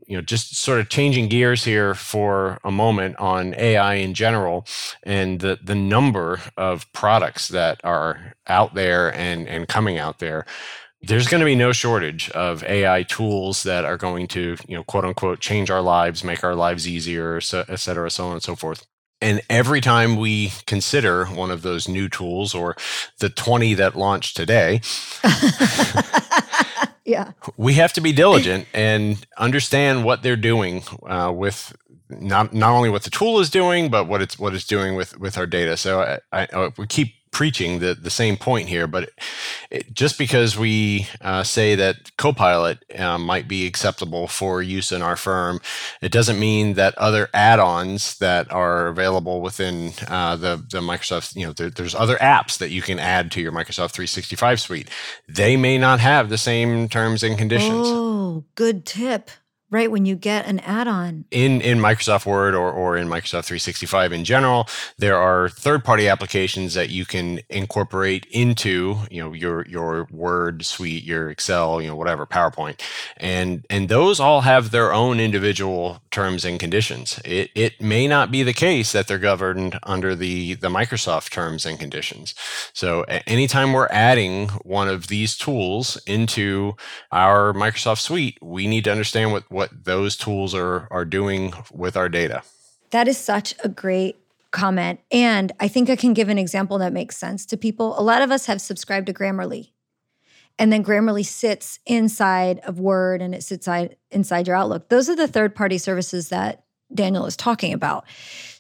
You 0.07 0.17
know, 0.17 0.23
just 0.23 0.57
sort 0.57 0.79
of 0.81 0.89
changing 0.89 1.29
gears 1.29 1.65
here 1.65 1.95
for 1.95 2.59
a 2.65 2.71
moment 2.71 3.17
on 3.17 3.55
AI 3.57 3.95
in 3.95 4.15
general, 4.15 4.67
and 5.03 5.41
the 5.41 5.59
the 5.63 5.75
number 5.75 6.41
of 6.57 6.91
products 6.93 7.49
that 7.49 7.81
are 7.85 8.35
out 8.47 8.75
there 8.75 9.13
and 9.15 9.49
and 9.49 9.69
coming 9.69 9.99
out 9.99 10.19
there 10.19 10.47
there's 11.03 11.29
going 11.29 11.41
to 11.41 11.45
be 11.45 11.55
no 11.55 11.73
shortage 11.73 12.31
of 12.31 12.65
AI 12.65 13.03
tools 13.05 13.63
that 13.63 13.85
are 13.85 13.97
going 13.97 14.27
to, 14.29 14.57
you 14.67 14.77
know, 14.77 14.83
quote 14.85 15.05
unquote, 15.05 15.41
change 15.41 15.71
our 15.71 15.83
lives, 15.83 16.25
make 16.25 16.43
our 16.43 16.55
lives 16.55 16.89
easier, 16.89 17.37
et 17.37 17.77
cetera, 17.79 18.11
so 18.11 18.27
on 18.27 18.33
and 18.35 18.43
so 18.43 18.57
forth. 18.57 18.87
And 19.21 19.41
every 19.49 19.81
time 19.81 20.17
we 20.17 20.53
consider 20.67 21.25
one 21.27 21.51
of 21.51 21.63
those 21.63 21.89
new 21.89 22.09
tools 22.09 22.55
or 22.55 22.77
the 23.19 23.31
20 23.31 23.75
that 23.75 23.97
launched 23.97 24.37
today, 24.37 24.83
yeah. 27.05 27.33
we 27.57 27.75
have 27.75 27.95
to 27.95 28.03
be 28.03 28.13
diligent 28.13 28.67
and 28.75 29.25
understand 29.39 30.05
what 30.05 30.23
they're 30.23 30.37
doing 30.37 30.83
uh, 31.07 31.33
with 31.35 31.75
not 32.09 32.53
not 32.53 32.71
only 32.71 32.91
what 32.91 33.03
the 33.03 33.11
tool 33.11 33.41
is 33.41 33.51
doing, 33.51 33.91
but 33.91 34.07
what 34.07 34.23
it's 34.23 34.39
what 34.39 34.55
it's 34.55 34.67
doing 34.67 34.95
with 34.95 35.19
with 35.19 35.37
our 35.37 35.47
data. 35.47 35.77
So 35.77 36.03
I, 36.03 36.43
I, 36.43 36.47
uh, 36.47 36.71
we 36.77 36.87
keep 36.87 37.15
preaching 37.37 37.81
the, 37.81 37.95
the 37.95 38.09
same 38.09 38.35
point 38.35 38.67
here, 38.67 38.87
but 38.87 39.11
it, 39.71 39.93
just 39.93 40.17
because 40.17 40.57
we 40.57 41.07
uh, 41.21 41.43
say 41.43 41.75
that 41.75 42.17
Copilot 42.17 42.83
uh, 42.99 43.19
might 43.19 43.47
be 43.47 43.67
acceptable 43.67 44.27
for 44.27 44.63
use 44.63 44.91
in 44.91 45.03
our 45.03 45.17
firm, 45.17 45.61
it 46.01 46.11
doesn't 46.11 46.41
mean 46.41 46.73
that 46.77 46.97
other 46.97 47.29
add-ons 47.35 48.17
that 48.21 48.51
are 48.51 48.87
available 48.87 49.43
within 49.43 49.93
uh, 50.09 50.35
the 50.37 50.65
the 50.71 50.81
Microsoft, 50.81 51.37
you 51.37 51.45
know, 51.45 51.53
there, 51.53 51.69
there's 51.69 51.95
other 51.95 52.17
apps 52.17 52.57
that 52.57 52.71
you 52.71 52.81
can 52.81 52.99
add 52.99 53.31
to 53.33 53.43
your 53.43 53.53
Microsoft 53.53 53.91
365 53.91 54.59
suite. 54.59 54.89
They 55.29 55.59
may 55.59 55.77
not 55.77 56.01
have 56.01 56.31
the 56.31 56.39
same 56.39 56.89
terms 56.89 57.23
and 57.23 57.37
conditions. 57.37 57.87
Oh, 57.87 58.45
good 58.55 58.87
tip 58.87 59.31
right 59.71 59.91
when 59.91 60.05
you 60.07 60.15
get 60.15 60.47
an 60.47 60.61
add-on. 60.61 61.25
In 61.31 61.61
in 61.61 61.79
microsoft 61.79 62.27
word 62.27 62.55
or, 62.55 62.71
or 62.71 62.97
in 62.97 63.09
microsoft 63.09 63.47
365 63.47 64.13
in 64.13 64.25
general 64.25 64.69
there 64.99 65.17
are 65.17 65.49
third-party 65.49 66.09
applications 66.09 66.75
that 66.75 66.91
you 66.91 67.05
can 67.05 67.41
incorporate 67.51 68.27
into 68.31 68.97
you 69.11 69.23
know 69.23 69.33
your 69.33 69.67
your 69.67 70.07
word 70.11 70.65
suite 70.65 71.05
your 71.05 71.31
excel 71.31 71.81
you 71.81 71.89
know 71.89 71.97
whatever 71.97 72.27
powerpoint. 72.27 72.81
And 73.17 73.67
and 73.69 73.89
those 73.89 74.21
all 74.21 74.43
have 74.43 74.71
their 74.71 74.93
own 74.93 75.21
individual 75.21 76.03
terms 76.11 76.45
and 76.45 76.59
conditions. 76.59 77.21
It, 77.25 77.51
it 77.55 77.81
may 77.81 78.07
not 78.07 78.31
be 78.31 78.43
the 78.43 78.55
case 78.55 78.93
that 78.93 79.09
they're 79.09 79.19
governed 79.19 79.79
under 79.83 80.15
the 80.15 80.55
the 80.55 80.69
microsoft 80.69 81.31
terms 81.31 81.67
and 81.67 81.79
conditions. 81.79 82.35
So 82.73 83.03
anytime 83.27 83.73
we're 83.73 83.89
adding 83.91 84.49
one 84.63 84.89
of 84.89 85.09
these 85.09 85.37
tools 85.37 86.01
into 86.07 86.77
our 87.11 87.53
microsoft 87.53 88.01
suite 88.01 88.39
we 88.41 88.67
need 88.67 88.85
to 88.85 88.91
understand 88.91 89.33
what 89.33 89.45
what 89.57 89.85
those 89.85 90.17
tools 90.19 90.55
are 90.55 90.87
are 90.91 91.07
doing 91.07 91.55
with 91.73 91.97
our 91.97 92.11
data. 92.11 92.43
That 92.91 93.09
is 93.09 93.17
such 93.17 93.55
a 93.65 93.71
great 93.71 94.17
comment. 94.51 95.01
And 95.11 95.51
I 95.59 95.67
think 95.67 95.89
I 95.89 95.97
can 95.97 96.13
give 96.13 96.29
an 96.29 96.39
example 96.39 96.77
that 96.79 96.93
makes 96.93 97.17
sense 97.17 97.47
to 97.47 97.57
people. 97.57 97.99
A 97.99 98.03
lot 98.03 98.21
of 98.21 98.31
us 98.31 98.45
have 98.47 98.61
subscribed 98.61 99.07
to 99.07 99.15
Grammarly. 99.15 99.71
And 100.59 100.71
then 100.71 100.85
Grammarly 100.85 101.25
sits 101.25 101.79
inside 101.87 102.59
of 102.61 102.79
Word 102.79 103.23
and 103.23 103.35
it 103.35 103.43
sits 103.43 103.67
inside, 104.11 104.47
your 104.47 104.57
Outlook. 104.57 104.91
Those 104.91 105.09
are 105.09 105.17
the 105.17 105.27
third 105.27 105.55
party 105.55 105.79
services 105.79 106.29
that 106.29 106.65
Daniel 106.95 107.25
is 107.25 107.37
talking 107.37 107.73
about. 107.73 108.05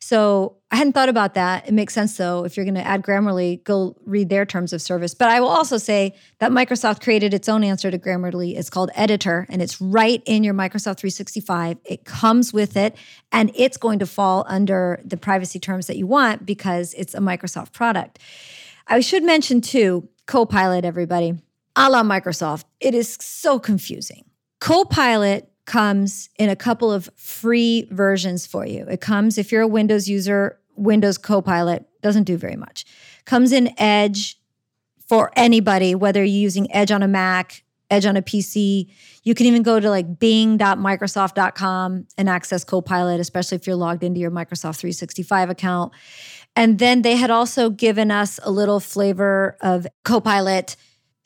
So 0.07 0.59
I 0.71 0.77
hadn't 0.77 0.93
thought 0.93 1.09
about 1.09 1.35
that. 1.35 1.67
It 1.67 1.75
makes 1.75 1.93
sense 1.93 2.17
though. 2.17 2.45
If 2.45 2.57
you're 2.57 2.65
going 2.65 2.77
to 2.77 2.87
add 2.87 3.03
Grammarly, 3.03 3.65
go 3.65 3.97
read 4.05 4.29
their 4.29 4.47
terms 4.47 4.73
of 4.73 4.81
service. 4.81 5.15
But 5.15 5.31
I 5.31 5.41
will 5.41 5.49
also 5.49 5.79
say 5.79 6.15
that 6.39 6.53
Microsoft 6.53 7.03
created 7.03 7.35
its 7.35 7.49
own 7.49 7.65
answer 7.65 7.91
to 7.91 7.99
Grammarly. 7.99 8.57
It's 8.57 8.71
called 8.71 8.93
Editor, 8.95 9.49
and 9.51 9.61
it's 9.61 9.81
right 9.81 10.23
in 10.25 10.45
your 10.45 10.55
Microsoft 10.55 10.99
365. 10.99 11.79
It 11.85 12.05
comes 12.05 12.53
with 12.53 12.77
it, 12.77 12.95
and 13.33 13.51
it's 13.57 13.77
going 13.77 13.99
to 13.99 14.07
fall 14.07 14.45
under 14.47 15.01
the 15.05 15.17
privacy 15.17 15.59
terms 15.59 15.89
that 15.89 15.97
you 15.97 16.07
want 16.07 16.47
because 16.47 16.95
it's 16.95 17.15
a 17.15 17.19
Microsoft 17.19 17.73
product. 17.73 18.21
I 18.87 19.01
should 19.01 19.25
mention 19.25 19.61
too, 19.61 20.09
Copilot, 20.27 20.85
everybody, 20.85 21.35
a 21.75 21.91
la 21.91 22.05
Microsoft. 22.05 22.63
It 22.79 22.95
is 22.95 23.19
so 23.21 23.59
confusing. 23.59 24.25
Copilot 24.61 25.51
comes 25.67 26.31
in 26.39 26.49
a 26.49 26.57
couple 26.57 26.91
of 26.93 27.11
free 27.17 27.89
versions 27.91 28.47
for 28.47 28.65
you. 28.65 28.87
It 28.87 29.01
comes, 29.01 29.37
if 29.37 29.53
you're 29.53 29.63
a 29.63 29.69
Windows 29.69 30.09
user, 30.09 30.59
Windows 30.77 31.19
Copilot 31.19 31.87
doesn't 32.03 32.25
do 32.25 32.37
very 32.37 32.57
much. 32.57 32.85
Comes 33.25 33.53
in 33.53 33.75
Edge 33.79 34.41
for 35.07 35.31
anybody, 35.37 35.95
whether 35.95 36.25
you're 36.25 36.41
using 36.41 36.73
Edge 36.73 36.91
on 36.91 37.03
a 37.03 37.09
Mac, 37.09 37.63
Edge 37.91 38.07
on 38.07 38.17
a 38.17 38.23
PC. 38.23 38.91
You 39.23 39.35
can 39.35 39.47
even 39.47 39.63
go 39.63 39.79
to 39.79 39.91
like 39.91 40.19
bing.microsoft.com 40.19 42.07
and 42.19 42.29
access 42.29 42.65
Copilot, 42.65 43.21
especially 43.21 43.57
if 43.57 43.67
you're 43.67 43.77
logged 43.77 44.03
into 44.03 44.21
your 44.21 44.31
Microsoft 44.31 44.79
365 44.79 45.51
account. 45.51 45.93
And 46.55 46.79
then 46.79 47.03
they 47.03 47.17
had 47.17 47.31
also 47.31 47.71
given 47.71 48.11
us 48.11 48.41
a 48.43 48.51
little 48.51 48.81
flavor 48.81 49.57
of 49.61 49.87
Copilot 50.05 50.77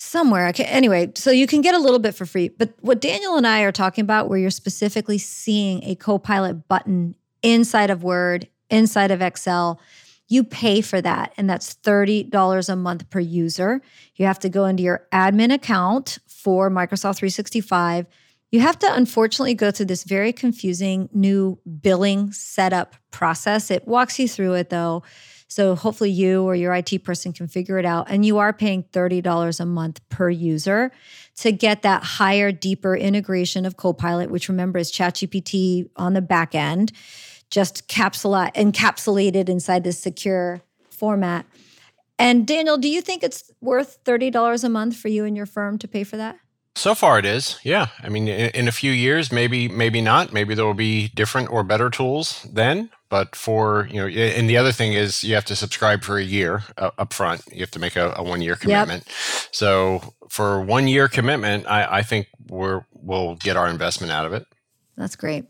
somewhere. 0.01 0.49
Okay, 0.49 0.65
anyway, 0.65 1.13
so 1.15 1.31
you 1.31 1.47
can 1.47 1.61
get 1.61 1.75
a 1.75 1.79
little 1.79 1.99
bit 1.99 2.15
for 2.15 2.27
free. 2.27 2.49
But 2.49 2.75
what 2.81 3.01
Daniel 3.01 3.37
and 3.37 3.47
I 3.47 3.61
are 3.63 3.73
talking 3.73 4.03
about, 4.03 4.29
where 4.29 4.39
you're 4.39 4.51
specifically 4.51 5.19
seeing 5.19 5.85
a 5.85 5.95
Copilot 5.95 6.67
button 6.69 7.15
inside 7.43 7.91
of 7.91 8.03
Word, 8.03 8.49
inside 8.71 9.11
of 9.11 9.21
Excel, 9.21 9.81
you 10.29 10.45
pay 10.45 10.81
for 10.81 11.01
that. 11.03 11.35
And 11.37 11.51
that's 11.51 11.75
$30 11.75 12.69
a 12.69 12.77
month 12.77 13.11
per 13.11 13.21
user. 13.21 13.83
You 14.17 14.27
have 14.27 14.39
to 14.41 14.49
go 14.49 14.65
into 14.65 14.83
your 14.83 15.07
admin 15.13 15.53
account 15.53 16.19
for 16.27 16.71
Microsoft 16.71 17.17
365. 17.17 18.07
You 18.51 18.61
have 18.61 18.79
to 18.79 18.95
unfortunately 18.95 19.55
go 19.55 19.71
through 19.71 19.87
this 19.87 20.05
very 20.05 20.33
confusing 20.33 21.09
new 21.13 21.59
billing 21.83 22.33
setup 22.33 22.97
process. 23.11 23.71
It 23.71 23.87
walks 23.87 24.19
you 24.19 24.29
through 24.29 24.55
it 24.55 24.71
though. 24.71 25.03
So 25.51 25.75
hopefully 25.75 26.11
you 26.11 26.45
or 26.45 26.55
your 26.55 26.73
IT 26.75 27.03
person 27.03 27.33
can 27.33 27.49
figure 27.49 27.77
it 27.79 27.85
out. 27.85 28.07
And 28.09 28.25
you 28.25 28.39
are 28.39 28.53
paying 28.53 28.85
$30 28.85 29.59
a 29.59 29.67
month 29.67 30.01
per 30.09 30.31
user 30.31 30.93
to 31.39 31.51
get 31.51 31.83
that 31.83 32.05
higher, 32.05 32.53
deeper 32.53 32.95
integration 32.95 33.67
of 33.67 33.77
Copilot, 33.77 34.31
which 34.31 34.49
remember 34.49 34.79
is 34.79 34.93
ChatGPT 34.93 35.91
on 35.97 36.13
the 36.13 36.21
back 36.21 36.55
end, 36.55 36.93
just 37.51 37.89
capsula- 37.89 38.55
encapsulated 38.55 39.49
inside 39.49 39.83
this 39.83 39.99
secure 39.99 40.63
format. 40.89 41.47
And 42.17 42.47
Daniel, 42.47 42.79
do 42.79 42.89
you 42.89 43.01
think 43.01 43.25
it's 43.25 43.51
worth 43.61 43.99
$30 44.05 44.63
a 44.63 44.69
month 44.69 44.97
for 44.97 45.09
you 45.09 45.25
and 45.25 45.37
your 45.37 45.47
firm 45.47 45.79
to 45.79 45.89
pay 45.89 46.05
for 46.05 46.17
that? 46.17 46.39
So 46.77 46.95
far, 46.95 47.19
it 47.19 47.25
is. 47.25 47.59
Yeah, 47.65 47.89
I 48.01 48.09
mean, 48.09 48.29
in, 48.29 48.51
in, 48.51 48.69
a 48.69 48.73
few 48.73 48.93
years, 48.93 49.33
maybe, 49.33 49.67
maybe 49.69 50.01
not. 50.01 50.33
Maybe 50.33 50.55
there 50.55 50.65
will 50.65 50.75
be 50.75 51.09
different 51.09 51.51
or 51.51 51.65
better 51.65 51.91
tools 51.91 52.47
then. 52.53 52.91
But 53.11 53.35
for 53.35 53.89
you 53.91 54.01
know, 54.01 54.07
and 54.07 54.49
the 54.49 54.57
other 54.57 54.73
thing 54.73 54.95
is 54.95 55.23
you 55.23 55.35
have 55.35 55.45
to 55.47 55.57
subscribe 55.57 56.03
for 56.03 56.17
a 56.17 56.23
year 56.23 56.63
uh, 56.79 56.93
up 56.97 57.13
front. 57.13 57.43
You 57.53 57.61
have 57.61 57.71
to 57.73 57.81
make 57.81 57.97
a, 57.97 58.15
a 58.17 58.23
one 58.23 58.41
year 58.41 58.57
commitment. 58.57 59.05
Yep. 59.07 59.17
So 59.51 60.15
for 60.29 60.63
one 60.63 60.87
year 60.87 61.09
commitment, 61.09 61.67
I, 61.67 61.99
I 61.99 62.03
think 62.03 62.29
we're 62.49 62.85
we'll 62.95 63.35
get 63.35 63.57
our 63.57 63.69
investment 63.69 64.13
out 64.13 64.27
of 64.27 64.33
it. 64.33 64.47
That's 64.97 65.17
great. 65.17 65.45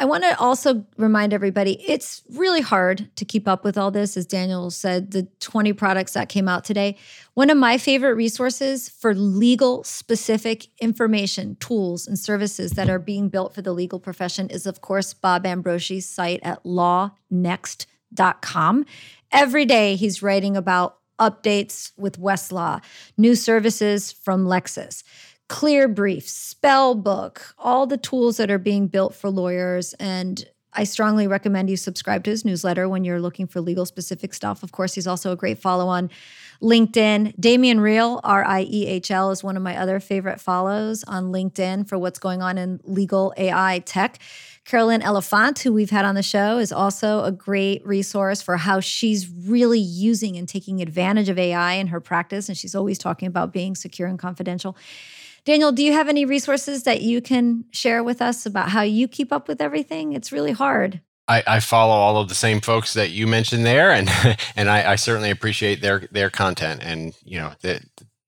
I 0.00 0.06
want 0.06 0.24
to 0.24 0.38
also 0.38 0.86
remind 0.96 1.34
everybody 1.34 1.72
it's 1.86 2.22
really 2.30 2.62
hard 2.62 3.14
to 3.16 3.26
keep 3.26 3.46
up 3.46 3.62
with 3.62 3.76
all 3.76 3.90
this. 3.90 4.16
As 4.16 4.24
Daniel 4.24 4.70
said, 4.70 5.10
the 5.10 5.28
20 5.40 5.74
products 5.74 6.14
that 6.14 6.30
came 6.30 6.48
out 6.48 6.64
today. 6.64 6.96
One 7.34 7.50
of 7.50 7.58
my 7.58 7.76
favorite 7.78 8.14
resources 8.14 8.88
for 8.88 9.14
legal 9.14 9.84
specific 9.84 10.68
information, 10.80 11.56
tools, 11.56 12.06
and 12.06 12.18
services 12.18 12.70
that 12.72 12.88
are 12.88 12.98
being 12.98 13.28
built 13.28 13.54
for 13.54 13.60
the 13.60 13.74
legal 13.74 14.00
profession 14.00 14.48
is, 14.48 14.66
of 14.66 14.80
course, 14.80 15.12
Bob 15.12 15.44
Ambrogi's 15.44 16.06
site 16.06 16.40
at 16.42 16.64
lawnext.com. 16.64 18.86
Every 19.30 19.66
day 19.66 19.96
he's 19.96 20.22
writing 20.22 20.56
about 20.56 20.96
updates 21.18 21.92
with 21.96 22.18
Westlaw, 22.18 22.82
new 23.16 23.34
services 23.34 24.10
from 24.10 24.46
Lexis. 24.46 25.02
Clear 25.52 25.86
Brief, 25.86 26.26
Spellbook, 26.26 27.52
all 27.58 27.86
the 27.86 27.98
tools 27.98 28.38
that 28.38 28.50
are 28.50 28.58
being 28.58 28.86
built 28.86 29.14
for 29.14 29.28
lawyers. 29.28 29.92
And 30.00 30.42
I 30.72 30.84
strongly 30.84 31.26
recommend 31.26 31.68
you 31.68 31.76
subscribe 31.76 32.24
to 32.24 32.30
his 32.30 32.42
newsletter 32.42 32.88
when 32.88 33.04
you're 33.04 33.20
looking 33.20 33.46
for 33.46 33.60
legal 33.60 33.84
specific 33.84 34.32
stuff. 34.32 34.62
Of 34.62 34.72
course, 34.72 34.94
he's 34.94 35.06
also 35.06 35.30
a 35.30 35.36
great 35.36 35.58
follow 35.58 35.88
on 35.88 36.08
LinkedIn. 36.62 37.38
Damien 37.38 37.80
Riehl, 37.80 38.18
R 38.24 38.42
I 38.42 38.62
E 38.62 38.86
H 38.86 39.10
L, 39.10 39.30
is 39.30 39.44
one 39.44 39.58
of 39.58 39.62
my 39.62 39.76
other 39.76 40.00
favorite 40.00 40.40
follows 40.40 41.04
on 41.04 41.24
LinkedIn 41.24 41.86
for 41.86 41.98
what's 41.98 42.18
going 42.18 42.40
on 42.40 42.56
in 42.56 42.80
legal 42.84 43.34
AI 43.36 43.80
tech. 43.84 44.20
Carolyn 44.64 45.02
Elefant, 45.02 45.58
who 45.58 45.74
we've 45.74 45.90
had 45.90 46.06
on 46.06 46.14
the 46.14 46.22
show, 46.22 46.56
is 46.56 46.72
also 46.72 47.24
a 47.24 47.32
great 47.32 47.86
resource 47.86 48.40
for 48.40 48.56
how 48.56 48.80
she's 48.80 49.28
really 49.28 49.80
using 49.80 50.38
and 50.38 50.48
taking 50.48 50.80
advantage 50.80 51.28
of 51.28 51.38
AI 51.38 51.74
in 51.74 51.88
her 51.88 52.00
practice. 52.00 52.48
And 52.48 52.56
she's 52.56 52.74
always 52.74 52.96
talking 52.96 53.28
about 53.28 53.52
being 53.52 53.74
secure 53.74 54.08
and 54.08 54.18
confidential. 54.18 54.78
Daniel, 55.44 55.72
do 55.72 55.82
you 55.82 55.92
have 55.92 56.08
any 56.08 56.24
resources 56.24 56.84
that 56.84 57.02
you 57.02 57.20
can 57.20 57.64
share 57.72 58.04
with 58.04 58.22
us 58.22 58.46
about 58.46 58.68
how 58.68 58.82
you 58.82 59.08
keep 59.08 59.32
up 59.32 59.48
with 59.48 59.60
everything? 59.60 60.12
It's 60.12 60.30
really 60.30 60.52
hard. 60.52 61.00
I, 61.26 61.42
I 61.46 61.60
follow 61.60 61.94
all 61.94 62.16
of 62.18 62.28
the 62.28 62.34
same 62.34 62.60
folks 62.60 62.94
that 62.94 63.10
you 63.10 63.26
mentioned 63.26 63.66
there, 63.66 63.90
and 63.90 64.08
and 64.56 64.70
I, 64.70 64.92
I 64.92 64.96
certainly 64.96 65.30
appreciate 65.30 65.80
their 65.80 66.08
their 66.12 66.30
content, 66.30 66.80
and 66.82 67.14
you 67.24 67.38
know 67.38 67.52
that 67.62 67.82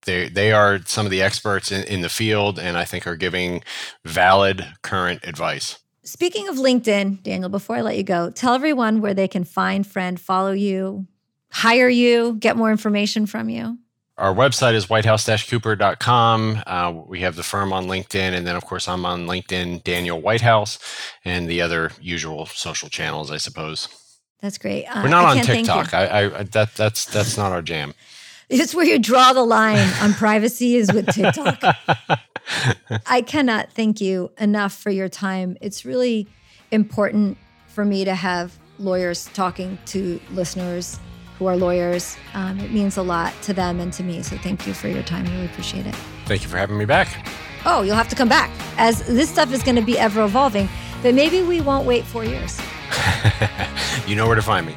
they 0.06 0.28
they 0.28 0.52
are 0.52 0.80
some 0.86 1.06
of 1.06 1.10
the 1.10 1.22
experts 1.22 1.70
in, 1.70 1.84
in 1.84 2.00
the 2.00 2.08
field, 2.08 2.58
and 2.58 2.76
I 2.76 2.84
think 2.84 3.06
are 3.06 3.16
giving 3.16 3.62
valid 4.04 4.66
current 4.82 5.20
advice. 5.24 5.78
Speaking 6.02 6.48
of 6.48 6.56
LinkedIn, 6.56 7.22
Daniel, 7.22 7.48
before 7.48 7.76
I 7.76 7.80
let 7.80 7.96
you 7.96 8.02
go, 8.02 8.30
tell 8.30 8.54
everyone 8.54 9.00
where 9.00 9.14
they 9.14 9.28
can 9.28 9.44
find, 9.44 9.86
friend, 9.86 10.20
follow 10.20 10.52
you, 10.52 11.06
hire 11.50 11.88
you, 11.88 12.34
get 12.34 12.56
more 12.56 12.70
information 12.70 13.24
from 13.24 13.48
you 13.48 13.78
our 14.16 14.34
website 14.34 14.74
is 14.74 14.88
whitehouse-cooper.com. 14.88 16.62
Uh, 16.66 17.02
we 17.06 17.20
have 17.20 17.36
the 17.36 17.42
firm 17.42 17.72
on 17.72 17.86
LinkedIn, 17.86 18.32
and 18.32 18.46
then 18.46 18.54
of 18.54 18.64
course 18.64 18.88
I'm 18.88 19.04
on 19.04 19.26
LinkedIn, 19.26 19.82
Daniel 19.82 20.20
Whitehouse, 20.20 20.78
and 21.24 21.48
the 21.48 21.60
other 21.60 21.90
usual 22.00 22.46
social 22.46 22.88
channels, 22.88 23.30
I 23.30 23.38
suppose. 23.38 23.88
That's 24.40 24.58
great. 24.58 24.84
Uh, 24.84 25.00
We're 25.02 25.08
not 25.08 25.24
on 25.24 25.42
TikTok. 25.42 25.94
I, 25.94 26.26
I, 26.26 26.42
that 26.44 26.74
that's 26.74 27.06
that's 27.06 27.36
not 27.36 27.52
our 27.52 27.62
jam. 27.62 27.94
It's 28.50 28.74
where 28.74 28.84
you 28.84 28.98
draw 28.98 29.32
the 29.32 29.42
line 29.42 29.88
on 30.02 30.12
privacy 30.18 30.76
is 30.76 30.92
with 30.92 31.06
TikTok. 31.06 31.62
I 33.06 33.22
cannot 33.22 33.72
thank 33.72 34.02
you 34.02 34.30
enough 34.38 34.74
for 34.74 34.90
your 34.90 35.08
time. 35.08 35.56
It's 35.62 35.86
really 35.86 36.28
important 36.70 37.38
for 37.68 37.86
me 37.86 38.04
to 38.04 38.14
have 38.14 38.58
lawyers 38.78 39.30
talking 39.32 39.78
to 39.86 40.20
listeners 40.32 41.00
who 41.44 41.48
are 41.48 41.56
lawyers. 41.56 42.16
Um, 42.32 42.58
it 42.58 42.72
means 42.72 42.96
a 42.96 43.02
lot 43.02 43.34
to 43.42 43.52
them 43.52 43.78
and 43.78 43.92
to 43.92 44.02
me. 44.02 44.22
So 44.22 44.36
thank 44.38 44.66
you 44.66 44.72
for 44.72 44.88
your 44.88 45.02
time. 45.02 45.26
Really 45.26 45.44
appreciate 45.44 45.86
it. 45.86 45.94
Thank 46.24 46.42
you 46.42 46.48
for 46.48 46.56
having 46.56 46.78
me 46.78 46.86
back. 46.86 47.28
Oh, 47.66 47.82
you'll 47.82 47.96
have 47.96 48.08
to 48.08 48.16
come 48.16 48.28
back 48.28 48.50
as 48.78 49.06
this 49.06 49.28
stuff 49.30 49.52
is 49.52 49.62
going 49.62 49.76
to 49.76 49.82
be 49.82 49.98
ever 49.98 50.24
evolving. 50.24 50.68
But 51.02 51.14
maybe 51.14 51.42
we 51.42 51.60
won't 51.60 51.86
wait 51.86 52.04
four 52.04 52.24
years. 52.24 52.58
you 54.06 54.16
know 54.16 54.26
where 54.26 54.36
to 54.36 54.42
find 54.42 54.66
me. 54.66 54.74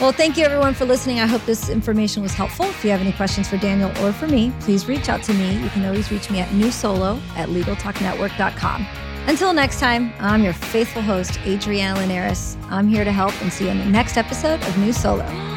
Well, 0.00 0.12
thank 0.12 0.36
you 0.36 0.44
everyone 0.44 0.74
for 0.74 0.84
listening. 0.84 1.20
I 1.20 1.26
hope 1.26 1.44
this 1.46 1.68
information 1.68 2.22
was 2.22 2.32
helpful. 2.32 2.66
If 2.66 2.84
you 2.84 2.90
have 2.90 3.00
any 3.00 3.12
questions 3.12 3.48
for 3.48 3.56
Daniel 3.56 3.90
or 4.04 4.12
for 4.12 4.26
me, 4.26 4.52
please 4.60 4.86
reach 4.86 5.08
out 5.08 5.22
to 5.24 5.34
me. 5.34 5.56
You 5.62 5.68
can 5.70 5.84
always 5.84 6.10
reach 6.10 6.30
me 6.30 6.40
at 6.40 6.48
newsolo 6.50 7.20
at 7.36 7.48
legaltalknetwork.com. 7.48 8.86
Until 9.26 9.52
next 9.52 9.80
time, 9.80 10.12
I'm 10.18 10.42
your 10.42 10.52
faithful 10.52 11.00
host, 11.00 11.40
Adriana 11.46 11.98
Linares. 11.98 12.56
I'm 12.68 12.88
here 12.88 13.04
to 13.04 13.12
help 13.12 13.40
and 13.40 13.52
see 13.52 13.64
you 13.64 13.70
in 13.70 13.78
the 13.78 13.86
next 13.86 14.16
episode 14.16 14.62
of 14.64 14.78
New 14.78 14.92
Solo. 14.92 15.53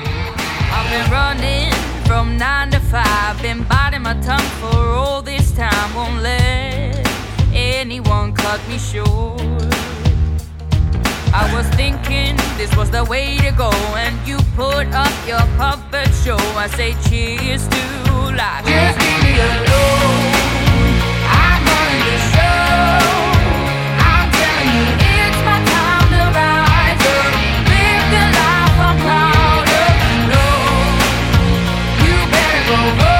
Been 0.98 1.12
running 1.12 1.72
from 2.08 2.38
nine 2.40 2.72
to 2.72 2.80
five, 2.80 3.40
been 3.40 3.62
biting 3.66 4.02
my 4.02 4.20
tongue 4.20 4.50
for 4.60 4.80
all 4.98 5.22
this 5.22 5.52
time. 5.52 5.94
Won't 5.94 6.24
let 6.24 7.08
anyone 7.54 8.34
cut 8.34 8.60
me 8.68 8.80
short. 8.80 9.40
I 11.32 11.48
was 11.54 11.68
thinking 11.76 12.36
this 12.58 12.76
was 12.76 12.90
the 12.90 13.04
way 13.04 13.38
to 13.38 13.52
go, 13.52 13.70
and 13.96 14.16
you 14.28 14.38
put 14.56 14.88
up 14.88 15.14
your 15.28 15.46
puppet 15.56 16.10
show. 16.24 16.40
I 16.58 16.66
say 16.66 16.96
cheers 17.08 17.68
to 17.68 17.84
life. 18.36 18.66
Just 18.66 18.98
leave 19.00 19.22
me 19.22 19.40
alone. 19.40 20.37
Oh. 32.90 33.17